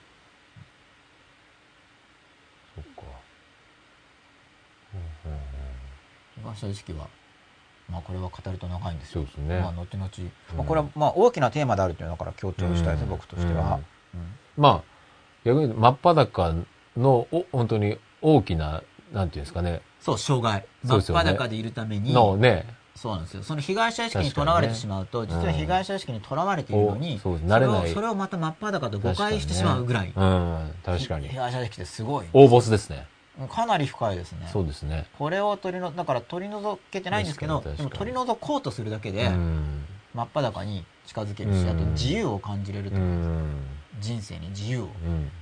[6.45, 7.07] 感謝意識は、
[7.89, 9.21] まあ、これは語ると長いんですよ。
[9.21, 9.59] そうですね。
[9.59, 10.09] まあ、後々、
[10.55, 13.79] まあ、これは、まあ、大きなテーマであるというのから強調したいです、僕としては。
[14.57, 14.83] まあ、
[15.43, 16.53] 逆に真っ裸
[16.95, 19.81] の、お、本当に大きな、なんていうんですかね。
[19.99, 20.65] そう、障害。
[20.83, 22.13] 真っ裸でいるために。
[22.13, 22.65] のね。
[22.95, 23.43] そうなんですよ。
[23.43, 30.13] その被害者意識にとらわれてしまうと、実は被害者意識にとらわれているのに、それをそれをまた真っ裸と誤解してしまうぐらい。
[30.15, 31.27] うん、確かに。
[31.27, 32.27] 被害者意識ってすごい。
[32.31, 33.05] 大ボスですね。
[33.49, 34.49] かなり深いですね。
[34.51, 35.05] そうですね。
[35.17, 39.29] これを取りの、だから取り除けてないんですけど、でも取り除こうとするだけで、
[40.13, 42.97] 真っ裸に近づけるし、あと自由を感じれると
[43.99, 44.89] 人生に自由を。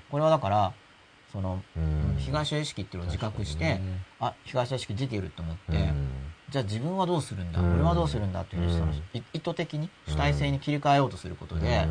[0.09, 0.73] これはだから、
[1.31, 1.61] その、
[2.17, 3.79] 被害者意識っていうのを自覚して、
[4.19, 5.93] あ、被害者意識出ていると思って、
[6.49, 8.41] じゃあ自分はどうするんだ、俺はどうするんだ？
[8.41, 11.87] っていうその意図的に主体性に切り替えようとすることで、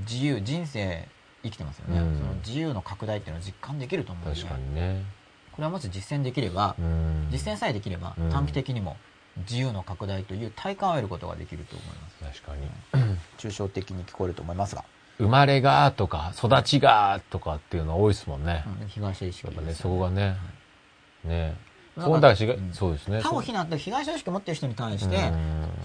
[0.00, 1.08] 自由、人生
[1.42, 1.98] 生きてますよね。
[2.18, 4.38] その自由の拡大っていうのは実感できると思うんで。
[4.38, 5.02] 確かにね。
[5.56, 6.76] これはもし実践できれば、
[7.30, 8.96] 実践さえできれば、短期的にも
[9.38, 12.42] 自由の拡大という体感を得ることができると思います。
[12.42, 13.16] 確かに。
[13.38, 14.84] 抽象的に聞こえると思いますが。
[15.18, 18.64] 生まれがとか、育ちがとかっていうのは多いですもんね。
[18.82, 20.36] うん、被害者意識、ね、そこがね。
[21.24, 21.56] ね
[21.98, 23.22] そうだし、うん、そうですね。
[23.22, 25.32] 他を非難、被害者意識を持ってる人に対して、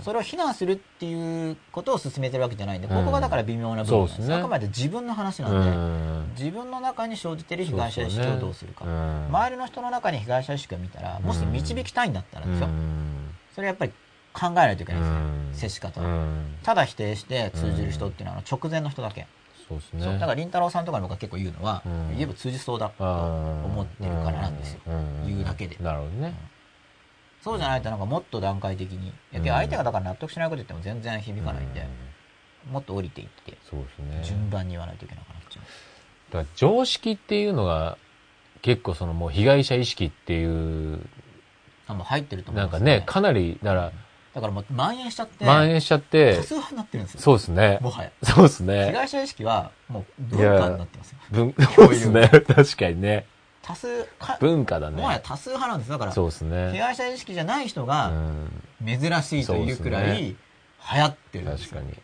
[0.04, 4.20] それを非難するっていうことを進めてるわけじゃないんで、ここがだから微妙な部分です。
[4.28, 8.84] ね、あくまで自分の話なんで、自分の中に生じてる被害者意識をどうするか。
[8.84, 12.68] 周りの人の中に被害者意識を見たら、もし導きたいんだったらですよ。
[13.56, 13.92] それやっぱり
[14.34, 16.02] 考えないといけないんですよ、接し方
[16.64, 19.28] ただ否定して通じる人っていうのは直前の人だけ。
[19.72, 20.20] そうですね。
[20.20, 21.82] だから、りんたろーさんとかの僕は結構言うのは、
[22.12, 24.82] 言えば通じそうだと思ってるからなんですよ。
[25.26, 25.78] 言うだけで。
[25.82, 26.34] なるほどね。
[27.42, 29.14] そうじゃないとなんかもっと段階的に。
[29.34, 31.88] いや相手がだから納得しないこと言っても全然響かないんで、
[32.70, 34.22] もっと降りていって、そうですね。
[34.24, 35.64] 順番に言わないといけなくなっちゃう。
[36.34, 37.98] だから常識っていうのが、
[38.62, 41.00] 結構そのもう被害者意識っていう。
[41.88, 43.92] あ、もう入ってると思う、ね、なんかね、かなり、だから、
[44.34, 45.46] だからもう蔓延しちゃって。
[45.46, 46.38] 蔓延しちゃって。
[46.38, 47.22] 多数派になってるんですよ。
[47.22, 47.80] そうですね。
[47.82, 48.12] もはや。
[48.24, 48.86] そうですね。
[48.88, 51.18] 被害者意識はもう文化になってますよ。
[51.32, 52.30] 文、そうですね。
[52.48, 53.26] 確かにね。
[53.62, 54.98] 多数か、文化だね。
[54.98, 55.92] もはや多数派なんです。
[55.92, 56.72] だから、そうですね。
[56.72, 58.12] 被害者意識じゃない人が、
[58.86, 60.36] 珍しいというくらい、流
[60.80, 61.98] 行ってるんです確かに。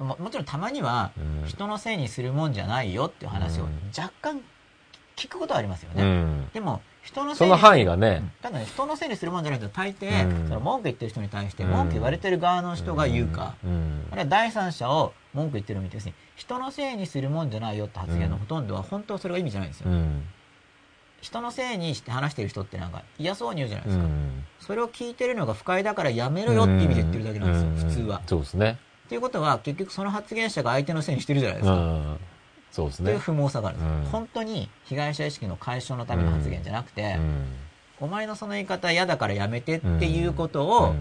[0.00, 1.12] うん、ももちろんたまには、
[1.46, 4.40] 人のせいにするもんじゃないよっていう話を若干
[5.16, 6.02] 聞くことはありますよね。
[6.02, 6.82] うん、でも、
[7.34, 8.22] その範囲がね。
[8.42, 19.90] ただね、人のせいにするもんじゃないと大抵、うん、その文句言ってる人に対して文句言われてる側の人が言うか、うん、あるいは第三者を文句言ってるみたいですね、人のせいにするもんじゃないよって発言のほとんどは本当はそれが意味じゃないんですよ。
[21.20, 24.04] 人のせいにして話してる人ってなんか嫌そうに言うじゃないですか。
[24.60, 28.22] それを聞いてるのが不快だからやめろよって意味で言ってるだけなんですよ、普通は。
[28.26, 28.78] そうですね。
[29.06, 32.16] っていうことは結局その発言者が相手のせいにしてるじゃないですか。
[32.70, 33.06] そうですね。
[33.06, 37.46] という不毛さがあるんです、うん、本当に被害者意識の解消のための発言じゃなくて、うん、
[38.00, 40.94] お前のその言い方嫌だからやめてっていうことを、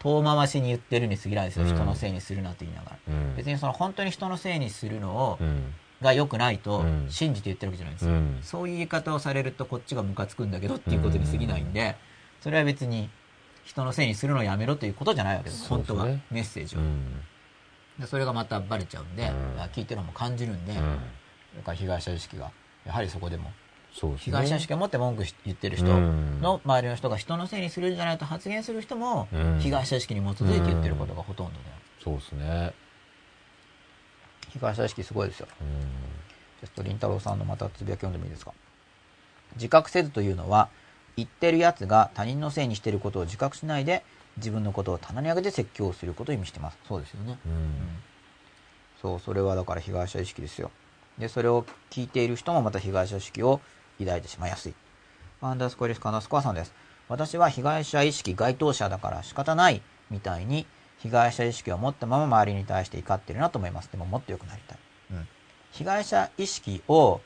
[0.00, 2.98] 遠回しに言ってるに過ぎないですよ、人のせいにするなって言いながら。
[3.36, 5.38] 別にその本当に人のせいにするのを、
[6.02, 11.96] が良くないと信じて言ってるわけじゃないんですよ、そういう言い方をされるとこっちがムカつくんだけどっていうことに過ぎないんで、
[12.40, 13.08] それは別に
[13.64, 16.80] 人のせいにするのをやめろということじゃないわけです、本当は、メッセージを。
[17.98, 22.50] でそれがまたバレちゃうんで、うん、聞いてるのも感じるんで、うん、だから被害者意識が
[22.84, 23.52] やはりそこでも。
[24.18, 29.28] 被害者意識を持って文句言ってる人の周りの人が人のせいにするんじゃないと発言する人も、
[29.60, 31.58] 被害者意識に基づいて言ってることがほとんどで、
[32.02, 32.72] そうですね。
[34.50, 38.52] 被害者意識すごいですよ、ちょっと凛太郎さんのまたつぶやき読んでもいいですか？
[39.54, 40.70] 自覚せずというのは
[41.16, 44.02] 言ってるやつが他人のせいにしてることを自覚しないで
[44.36, 46.78] 自分のことを棚に上げて説教することを意味してます。
[46.86, 47.38] そうですよね。
[47.46, 47.72] うん、
[49.00, 50.70] そう、それはだから被害者意識ですよ。
[51.18, 53.60] で、それを聞いている人もまた被害者意識を
[53.98, 54.74] 抱いてしまいやすい。
[55.40, 56.72] アンダースコリスカナスコアさんです。
[57.08, 60.66] 私は被害者意識該当者だから仕方ないみたいに
[60.98, 63.90] 被害者意識を持ったまま周りに対して怒ってるなと思います。
[63.90, 64.78] でももっと良くなりたい。
[65.12, 65.28] うん、
[65.70, 67.20] 被害者意識を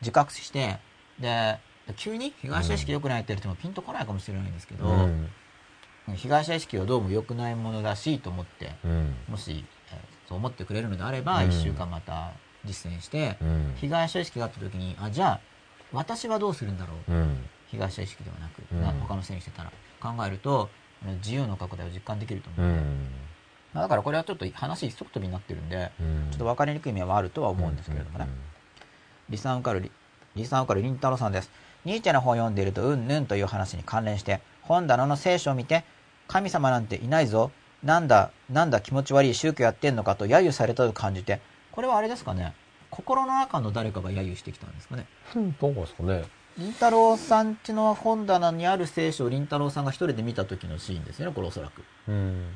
[0.00, 0.78] 自覚して、
[1.18, 1.58] で、
[1.96, 5.30] 急に被害者意識良くないって言ってもピンとこないかもしれないんですけど、うん
[6.12, 12.32] 被害者意識はどうも良くないものらしいと思って、うん、もし、えー、そう思ってくれるのであれば、うん、1週間また
[12.64, 15.40] 実践して、うん、被害者意識があった時にあじゃあ
[15.92, 17.12] 私はどうするんだろう、
[17.70, 19.70] 被害者意識ではなく、うん、他のせいにしてたら。
[20.04, 20.68] 考えると
[21.22, 22.82] 自由の拡大を実感できると思うので、
[23.72, 25.90] まあ、だからこれはちょっと話一足飛びになってるんで、
[26.30, 28.28] ちょっと分かりにくい面はあるとは思うんですけれどもね、
[29.30, 29.90] リサンウカルリ
[30.36, 31.50] リサンウカルリンタロさんです。
[31.84, 35.84] ニーチェの本を読んでいるとうんぬんという話に関連して本棚の聖書を見て
[36.28, 37.50] 神様なんていないぞ。
[37.82, 41.40] なんだ、なんだ気持ち悪い宗教やってんのかと揶揄されたと感じて、
[41.70, 42.54] これはあれですかね。
[42.90, 45.06] 心の中の誰かが揶揄してきたんですかね。
[45.36, 46.24] うん、どうですかね。
[46.56, 51.82] りんたろうさんちの本棚にある聖書をりんたろうさんが一人で見た時のシーンですよね、これおそらく。
[52.08, 52.14] うん。
[52.14, 52.52] うん、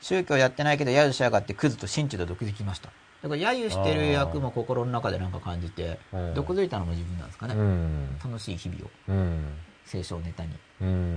[0.00, 2.90] 宗教やってないけど揶揄しやがってクズと真鍮で毒づきました。
[3.22, 5.98] だから揶揄してる役も心の中で何か感じて、
[6.34, 7.54] 毒づいたのも自分なんですかね。
[7.54, 8.90] うん、楽しい日々を。
[9.08, 9.52] うん
[9.90, 10.50] 聖書をネタに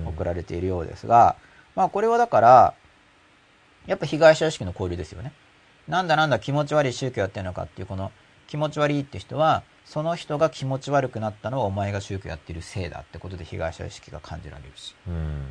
[0.07, 1.35] 送られているようですが、
[1.75, 2.73] まあこれはだから、
[3.85, 5.31] やっぱ被害者意識の交流ですよね。
[5.87, 8.11] なんだなんだ気持ち悪い宗教やってるのかっていうこの
[8.47, 14.95] 気持ち悪いって人は、その人が気持ち悪くなったのはお前が宗教やってるせいだってことで被害者意識が感じられるし。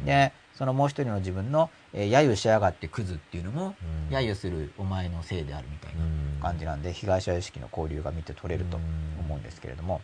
[0.04, 3.74] で、そのもう一人の自分の、えー、揶揄しやがってクズっていうのも、
[4.10, 6.02] 揶揄するお前のせいであるみたいな
[6.42, 8.78] 感じなんで、被害者意識の交流が見て取れると
[9.20, 10.00] 思うんですけれども、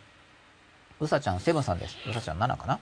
[0.99, 1.97] うさちゃんセブンさんです。
[2.07, 2.79] うさちゃん7かな？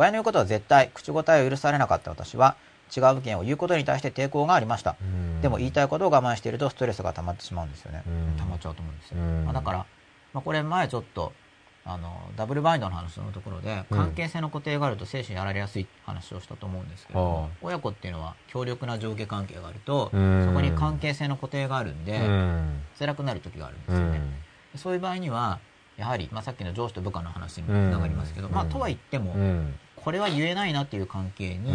[0.00, 2.56] 親の言うことは絶対、口答えを許されなかった私は、
[2.96, 4.96] 違う意見を言うことに対して抵抗がありました。
[5.42, 8.02] でも言いたいことを我慢しているとストレスが溜まってしまうんですよね。
[8.38, 9.16] 溜まっちゃうと思うんですよ。
[9.18, 9.78] まあ、だから、
[10.32, 11.34] まあ、これ前ちょっと、
[11.84, 20.16] あの、ダブルバインドの話のところで、関係性の固定があると精神やられやすい話をしたと思うんですけども、親子っていうのは強力な上下関係があると、そ
[20.52, 22.18] こに関係性の固定があるんで、
[22.98, 24.20] 辛くなる時があるんですよね。
[24.76, 25.58] そういう場合には、
[26.00, 29.34] やはり、まあ、さっきの上司と部下の話にもつながりますけど、まあ、とは言っても、
[30.02, 31.72] これは言えないなっていう関係に、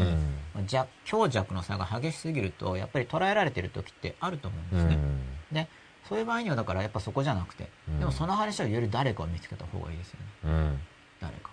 [0.58, 4.96] うん、弱強弱の差が激しすぎるとやっぱり捉えられてる時ってあると思うんですね。
[4.96, 5.20] うん、
[5.54, 5.68] で
[6.08, 10.20] そういう場合にはだからやっぱそこじゃなくて、うん、でもその話をより誰かを見つけた方がいいですよ
[10.52, 10.78] ね。
[11.20, 11.52] 誰か。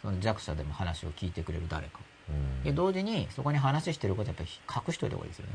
[0.00, 2.00] その弱者でも話を聞いてくれる誰か。
[2.64, 4.48] で同時にそこに話してることやっぱり
[4.88, 5.52] 隠しといた方がいいですよね、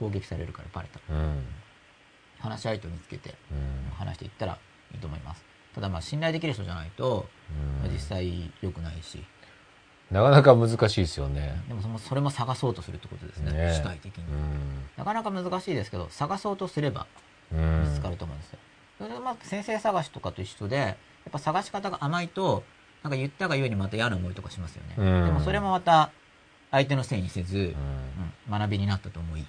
[0.00, 1.32] 攻撃されるからバレたら、
[2.40, 3.34] 話し相手を見つけて
[3.92, 4.58] 話していったら
[4.92, 5.44] いいと思います。
[5.74, 7.28] ただまあ信頼できる人じゃないと、
[7.92, 9.22] 実際良くないし
[10.10, 11.62] なかなか難しいですよね。
[11.68, 13.52] でもそのそれも探そうとするってことですね。
[13.52, 13.74] ね。
[13.74, 14.24] 主体的に、
[14.96, 17.06] なかなか難しいですけど探そうとすれば
[17.52, 17.58] 見
[17.94, 18.58] つかると思うんですよ。
[18.98, 20.96] それでまあ先生探しとかと一緒でやっ
[21.30, 22.64] ぱ探し方が甘いと
[23.02, 26.10] なんか言ったがゆえにまた嫌な思いとかしますよね、でもそれもまた
[26.70, 27.74] 相手のせいにせず、
[28.48, 29.46] うん、学びになったと思い。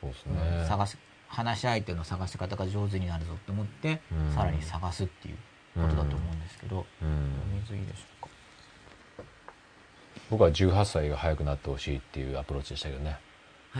[0.00, 0.96] そうですね、探し
[1.28, 4.00] 話し相手の探し方が上手になるぞと思って、
[4.34, 5.36] さらに探すっていう
[5.74, 8.27] ことだと思うんですけど、うん、水いいでしょうか？
[10.30, 13.18] 僕は18歳が早くなってほしいっていうアプローチでしたけどね。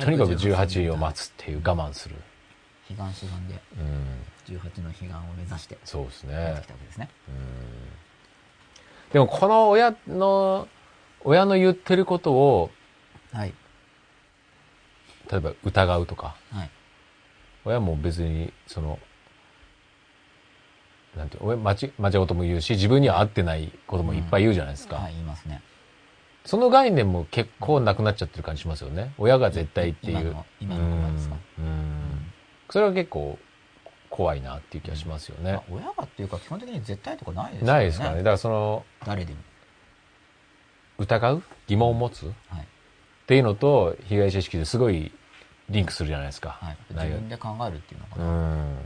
[0.01, 2.17] とにかく18を待つっていう我慢する。
[2.91, 5.79] 悲願志願で、うん、18の悲願を目指して。
[5.85, 6.33] そうですね。
[6.63, 10.69] きたわけですね、うん、でもこの親の
[11.23, 12.71] 親の言ってることを、
[13.33, 13.53] はい、
[15.31, 16.71] 例えば疑うとか、はい、
[17.65, 18.99] 親も別にその
[21.17, 25.63] なんて親間違間違うことも言うし自分には合ってないこともいっぱい言うじゃないですか、うん、はい言いますね
[26.49, 29.13] その概念も結構なくなっちゃってる感じしますよね。
[29.19, 30.35] 親が絶対っていう。
[30.63, 31.37] 今の今のですか？
[31.59, 32.33] うん。
[32.71, 33.39] それは結構
[34.09, 37.73] 怖いなっていう気がしますよね、親がっていうか基本的に絶対とかないですよね。
[37.75, 38.17] ないですからね。
[38.21, 39.41] だからその誰でも。
[40.97, 41.43] 疑う？
[41.67, 42.35] 疑問を持つ、はい、っ
[43.27, 45.13] ていうのと被害者意識ですごい
[45.69, 48.25] リンクするじゃないですか、はい、自分で考えるっていうのかな。
[48.25, 48.79] うん。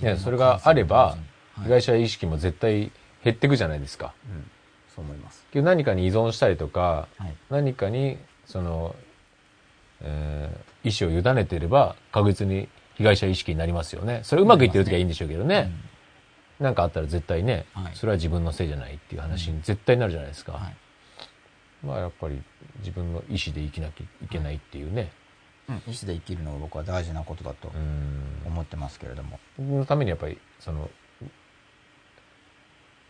[0.00, 1.18] いやそれがあれば、
[1.64, 2.90] 被害者意識も絶対
[3.22, 4.14] 減っていくじゃないですか、
[5.00, 5.46] 思います。
[5.54, 8.94] 何かに依存したりとか、はい、何かにその、
[10.00, 14.20] えー、意思を委ねていれば確実に被害者意識になりますよね。
[14.24, 15.70] それうまくいってる時はいいんでしょうけどね。
[16.58, 20.76] 何、うん、かあったら絶対ね、はい、それは自分のせいじゃないっていう話に絶対になるじゃないですか、はい、
[21.86, 22.42] まあやっぱり
[22.80, 25.10] 自分の意思で生きなきゃいけないっていうね、
[25.68, 27.72] うん、意思で生きるのが僕は大事なことだと
[28.46, 29.38] 思ってますけれども。
[29.56, 30.90] そのためにやっぱりその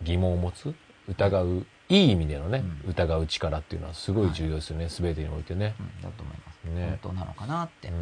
[0.02, 0.74] 疑問を持つ
[1.08, 7.92] 疑ういい意味でのね、うん、疑う力っていうのはすごい重要ですよね、はい、全てにおいてね、うん、だと思います、ね、本当なのかなって、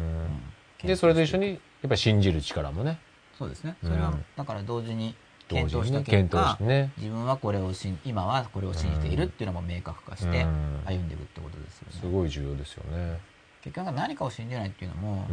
[0.87, 2.99] でそれと一緒にやっぱり信じる力もね。
[3.37, 3.75] そうですね。
[3.81, 5.15] それは、だから同時に
[5.47, 10.45] 検討した結果、ね、自分はこれをし今はこれを信じているっていうのも明確化して
[10.85, 13.19] 歩んでいくってことですよね、すごい重要ですよね。
[13.63, 15.25] 結局何かを信じないっていうのも、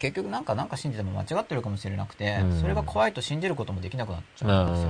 [0.00, 4.88] 結局なんかなんか信じても間違ってるかもしれなくて、うん、それが怖いと信じることもできなくなっちゃうんですよ、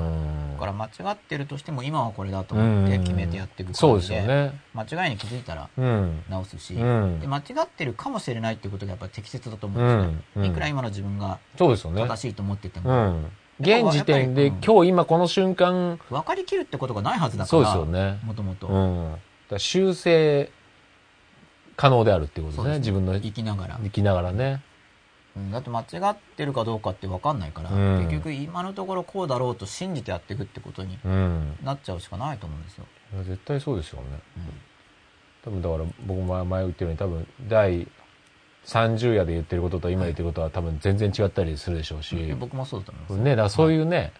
[0.55, 5.69] だから間違ってるとしても今はこれだと思って決めてやっていく感じで,、ね、間違いに気づいたら
[6.29, 11.77] 直すし、で間違ってるかもしれないっていうことがやっぱり適切だと思うんですよ、いくら今の自分が正
[12.17, 13.17] しいと思ってても、
[13.59, 18.21] 現時点で、今日今この瞬間分かりきるってことがないはずだからそうですよね。
[18.23, 20.53] もともと修正
[21.75, 22.79] 可能であるっていうことですね。
[22.79, 23.81] 自分の生きながら。
[23.83, 24.63] 生きながらね
[25.41, 30.99] うん、だって間違ってるかどうかって分かんないから、うん、結局今のところこうだろうと信じてやっていくってことに
[31.65, 32.85] なっちゃうしかないと思うんですよ。
[33.15, 34.21] いや絶対そうですよね。
[35.45, 37.89] 多分だから僕も前言ってるように多分第
[38.67, 42.15] 30夜で言ってることと今言ってることは多分全然違ったりするでしょうし。
[42.39, 43.19] 僕もそうだと思います。
[43.19, 44.13] ね、だからそういうね、はい、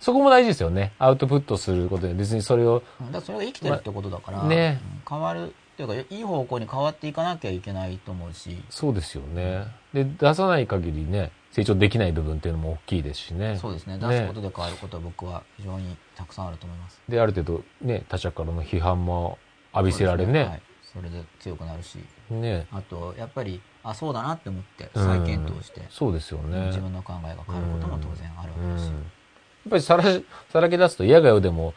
[0.00, 0.92] そこも大事ですよね。
[0.98, 2.82] アウトプットすることで別にそれを。
[3.00, 8.64] だからそれが生きてるってことだから、ね、変わるっていうかいい方向に変わっていかなきゃいけないと思うし。
[8.70, 9.66] そうですよね。
[9.92, 13.58] で出さない限りね成長できない部分っていうのも大きいですしね。
[13.60, 13.98] そうですね。
[13.98, 17.02] 出すことで変わることは僕は非常にたくさんあると思います。
[17.06, 19.36] である程度ね他者からの批判も
[19.74, 21.98] 浴びせられね、ね、はい、それで強くなるし、
[22.30, 26.68] ね、あとやっぱりあそうだなって思って再検討して、うん、そうですよね。
[26.68, 28.88] 自分の考えが変わることも当然あるわけだし、うん。
[28.88, 30.04] うん、やっぱりさら
[30.50, 31.74] さらけ出すと嫌がよでも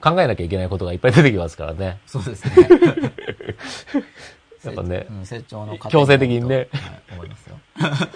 [0.00, 1.98] 考えなきゃいけないことがいっぱい出てきますからね。
[2.06, 2.68] そうですね。
[4.64, 6.68] やっぱね、うん、成長の強制的にね、はい、
[7.12, 7.58] 思いますよ。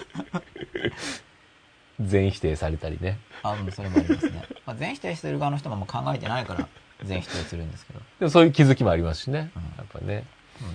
[2.01, 3.17] 全否定されたりね。
[3.41, 4.43] あ、うん、それもありますね。
[4.65, 6.67] まあ、全否定してる側の人ももう考えてないから
[7.03, 7.99] 全否定するんですけど。
[8.19, 9.49] でもそういう気づきもありますしね。
[9.55, 10.25] うん、やっぱね。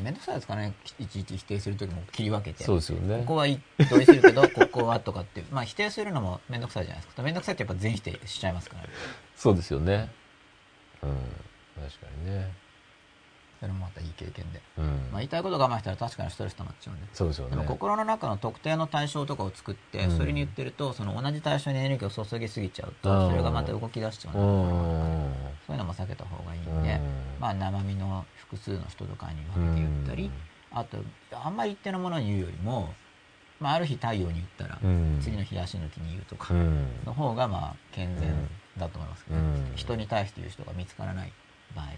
[0.03, 3.47] めんどくさいですかねいちいち否定する時も切り分けてそうですよねここは
[3.91, 8.91] 同意するけど ここはとかってまあ否定するのもめんどくさいじゃないですかめんどくさいってやっぱ全否定しちゃいますから、ね、
[9.37, 10.11] そうですよね
[11.03, 11.11] うん。
[11.83, 12.51] 確かにね。
[13.61, 17.07] それもまたいい経験で、うん、まあ、言いたいこと我慢したら確かにストレス溜まっちゃうんで。
[17.13, 17.51] そうですよね。
[17.51, 24.41] でも心の中の特定の対象とかを作って、それに言ってるとその同じ対象にエネルギーを注ぎすぎちゃうと、それがまた動き出しちゃうの
[25.53, 27.01] で、そういうのも避けた方がいいんで、
[27.39, 30.31] まあ、生身の複数の人とかに分けて言ったり、
[30.73, 30.97] あと
[31.33, 32.95] あんまり一定のものに言うよりも
[33.61, 34.79] まあ、ある日太陽に言ったら、
[35.21, 36.55] 次の日ヤシの木に言うとか
[37.05, 38.35] の方がまあ健全
[38.79, 39.37] だと思いますけど、
[39.77, 41.33] 人に対して言う人が見つからない
[41.75, 41.93] 場合は、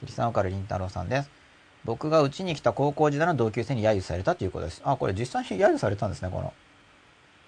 [0.00, 1.30] 桐沢から凛太郎さんです。
[1.84, 4.82] 僕がうちに来た高校時代の同級生に揶揄されたということです。
[4.84, 6.52] あ、これ実際に揶揄されたんですね、この。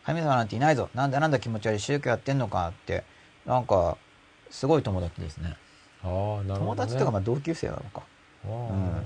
[0.05, 0.89] 神様なんていないぞ。
[0.95, 3.05] なんだなんだ気持ち悪い宗教やってんのかって。
[3.47, 3.97] なんか、
[4.51, 5.57] すごい友達ですね。
[6.03, 8.03] ああ、なるほど、ね、友達っていうかまあ同級生なのか。
[8.47, 9.05] うん。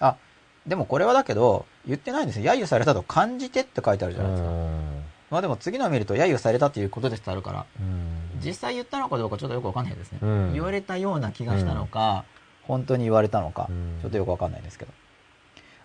[0.00, 0.16] あ、
[0.66, 2.52] でもこれはだけど、言ってないんですよ。
[2.52, 4.48] 揶揄されたと感じてって書いてあるじゃないですか。
[5.30, 7.66] まあでも次のを見ると揶揄されたということですってあるから、
[8.44, 10.18] 実際言ったのかどうかちょっとよくわかんないですね。
[10.52, 12.24] 言われたような気がしたのか、
[12.64, 13.68] 本当に言われたのか、
[14.02, 14.92] ちょっとよくわかんないですけど。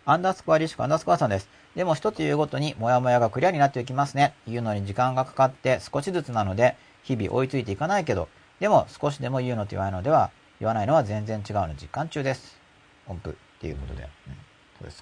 [0.07, 1.49] アンダースコアリシクアンダースコアさんです。
[1.75, 4.33] でも一つ言うごとにモヤモヤがクリアになっていきますね。
[4.47, 12.57] 言うのに時間がかかって少しずつなので、日々追いついていかないけど、でも少しでも言うのと言わないのでは、言わないのは全然違うの実感中です。
[13.07, 14.03] 音符っていうことで。
[14.27, 14.35] うん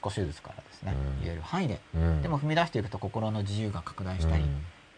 [0.02, 1.80] 少しずつからですね、言える範囲で、
[2.22, 4.44] でも踏み出していくと心の自由が拡大したり、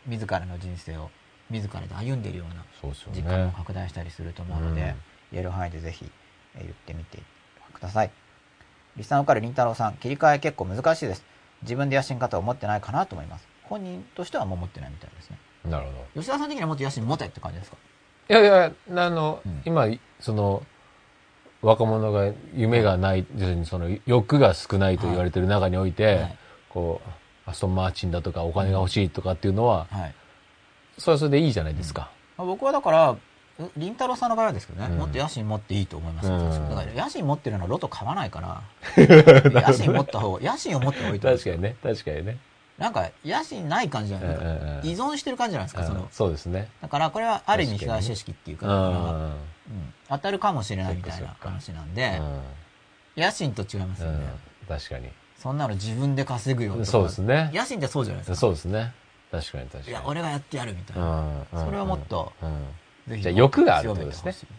[0.08, 1.10] 自らの人生を
[1.50, 2.66] 自らで歩んでいるような
[3.14, 4.96] 時間を拡大したりすると思うので、
[5.32, 6.10] 言える範囲でぜひ
[6.58, 7.20] 言ってみて
[7.74, 8.12] ください。
[8.98, 11.24] リスナーのからりんたろうさん、切り替え結構難しいです。
[11.62, 13.48] 自分で野心方を持ってないかなと思います。
[13.64, 15.38] 本人としてはもう持ってないみたいですね。
[15.66, 16.22] なるほど。
[16.22, 17.78] 吉田さん的にはもっと野心持てって感じですか？
[18.30, 19.88] いやいや、あの、うん、今、
[20.20, 20.64] その、
[21.66, 23.26] 若者が夢がない、
[23.66, 26.38] その欲が少ないと言われてる中において、はい、
[26.70, 30.14] こう、アストンマーチンだとかお金が欲しいとかっていうのは、はい、
[31.00, 32.12] それはそれでいいじゃないですか。
[32.38, 33.18] うん、僕はだから、
[33.78, 38.62] りんたろーさんの場合はですけどね、うん、もっと野心持っていいと思います、うん、だから野心持ってるのはロト買わないから、
[39.50, 41.40] 野心持った方が、野心を持った方がいいと思う。
[41.40, 42.38] 確かにね、確かにね。
[42.78, 44.48] なんか野心ない感じじゃないですか、
[44.84, 46.08] 依存してる感じじゃないですか、その。
[46.12, 46.70] そうですね。
[46.82, 49.34] だからこれはある意味被害者意識っていうか、うん。
[50.10, 52.20] 当たるかもしれないみたいな話なんで、
[53.16, 54.28] 野心と違いますよね、
[54.68, 55.10] 確かに。
[55.38, 56.86] そんなの自分で稼ぐよとか。
[56.86, 57.52] そうですね。
[57.54, 58.36] 野心ってそうじゃないですか。
[58.36, 58.94] そうですね。
[59.32, 59.90] 確かに確かに。
[59.90, 62.34] いや俺がやってやるみたいな、それはもっと、
[63.08, 64.50] ぜひじゃあ欲があるってことですね。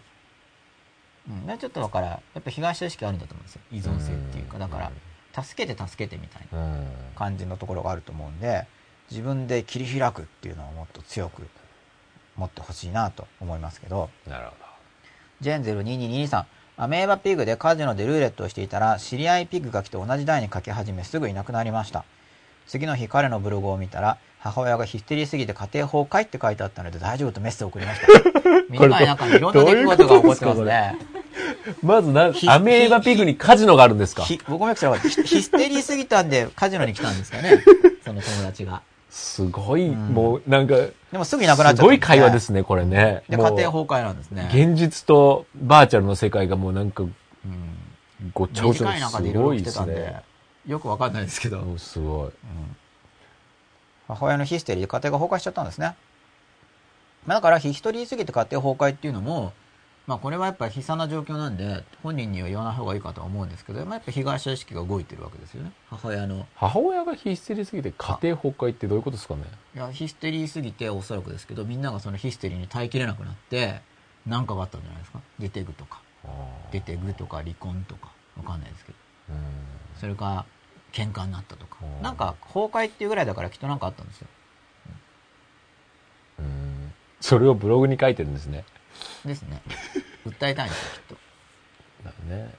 [1.28, 3.60] うん、ちょっとだからやっぱ被害者意識あるんだと思うんですよ。
[3.72, 4.58] 依存性っていうか。
[4.58, 4.92] だから、
[5.42, 6.80] 助けて助けてみたいな
[7.14, 8.66] 感じのところがあると思うんで
[9.10, 11.42] 自分で切り開くっていうのをもっと強く
[12.36, 14.10] 持ってほしいなと思いますけど。
[14.28, 14.56] なるほど。
[15.40, 16.46] ジェンゼル2223さん。
[16.78, 22.04] アメーバピグでカジノでルーレットをしていたら知り合いピグが来て同じ台にかけ始めすぐいなくなりました。
[22.66, 28.06] 次の日彼のブログを見たら母親がヒステリーすぎて家庭崩壊って書いてあったので大丈夫とメッセージを送りました。
[28.68, 30.98] 短い中にいろんな出来事が起こってますね
[31.82, 34.24] まずな、アメーバピグにカジノがあるんですか？
[34.48, 35.22] 僕もよく知らなかった。
[35.22, 37.62] ヒステリーすぎたんでカジノに来たんですかね。
[38.04, 38.82] その友達が。
[39.08, 43.22] すごい、うん、もうなんか、でもすぐいなくなっちゃった、ね、すごい会話ですね、これね。
[43.28, 44.50] で、家庭崩壊なんですね。
[44.52, 47.12] 現実とバーチャルの世界がもうなんか、うん、
[48.34, 50.20] ごちゃごちゃすごいですね。
[50.66, 51.78] よくわかんないですけど。
[51.78, 52.32] すごい、うん。
[54.08, 55.94] 母親のヒステリーで家庭が崩壊しちゃったんですね。
[57.26, 59.52] だから、ヒストリーすぎて家庭崩壊っていうのも、
[60.06, 65.72] まあこれはやっぱり悲惨な状況なんで本人には言わない方がいいかとは思うんですけど、まあ、やっぱ被害者意識が動いてるわけですよね。
[65.90, 66.46] 母親の。
[66.54, 69.42] 母親がヒステリーすぎて家庭崩壊ってどういうことですかね？
[69.74, 73.80] いやヒステリーすぎておそらくですけどみんながそのヒステリーに耐えきれなくなって
[74.26, 75.20] 何かがあったんじゃないですか？
[75.38, 76.00] 出てぐとか。
[76.70, 78.12] 出てぐとか離婚とか。
[78.36, 78.98] わかんないですけど。
[79.98, 80.44] それか
[80.92, 81.78] 喧嘩になったとか。
[82.02, 84.28] なんか崩壊っていうぐらいだからきっと何かあったんですよ。
[86.40, 86.92] うん。
[87.20, 88.64] それをブログに書いてるんですね
[89.24, 89.62] ですね。
[90.26, 91.16] 訴えたいんですよ、きっと。
[92.04, 92.54] だね。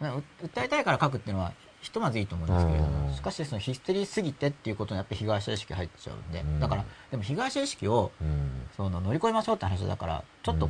[0.00, 0.24] うん。
[0.46, 8.12] 訴えたいから書くっていうのは、ひとまずいいと思うんですけれども、しかしそのヒステリーすぎてっていうことにやっぱ被害者意識入っちゃうんで、だから、でも被害者意識を、
[8.76, 10.68] その乗り越えましょうって話だから、ちょっと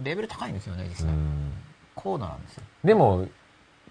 [0.00, 1.08] レベル高いんですよね、実際。
[1.94, 2.62] 高度なんですよ。
[2.84, 3.26] でも、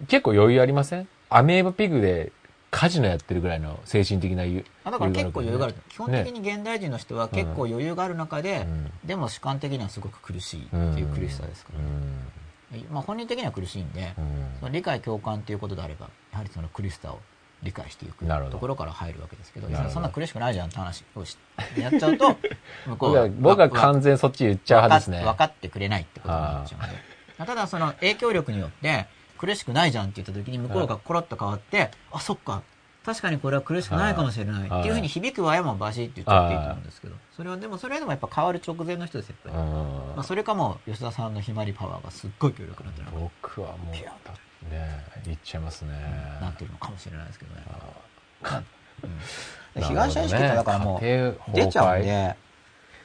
[0.08, 1.08] 結構余裕ありません？
[1.28, 2.32] アメーバピグで
[2.72, 8.66] カジノやってるぐらいの精神的な余裕あだから結構余裕がある、基本的に現代人の人は結構余裕がある中で、
[9.04, 12.84] でも主観的にはすごく苦しいっていう苦しさですから、ね。
[12.90, 14.14] まあ、本人的には苦しいんで、
[14.58, 17.20] その理解共感っていうことであればやはりその苦しさを
[17.62, 21.36] 理解していくところから入るわけですけどそんな苦しくないじゃんって話をし
[21.78, 22.36] やっちゃうと
[22.86, 25.22] 向こうは僕は完全そっち言っちゃう派ですね。
[25.22, 27.12] 分かってくれないってことになっちゃうので。
[27.46, 29.06] ただその影響力によって
[29.42, 32.62] 苦しくないじゃんって言った時に向こうがコロッと変わって、あ、そっか、
[33.04, 39.56] 確かにこれは苦しくないかもしれないっていうふうに響くわやもバシって言っちゃっていいと思うんですけど、それはでもそれでもやっぱ変わる直前の人ですやっぱり。
[39.56, 45.90] まあそれかも吉田さんのひまりパワーがすっごい強力なんじゃない僕はもう、ね、言っちゃいますね、
[46.40, 47.62] なってるのかもしれないですけどね。
[49.74, 52.36] うん、被害者意識ってだからもう出ちゃうんで。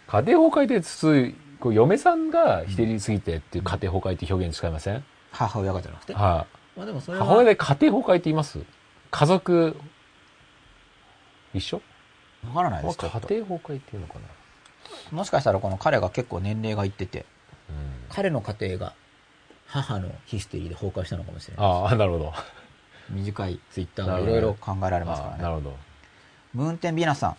[0.05, 0.68] 家庭崩壊。
[0.68, 5.03] で普通、こう嫁さんがひてりすぎてっていう家庭崩壊って表現使いません、
[5.38, 6.14] 母親がじゃなくて？
[6.14, 6.45] はい、あ、
[6.76, 7.26] まあでもそれは。
[7.26, 8.59] 母親で家庭崩壊って言います？
[9.11, 9.76] 家族、
[11.53, 11.81] 一緒？
[12.47, 15.18] わからないです家庭崩壊っていうのかな？
[15.18, 17.26] もしかしたらこの彼が結構年齢がいってて、
[17.69, 17.76] うん、
[18.09, 18.93] 彼の家庭が
[19.68, 22.34] 母のヒステリーで崩壊したのかもしれないああ、なるほど。
[23.09, 25.43] 短いツイッターがいろいろ考えられますからね。
[25.43, 25.77] なるほど。
[26.53, 27.35] ムーンテンビーナスさん。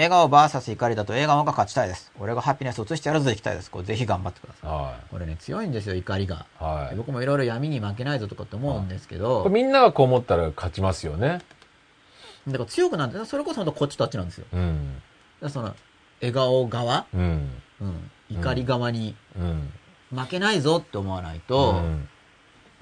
[0.00, 2.10] 笑顔 VS 怒りだと笑顔が勝ちたいです。
[2.18, 3.70] 俺がハピネスを移してやるぞいきたいです。
[3.70, 4.70] これぜひ頑張ってください。
[4.70, 6.46] はい、これね、強いんですよ、怒りが。
[6.58, 9.46] はい、僕もいろいろ闇に負けないぞとかって思うんですけど。
[9.50, 11.42] みんながこう思ったら勝ちますよね。
[12.46, 14.46] だから強くなって、それこそこっちとあっちなんですよ。
[14.54, 15.02] うん、
[15.50, 15.76] その、
[16.22, 17.50] 笑顔側、うん、
[17.82, 19.14] うん、怒り側に、
[20.10, 22.08] 負けないぞって思わないと、うん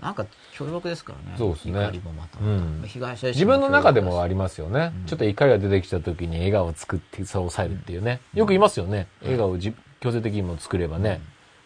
[0.01, 1.37] なんか強力ですからね。
[1.37, 1.81] そうですね。
[1.81, 8.20] 怒りもまた、うん、被害者自分の中でもありますよね、うん、ちょっと怒りが出てきた時に笑顔を作ってそれを抑えるっていうね。
[8.35, 9.09] よく言いますよね。
[9.23, 11.20] 笑顔を強制的にも作ればね、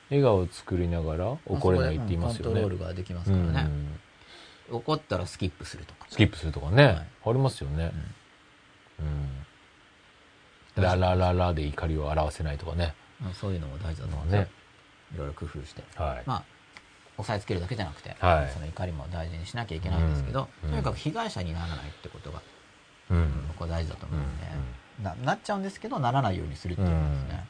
[0.09, 2.53] 笑顔を作りながら怒れないって言いますよね。
[2.53, 3.71] コントロールができますからね。
[4.71, 6.07] 怒ったらスキップするとか。
[6.09, 6.85] スキップするとかね。
[6.85, 7.93] はい、ありますよね。
[10.77, 10.83] うん。
[10.83, 12.95] ララララで怒りを表せないとかね。
[13.35, 14.49] そういうのも大事だと思うね。
[15.15, 15.83] いろいろ工夫して。
[15.97, 16.23] はい。
[16.25, 16.45] まあ
[17.19, 22.41] 押さえつけるだけじゃなくて、はい、その怒りも大事にしなきゃいけないんですけど、うん、とにかく被害者にならないってことが、
[23.11, 24.45] うん、僕は大事だと思うんで、
[25.03, 27.47] ななっちゃうんですけどならないようにするっていうことですね。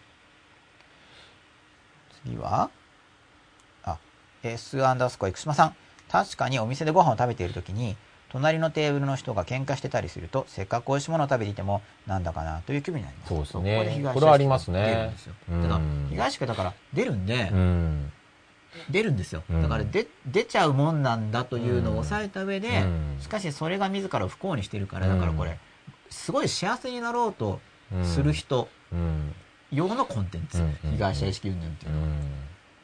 [2.25, 2.71] 次は
[3.85, 3.99] あ
[4.43, 5.77] S アンダースコア生島さん。
[6.11, 7.97] 確かにお店でご飯を食べている時に
[8.29, 13.29] 隣のテーブルの人が喧嘩してたりするとせっかく美味しいものを食べていてもなんだかなという気分になります。
[13.29, 13.77] そうですね。
[13.77, 15.15] ここで被害者これはありますね。
[15.49, 15.81] だから
[16.11, 18.13] 被害者だから出るんで、うん
[18.91, 19.43] 出るんですよ。
[19.51, 22.85] だからで、出ちゃうもんなんだというのを抑えた上で、
[23.21, 25.59] しかしそれが自らを不幸にしてるから、だからこれ、
[26.11, 27.61] すごい幸せになろうと
[28.03, 28.69] する人
[29.71, 30.63] 用のコンテンツ、
[30.93, 32.09] 被害者意識云々っていうのは。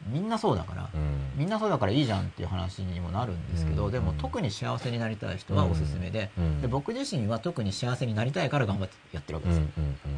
[0.06, 0.88] みんなそうだから、
[1.36, 6.30] みんなそうだからいいじゃんっていう話にもなるんですけど、でも特に幸せになりたい人はおすすめで,、
[6.62, 9.58] で僕自身は特に幸せになりたいから頑張ってやってるわけです。
[9.58, 9.66] よ、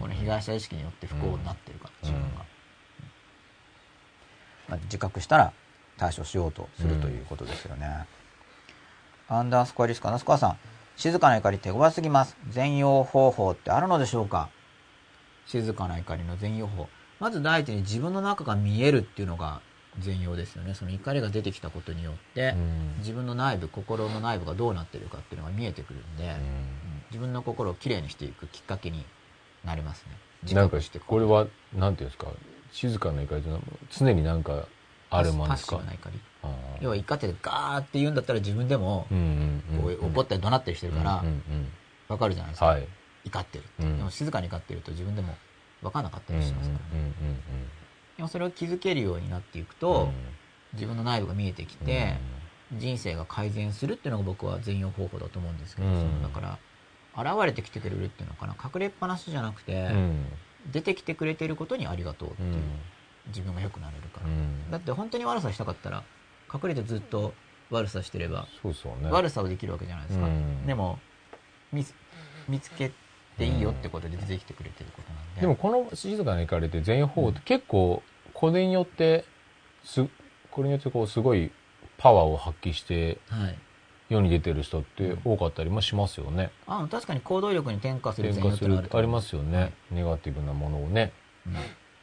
[0.01, 2.29] この被害者意識によって不幸になってるから自分が、
[4.69, 5.53] まあ、自覚したら
[6.01, 8.07] 対処しようとするということですよね。
[9.29, 10.57] うん、アンダースコアリスク、アンダースコアさん、
[10.97, 12.37] 静かな怒り手強すぎます。
[12.49, 14.49] 全容方法ってあるのでしょうか？
[15.47, 16.89] 静かな怒りの全容法。
[17.19, 19.61] まず第一に自分の中が見えるっていうのが
[19.99, 20.73] 全容ですよね。
[20.75, 26.37] その怒りが出てきたことによって、うん、自分の内部、心の内部がどうなってるかっていうのが見えてくるんで、うん、
[27.11, 29.05] 自分の心をきれいにしていくきっかけに
[29.65, 30.17] なりますね。
[30.45, 32.29] 自覚してこれは、なんていうんですか、
[32.73, 34.67] 静かな怒りというのは常になんか
[35.11, 35.89] あるもんですかパッシ
[36.81, 39.07] 要は怒ってガーって言うんだったら自分でも
[40.01, 41.25] 怒ったり怒鳴ったりしてるから
[42.09, 42.89] 分かるじゃないですか、はい、
[43.27, 45.35] 怒ってる、うん、でも静かに怒ってると自分でも
[45.83, 47.13] 分かんなかったりしますからね
[48.17, 50.11] でもそれを気づけるようになっていくと、
[50.75, 52.19] 自分の内部が見えてきて、
[52.75, 56.59] 人生が改善するっていうのが僕は全容方法だと思うんですけど、そのだか
[57.17, 59.89] ら現れてきてくれるっていうのかな隠れっぱなしじゃなくて、
[60.71, 62.63] 出てきてくれてることにありがとうっていう
[63.29, 66.03] 自分が良くなれるから、うん、だって本当に悪さしたかったら
[66.53, 67.33] 隠れてずっと
[67.71, 70.99] 悪さしてればね、悪さをできるわけじゃないですか、うん、でも
[71.73, 71.85] 見
[72.49, 72.91] 見つけ
[73.39, 78.03] ていいよってことで出てきてくれてることなんで、でもこの静かに行かれて全方って結構
[78.35, 79.25] これによって
[79.85, 80.05] す
[80.51, 81.53] これによってこうすごい
[81.97, 83.59] パワーを発揮して、はい。
[84.09, 86.51] 世に出てる人って多かったりもしますよね。
[86.67, 91.13] あ確かに行動力に転化する転化するありますよね、はい、ネガティブなものをね。
[91.47, 91.55] うん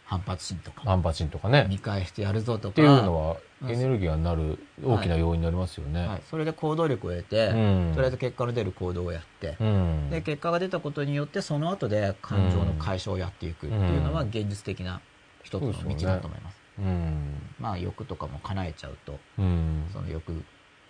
[0.08, 0.84] 反発心とか。
[0.86, 1.68] 反発心とかね。
[1.70, 2.72] 見返してやるぞとか。
[2.72, 6.00] っていうのは、エネルギーになる大きな要因になりますよね。
[6.00, 7.56] はい、はい、それで行動力を得て、う
[7.90, 15.02] ん、とりあえず結果の出る行動をやって、うん、で、結果が出たことによって、その後で感情の解消をやっていくっていうのは、現実的な
[15.44, 16.58] 一つの道だと思います。
[16.80, 20.42] うん、まあ、欲とかも叶えちゃうと、その欲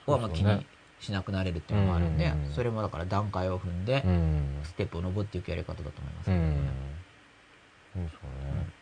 [0.05, 0.65] をまあ気に
[0.99, 4.03] しなくなれるっていうのもあるんで、それもだから段階を踏んで、
[4.63, 6.57] ステップを登っていくやり方だと思いますけどね。
[7.95, 8.76] そうですね。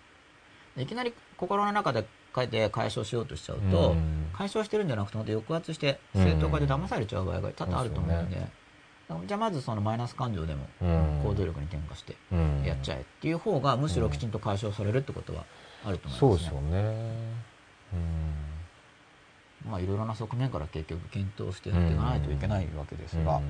[0.78, 8.38] いきなり心の中で書いて解消しようとしちゃうと、うん、解消してるんじゃなくて、抑圧して、正当化で騙されちゃう場合が多々あると思うんで、
[9.10, 10.68] うん、じゃあまずそのマイナス感情でも
[11.24, 12.16] 行動力に転化して
[12.66, 15.46] やっちゃえっていう方が、むしろきちんと解消されるってことは
[15.86, 16.20] あると思いますね。
[16.20, 16.78] そうですよね。
[17.94, 23.42] うん、まあいろいろな側面から結局検討してやっていかないといけないわけですが、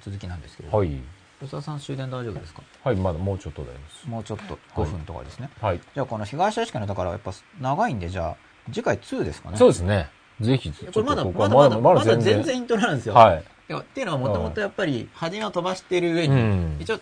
[0.00, 0.78] 続きなんですけれども。
[0.78, 0.98] はい
[1.40, 2.62] 吉田さん終電大丈夫ですか？
[2.82, 3.70] はいまだもうちょっとで
[4.02, 4.08] す。
[4.08, 5.50] もうちょっと5分とかですね。
[5.60, 5.80] はい。
[5.94, 8.36] じゃあこの被害者意識のだからやっぱ長いんでじゃあ
[8.72, 9.56] 次回2ですかね？
[9.56, 10.08] そうですね。
[10.40, 12.56] ぜひこれまだまだまだまだ全然。
[12.56, 13.14] イントロなんですよ。
[13.14, 13.44] はい。
[13.72, 17.00] っていうのはもともとやっぱり初めは飛ばしてる上に、一応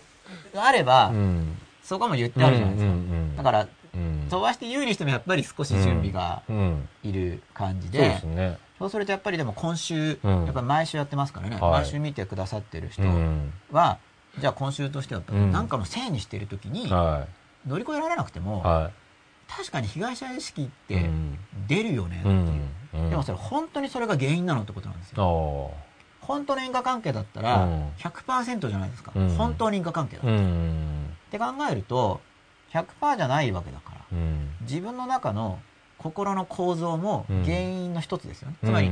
[0.55, 1.11] あれば、
[1.83, 3.67] そこも言ってあるじゃないですか、だから
[4.29, 6.41] 飛ばして言うにしてもやっぱり少し準備が
[7.03, 8.57] いる感じで、そうですね。
[8.79, 13.03] そうするとやっぱりでも今週、やっぱ毎週やってますからね、毎週見てくださってる人
[13.71, 13.97] は、
[14.39, 18.63] じゃあ今週としては何かのせいにしてる時に乗り越えられなくても、
[19.47, 21.09] 確かに被害者意識って
[21.67, 22.29] 出るよねって
[22.97, 25.71] いう、でもそれ本当にそれが原因なのってことなんですよ。
[26.21, 30.39] 本当の因果関係だったら100%じゃないですか、本当に因果関係だったら、っ
[31.29, 32.21] て考えると
[32.71, 33.99] 100%じゃないわけだから、
[34.61, 35.59] 自分の中の
[36.03, 38.91] 心の構造も原因の一つですよね、つまり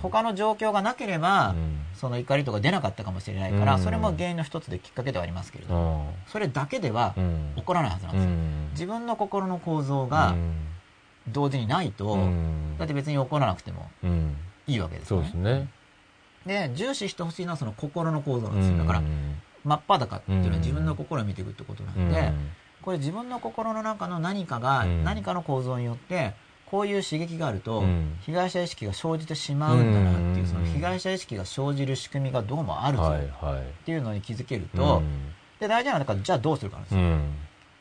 [0.00, 1.54] 他の状況がなければ、
[1.94, 7.14] その怒りとか出なかったかもしれないから、それも原因の一つできっかけではありますけれど、それだけでは
[7.56, 8.30] 起こらないはずなんですよ、
[8.72, 10.34] 自分の心の構造が
[11.28, 12.16] 同時にないと、
[12.78, 13.90] だって別に起こらなくても
[14.66, 15.24] いいわけですよね。
[15.24, 15.68] ですね。
[16.46, 18.78] で重視してほしいのはその心の構造なんですよ。
[18.78, 19.02] だから
[19.64, 22.32] 真っ裸っていうのは自分の心を見ていくってことなんで、
[22.82, 26.34] これ自分の心の中の何かが、何かの構造によって
[26.72, 27.84] こういう刺激があると、
[28.22, 33.20] 被害者意識が生じてしまうんだなっていう、その被害者意識が生じる仕組みがどうもあるぞっ
[33.84, 35.02] ていうのに気づけると、
[35.60, 37.02] で大事なのはじゃあどうするかなんですよ。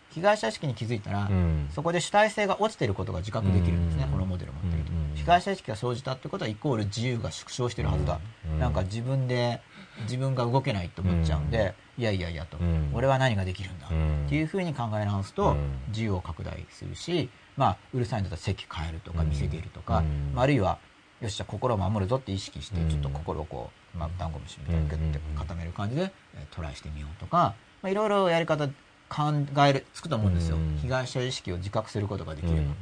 [0.10, 1.30] 被害者意識に気づいたら、
[1.74, 4.92] そこで主体性が落ちてることが自覚できるんですね、このモデルを持っていると。
[5.16, 8.20] 被害者意識が生じたってことはイコール自由が縮小してるはずだ。
[8.60, 9.62] なんか自分で
[10.02, 12.58] 自分が動けないと思っちゃうんで、いやいやいやと、
[12.94, 13.88] 俺は何ができるんだ。
[13.88, 13.90] っ
[14.28, 15.56] ていうふうに考え直すと、
[15.88, 20.04] 自由を拡大するし、まあ、うるさいんだったら席変えるとか店出るとか、
[20.34, 20.80] うん、あるいは
[21.22, 29.24] よしじゃあ心を守るぞって意識してちょっと心をこう、まあ、ダンゴムシみたいにグッて固める感じで、えトライしてみようとか、まあ、いろいろやり方考
[29.68, 32.74] えるつくと思うんですよ、被害者意識を自覚することができれば、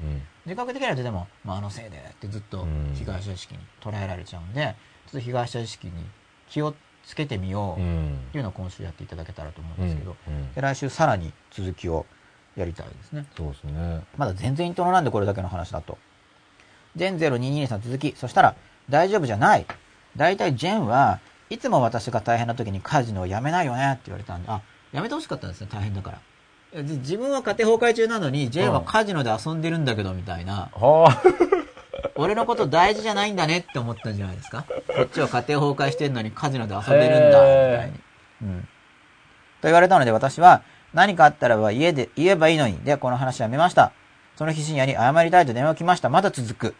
[0.45, 4.75] 自覚できないとでも、まあ、あのせいでってずっと被害者意識に捉えられちゃうんで
[5.07, 5.93] ちょっと被害者意識に
[6.49, 7.83] 気をつけてみようっ
[8.31, 10.15] ていうのを今週やっていただけたらと思うんですけど、
[10.55, 12.05] で来週さらに続きを
[12.59, 13.25] やりたいですね。
[13.35, 14.03] そうですね。
[14.17, 15.97] まだ全然イントロなんでこれだけの話だと。
[16.95, 18.13] ジェン0222さん続き。
[18.17, 18.55] そしたら、
[18.89, 19.65] 大丈夫じゃない。
[20.15, 21.19] 大体ジェンは
[21.49, 24.61] いつも私が大変な時にカジノをやめないよねって言われたんで、あ、
[24.91, 26.21] やめてほしかったんですね、大変だから。
[26.83, 30.69] 自分は家庭崩壊中なのに、ジェンはカジノで遊んでるんだけど、みたいな。
[32.15, 34.65] 俺のこと大事じゃないんだねって思ったんじゃないですか。
[34.95, 37.99] こっちは家庭崩壊してるのにカジノで遊んでるんだ、みたいに。
[38.43, 38.61] うん。
[38.61, 38.67] と
[39.63, 40.61] 言われたので私は、
[40.93, 42.77] 何かあったらば家で言えばいいのに。
[42.79, 43.91] で、この話はやめました。
[44.35, 46.09] その日深夜に謝りたいと電話来ました。
[46.09, 46.75] まだ続く。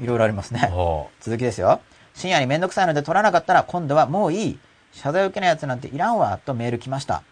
[0.00, 0.72] いろいろありますね。
[1.20, 1.80] 続きですよ。
[2.14, 4.58] 深夜にめんどくさいので取らなかったら今度はもういい。
[4.92, 6.38] 謝罪を受けない奴なんていらんわ。
[6.38, 7.22] とメール来ました。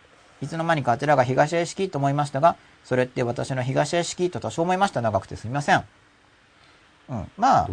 [0.41, 5.01] いつの間にかあちらが東屋敷と思いましたが、それって私の東屋敷と多少思いました。
[5.01, 5.85] 長くてすみません。
[7.09, 7.31] うん。
[7.37, 7.69] まあ、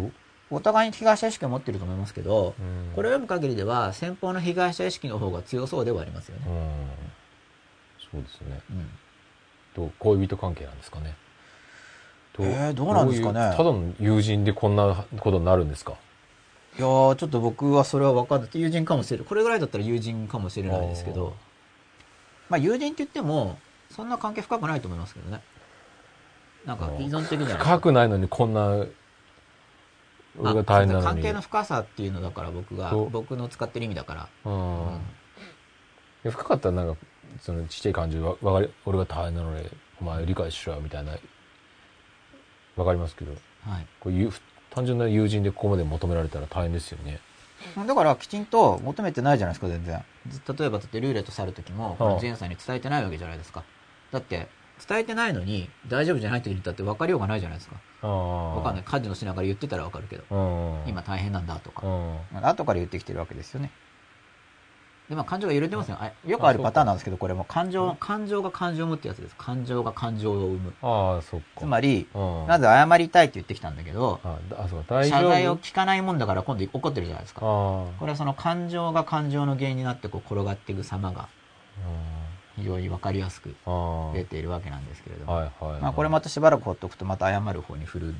[0.50, 2.54] お互いに被害者意識を持ってると思いますけど、
[2.94, 6.42] これを読む限りでは、先方の被害者意識の方が強そうではありますよね。
[8.12, 8.60] そうですね。
[8.70, 8.72] う
[9.82, 11.16] ん、と恋人関係なんですかね。
[12.38, 13.54] えー、どうなんですかね。
[13.54, 15.92] ただの友人でこんなことになるんですか？
[16.78, 18.50] いやー、ちょっと僕はそれは分かんない。
[18.54, 19.26] 友人かもしれない。
[19.26, 21.34] これぐらいだったら友人かもしれないですけど、
[22.48, 23.58] まあ友人って言っても、
[23.90, 25.42] そんな関係深くないと思いますけどね。
[26.64, 28.86] なんか依存的じゃない深くないのにこんな、
[30.38, 34.50] 俺が大変なのに、関係の深さっていうのだから僕が、僕の使ってる意味だから。
[34.50, 36.30] うん。
[36.30, 37.00] 深かったらなんか
[37.40, 39.70] そのちっちゃい感じわかり俺が大変なので
[40.00, 41.12] お前理解しろよみたいな
[42.76, 43.32] わかりますけど、
[43.62, 44.32] はい、こういう
[44.70, 47.20] 単純な友人でここまで求められたら大変ですよね。
[47.86, 50.02] だからきちんと求めてないじゃないですか全然。
[50.56, 53.64] 例えばだってルーレット去る時もジェンさんに伝えてないわけじゃないですか。
[54.12, 54.48] だって
[54.88, 57.76] 伝えてないのに大丈夫じゃないって言ったって分かりようがないじゃないですか。
[58.00, 58.84] 分かんない。
[58.84, 60.24] 家事のしながら言ってたら分かるけど。
[60.86, 61.82] 今大変なんだとか。
[62.42, 63.70] 後から言ってきてるわけですよね
[65.10, 65.98] で、まあ、感情が揺れてますよ。
[66.24, 69.34] よくあるパターンなんですけど、これも感情、感情が感情を生むってやつです。
[69.36, 70.72] 感情が感情を生む。
[70.82, 71.46] ああ、そっか。
[71.58, 77.40] つまり、まず謝りたいって言ってきたんだけど、あそう大謝罪を聞かないもんだから今度怒ってるじゃないですか。
[77.40, 81.28] これはその感情が感情の原因になってこう転がっていく様が、
[82.54, 83.56] 非常にわかりやすく
[84.14, 88.14] 出ているわけなんですけれども、はいはいまあ、これまたしばらくほっとくとまた謝る方に振る。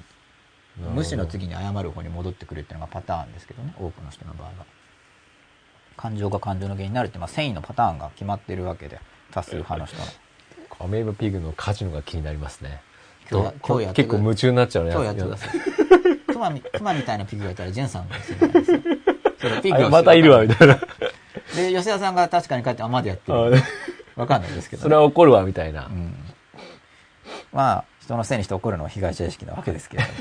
[0.94, 4.66] 無視の次に謝る方に戻ってくるっていうのがパターンですけどね、多くの人の場合は。
[6.00, 8.98] 感情が感情の原因になるって、まあ、繊維のパターンが決まってるわけで、
[9.32, 10.04] 多数派の人の。
[10.80, 12.80] アメーバピグのカジノが気になりますね。
[13.30, 14.92] 今日今日結構夢中になっちゃうね。
[14.92, 15.50] 今日やってください。
[16.26, 18.38] クマみ、クマみたいなピグがいたら、ジェンさんがですよ。
[19.38, 20.74] それピグまたいるわ、みたいな。
[21.54, 23.62] で、吉田さんが確かに帰って、あ、まだやってる。
[24.16, 25.86] わかんないですけど、ね、それは怒るわ、みたいな。
[25.86, 26.14] うん、
[27.52, 30.14] まあ、人のせいにして怒るのは被害者意識なわけですけれども。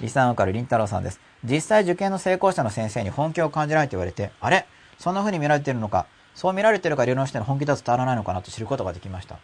[0.00, 1.20] リサンオカルリンタロウさんです。
[1.44, 4.66] 実際受験の成功者の先生に本気を感じられて言われて、あれ？
[5.00, 9.36] そんな風に見られているのか、そう見られているか理論しての本気だと伝わらないのかなと知ることができました。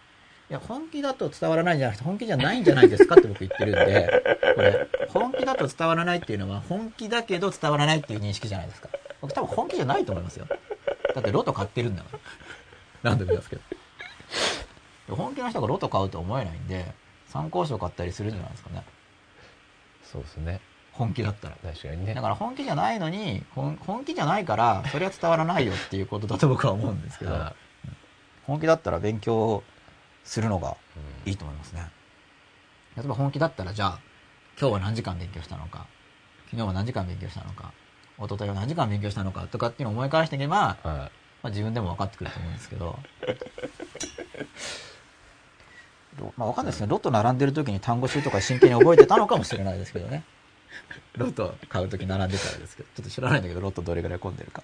[0.50, 4.22] いや、本気だと伝わらないんじゃなくて、本気じゃないんじゃないですかって僕言ってるんで、
[4.54, 8.90] これ、本気だと伝わらないっていうのは、本気だけど伝わらないっていう認識じゃないですか。
[9.22, 10.46] 僕多分本気じゃないと思いますよ。
[11.14, 12.18] だってロト買ってるんだから。
[13.02, 13.62] 何度も言いますけど。
[15.16, 16.84] 本気の人がロト買うと思えないんで、
[17.28, 18.84] 参考書買ったりするんじゃないですかね。
[20.02, 20.60] そうですね。
[20.96, 21.56] 本気だったら。
[21.62, 22.14] 確かにね。
[22.14, 27.36] だから本気じゃないのに、本気じゃないから、それは伝わらないよっていうことだと僕は思うんですけど、
[28.46, 29.62] 本気だったら勉強
[30.24, 30.76] するのが
[31.24, 31.86] いいと思いますね。
[32.96, 33.98] 例えば本気だったら、じゃあ、
[34.58, 35.86] 今日は何時間勉強したのか、
[36.46, 37.72] 昨日は何時間勉強したのか、
[38.18, 41.10] 一昨日は何時間勉強したのかとかっていうのを思い返していけば、はい、ま
[41.42, 42.98] あ、自分でも分かってくると思うんですけど、
[46.38, 46.86] まあ、分かんないですね。
[46.86, 50.24] ロット並んでる時に単語集とか真剣に覚えてたのかもしれないですけどね。
[51.16, 54.62] ロット買う時並んでたらですけど、ちょっと知らないんだけど、ロットどれぐらい混んでるか。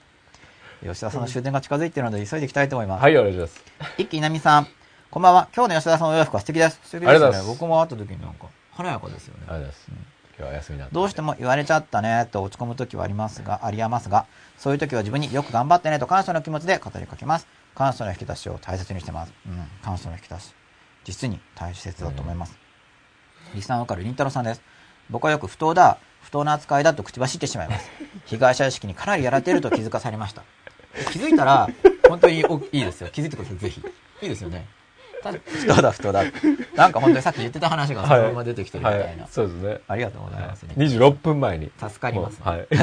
[0.82, 3.02] 吉田さんの終点が近づいているので急いでいきたいと思います。
[3.02, 3.62] はい、お願いします。
[3.98, 4.66] 一気稲美さん。
[5.10, 5.48] こんばんは。
[5.54, 6.80] 今日の吉田さんのお洋服は素敵です。
[6.84, 7.42] 素敵ですね。
[7.46, 9.44] 僕も会った時になんか、華やかですよね。
[9.46, 9.88] ありがとうございます。
[9.90, 14.26] うん今日は休みなんどうしても言われちゃったねと落ち込む時はありますが、ありますが、
[14.56, 17.46] そういう時は自分によく頑張ってねと感謝の気持ちで語りかけます。
[17.74, 19.32] 感謝の引き出しを大切にしてます。
[19.46, 20.54] うん、感謝の引き出し。
[21.04, 22.58] 実に大切だと思います。
[23.50, 24.62] うん、リスナーわかるりんたろさんです。
[25.10, 27.90] 僕はよく不当だ、不当な扱いだと口走ってしまいます。
[28.26, 30.42] 被害者意識にかなりやられていると気づかされました。
[31.10, 31.68] 気づいたら、
[32.08, 32.40] 本当にい
[32.72, 33.08] いですよ。
[33.12, 33.82] 気づいてください、ぜひ。
[34.22, 34.66] いいですよね。
[35.22, 36.24] 不当だ、不当だ。
[36.74, 39.04] なんか本当にさっき言ってた話がそのまま出てきてるみたいな。
[39.06, 39.80] はいはい、そうですね。
[39.86, 40.74] ありがとうございます、ね。
[40.76, 41.70] 26分前に。
[41.78, 42.44] 助かります、ね。
[42.44, 42.66] はい。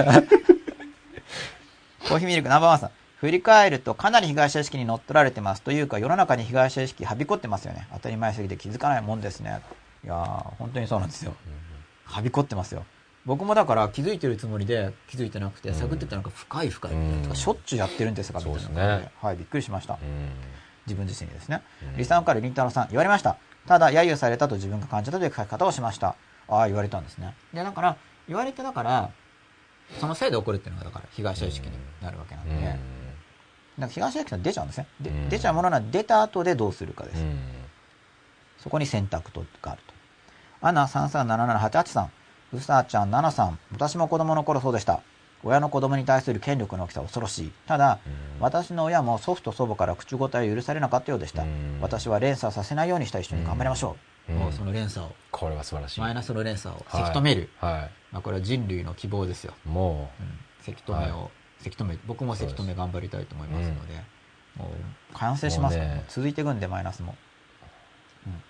[2.08, 2.92] コーヒーミルクナンバーワンさん。
[3.18, 7.86] 振り返るとかなり被害者意識に乗っ取られてますというか世の中に被害者意識はびこってますよね。
[7.92, 9.62] 当たり前すぎて気づかないもんですね。
[10.06, 11.36] いやー、本当にそうなんですよ。
[12.06, 12.86] はびこってますよ。
[13.26, 19.94] 僕もだから気づいてるつもりで気づいてなくて探ってたなんか深い深い、うん、しょっちゅうやってるんですかみたいな感じで、ね、はい、びっくりしました。
[19.94, 20.00] うん
[20.90, 21.62] 自分自身にですね。
[21.98, 23.38] リサンからりんたろさん、言われました。
[23.68, 26.16] ただ、揶揄されたと自分が感じたという書き方をしました。
[26.48, 27.36] ああ、言われたんですね。
[27.54, 27.98] で、だから、
[28.28, 29.12] 言われてだから、
[30.00, 32.62] そのせいで起こるっていうのが、だから、被害者意識になるわけなんで、うん、
[33.78, 34.88] なんか被害者意識が出ちゃうんですね。
[35.00, 37.24] で出ちゃうものなら出た後でどうするかです。
[38.58, 39.94] そこに選択とがあると。
[40.62, 42.12] アナ337788さん、
[42.52, 45.02] うさちゃん7さん、私も子供の頃そうでした。
[45.44, 47.52] 親の子供に対する権力の大きさは恐ろしい。
[47.68, 48.00] ただ、
[48.40, 51.46] 私の親も祖父と祖母から口答えを許されなかったようでした。
[51.82, 53.96] 私は連鎖させないようにした一緒に頑張りましょ
[54.28, 54.34] う。
[54.34, 55.12] もうその連鎖を。
[55.32, 56.00] これは素晴らしい。
[56.02, 57.50] マイナスの連鎖をせき止める。
[57.60, 57.92] はい。
[58.12, 59.54] まあこれは人類の希望ですよ。
[59.66, 60.64] もう。
[60.64, 63.96] せき止めを、せき止め、僕もせき止め頑張りたいと思いますので、
[64.56, 64.72] も
[65.12, 67.16] う完成しますから、ね、続いていくんで、マイナスも。
[68.28, 68.42] うん。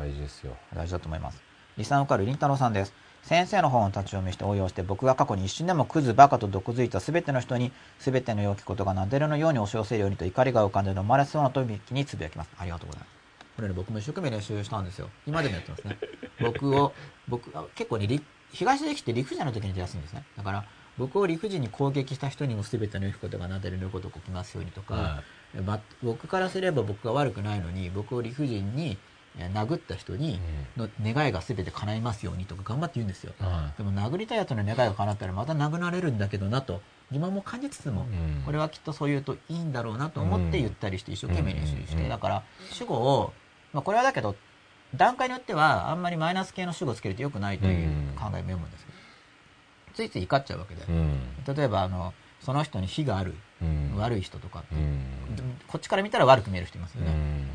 [0.00, 0.56] 大事ですよ。
[0.74, 1.42] 大事だと思います。
[1.76, 2.94] リサン受かるりんたろうさんです。
[3.30, 7.70] 先生の本を立ち読みして応用して僕が過去に一瞬でもクズバカと毒づいた全ての人に
[8.00, 12.50] 全ての良きことがなでるのように押し寄せるようにと怒りが浮かんで飲まれそうな時につぶやきます。
[12.58, 13.10] ありがとうございます。
[13.54, 15.08] これね、僕も一生懸命練習したんですよ。
[15.28, 15.96] 今でもやってますね。
[16.42, 16.92] 僕を、
[17.28, 18.20] 僕、結構ね、
[18.50, 20.24] 東できて理不尽の時に出やすいんですね。
[20.36, 20.64] だから、
[20.98, 25.22] 僕を理不尽に攻撃した人にも全ての良きことがなでるのことを書きますようにとか、は
[25.54, 28.98] い、僕からすれば僕が悪くないのに、僕を理不尽に
[29.38, 30.40] 殴った人に
[30.76, 33.32] の願いが全て叶いますようにとか頑張って言うんですよ、
[33.78, 36.80] でも殴りたいやつの願いが叶ったらまた殴られるんだけどなと
[37.10, 38.06] 疑問も感じつつも、
[38.44, 42.42] これはきっとそう言うといいんだろうなと思って言ったりして一生懸命練習して、だから
[42.72, 43.32] 主語を、
[43.72, 44.34] まあ、これはだけど
[44.94, 48.86] 段階によってはあんまりマイナス系の主語をつけるとよくないという考えも読むんです。
[48.86, 48.98] けど、
[49.94, 50.82] ついつい怒っちゃうわけで、
[51.54, 53.34] 例えばあのその人に非がある、
[53.96, 54.74] 悪い人とかって、
[55.68, 57.12] こっちから見たら悪く見える人いますよね、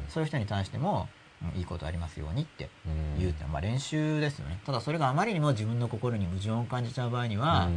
[0.10, 1.10] そういう人に対しても
[1.56, 2.70] いいことありますようにって
[3.18, 4.60] 言うってまあ練習ですよね。
[4.66, 7.70] ただそれがあまりにも自分の心に矛盾を感じちゃう場合には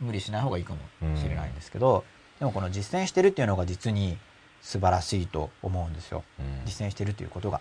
[0.00, 0.80] 無理しない方がいいかも
[1.16, 2.04] しれないんですけど
[2.38, 4.18] でもこの実践してるっていうのが実に
[4.60, 6.22] 素晴らしいと思うんですよ。
[6.64, 7.60] 実践してるということが。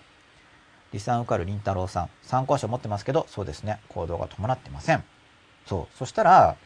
[0.93, 2.09] 理算受かるりんたろうさん。
[2.21, 3.79] 参考書持ってますけどそうですね。
[3.89, 5.03] 行動が伴ってません。
[5.65, 5.97] そう。
[5.97, 6.57] そしたら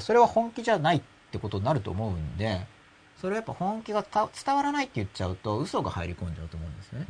[0.00, 2.66] それは本気じゃないってことになると思うんで
[3.20, 7.06] それはやっぱ本気が伝わらないって言っちゃうと嘘が入り込んじゃうと思うんですよね、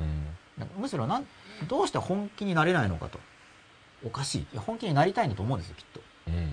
[0.79, 1.27] むしろなん
[1.69, 3.19] どうして本気になれないのかと。
[4.05, 4.39] おかしい。
[4.41, 6.53] いや本気になりたいんだと思うんですよきっと、うん、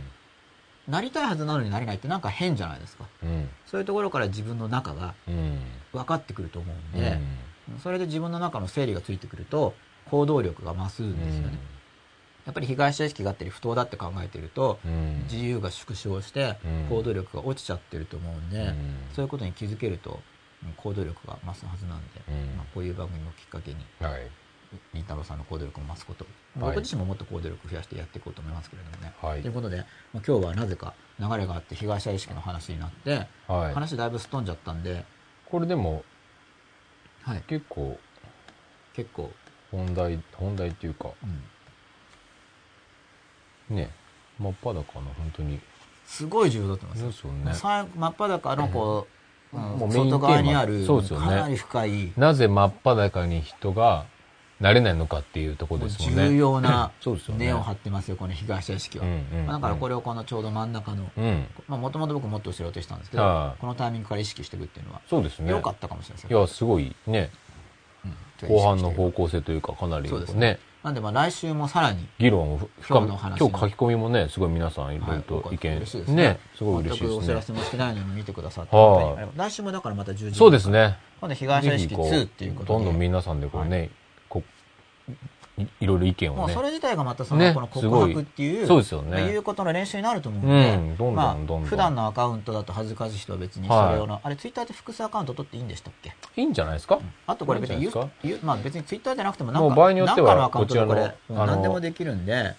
[0.88, 5.14] なりたいはずなのになれないってなんか変じゃないですか、うん、そういうところから自分の中が
[5.92, 7.20] 分かってくると思うんで、
[7.74, 9.74] うん、それで自分の中の整理がついてくると
[10.10, 11.58] 行動力が増すんですよね、
[12.46, 14.80] やっぱり被害者意識があったり不当だって考えてると、
[15.32, 16.58] 自由が縮小して
[16.90, 18.74] 行動力が落ちちゃってると思うんで、
[19.16, 20.20] そういうことに気づけると
[20.78, 24.30] 行動力が増すはずなんで、うん、まあ、こういう番組をきっかけに、はい、
[24.94, 26.26] りんたろーさんの行動力を増すこと、
[26.60, 29.14] はい、僕自身ももっと行動力を増やしてやっていこうと思いますけれどもね。
[29.22, 29.88] はい、ということで、まあ、
[30.26, 35.06] 今日はなぜか流れがあって被害者意識の話になって、はい、話だいぶすっ飛んじゃったんで
[35.46, 36.04] これでも、
[37.24, 37.98] はい、結構
[38.94, 39.32] 結構。
[39.74, 41.10] 本題本題っていうか、
[43.70, 43.90] うん、ね
[44.40, 44.84] 真っ裸の
[45.18, 45.60] 本当に。
[46.06, 47.32] すごい重要だと思いますよ。
[47.32, 47.54] ね。
[47.54, 49.12] 真っ裸のこう、
[49.54, 51.28] もう外側にある、そうですよね。
[51.28, 52.12] かなり深い。
[52.18, 54.06] なぜ真っ裸に人が
[54.60, 56.30] なれないのかっていうところですもんね。
[56.30, 56.92] 重要な
[57.38, 59.06] 根を張ってますよ、この被害者意識は。
[59.48, 61.10] だからこれをこのちょうど真ん中の、
[61.68, 65.52] もともと僕もっと後ろとしたんですけど、このタイミングから意識していくっていうのは、そうですね。
[65.52, 67.30] 良かったかもしれないですいや、すごいね、
[68.48, 70.60] 後半の方向性というか、かなりね。
[70.84, 76.40] なんでまあ来週もさらに議論を深め今日書き込みもねすごい皆さんいろいろと意見、はい、ね。
[76.58, 77.08] すごい嬉しいですね。
[77.08, 80.98] 全くお知らせもしてないのに見てくださって、はあ、来週もだからまた10時そうですね。
[81.22, 82.80] 今度被害者意識2っていうことで。
[82.80, 83.90] どんどん皆さんでこうね、はい、
[84.28, 84.44] こ
[85.56, 86.42] いろいろ意見をね。
[86.42, 89.22] もうそれ自体がまたその、ね、この告白っていう、そうですよね。
[89.22, 91.64] いうことの練習になると思うので、うん、どんどんどんどん。
[91.66, 96.16] 普段のアカウントだと恥ずかしい人は別にそれを、はい、あれツイッターって複数アカウント取っていいんでしたっけ？
[96.36, 97.88] いいんじゃないですか、うん、あとこれ別に
[98.42, 102.56] まあ別にツイッターじゃなくてもなんか、場合によってはのアカウントでこれ、何でもできるんで、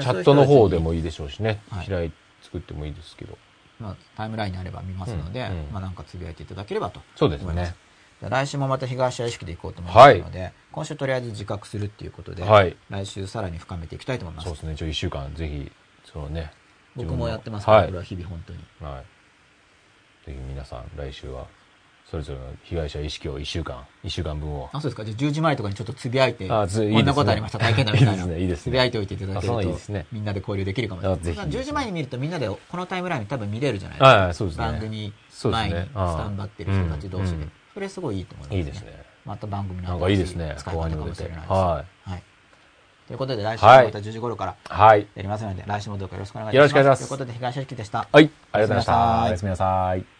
[0.00, 1.60] チャットの方でもいいでしょうしね。
[1.70, 2.12] はい、開い
[2.42, 3.36] 作ってもいいですけど。
[3.80, 7.74] まあタイムラインにあれば見ますので、うんうん、まあなんかつぶやいていただければとそうですね。
[8.20, 14.46] 来週もまた被害者意識でいこうと思いますので、はい、今週とりあえず自覚するっていうことで、はい、来週さらに深めていきたいと思います。
[14.46, 14.72] そうですね。
[14.72, 15.70] 一応1週間ぜひ、
[16.04, 16.52] そのね。
[16.96, 18.58] 僕もやってますから、はい、これは日々本当に。
[18.80, 20.26] はい。
[20.26, 21.46] ぜひ皆さん来週は、
[22.10, 24.68] それぞれの被害者意識を1週間、1週間分を。
[24.72, 25.04] あ、そうですか。
[25.04, 28.22] じゃあ10時前とかにちょっとつぶやいて、あついい、ね、こんなことありました、体験談みたいな。
[28.22, 28.62] いいですね、いいですね。
[28.64, 31.20] つぶやいておいていただけると、いいですね、みんなで交流できるかもしれない。
[31.20, 34.28] ぜひ、10時前に見るとみんなでこのタイムライン多分見れるじゃないですか。
[34.28, 34.64] あそうですね。
[34.64, 35.12] 番組
[35.44, 37.48] 前にスタンバってる人たち同士で。
[37.72, 39.01] それすごいいいと思います、ね、いいですね。
[39.24, 40.54] また番組なんかいいですね。
[40.58, 41.52] 使い方かもしれないです。
[41.52, 42.10] はい。
[42.10, 42.22] はい。
[43.06, 45.06] ということで、来週また10時頃からはい。
[45.14, 46.56] やりますので、来週もどうかよろしくお願いします。
[46.56, 46.98] よろしくお願いします。
[47.00, 47.98] ということで、東屋敷でした。
[47.98, 48.08] はい。
[48.14, 49.24] ありがとうございました。
[49.24, 50.11] おやすみなさい。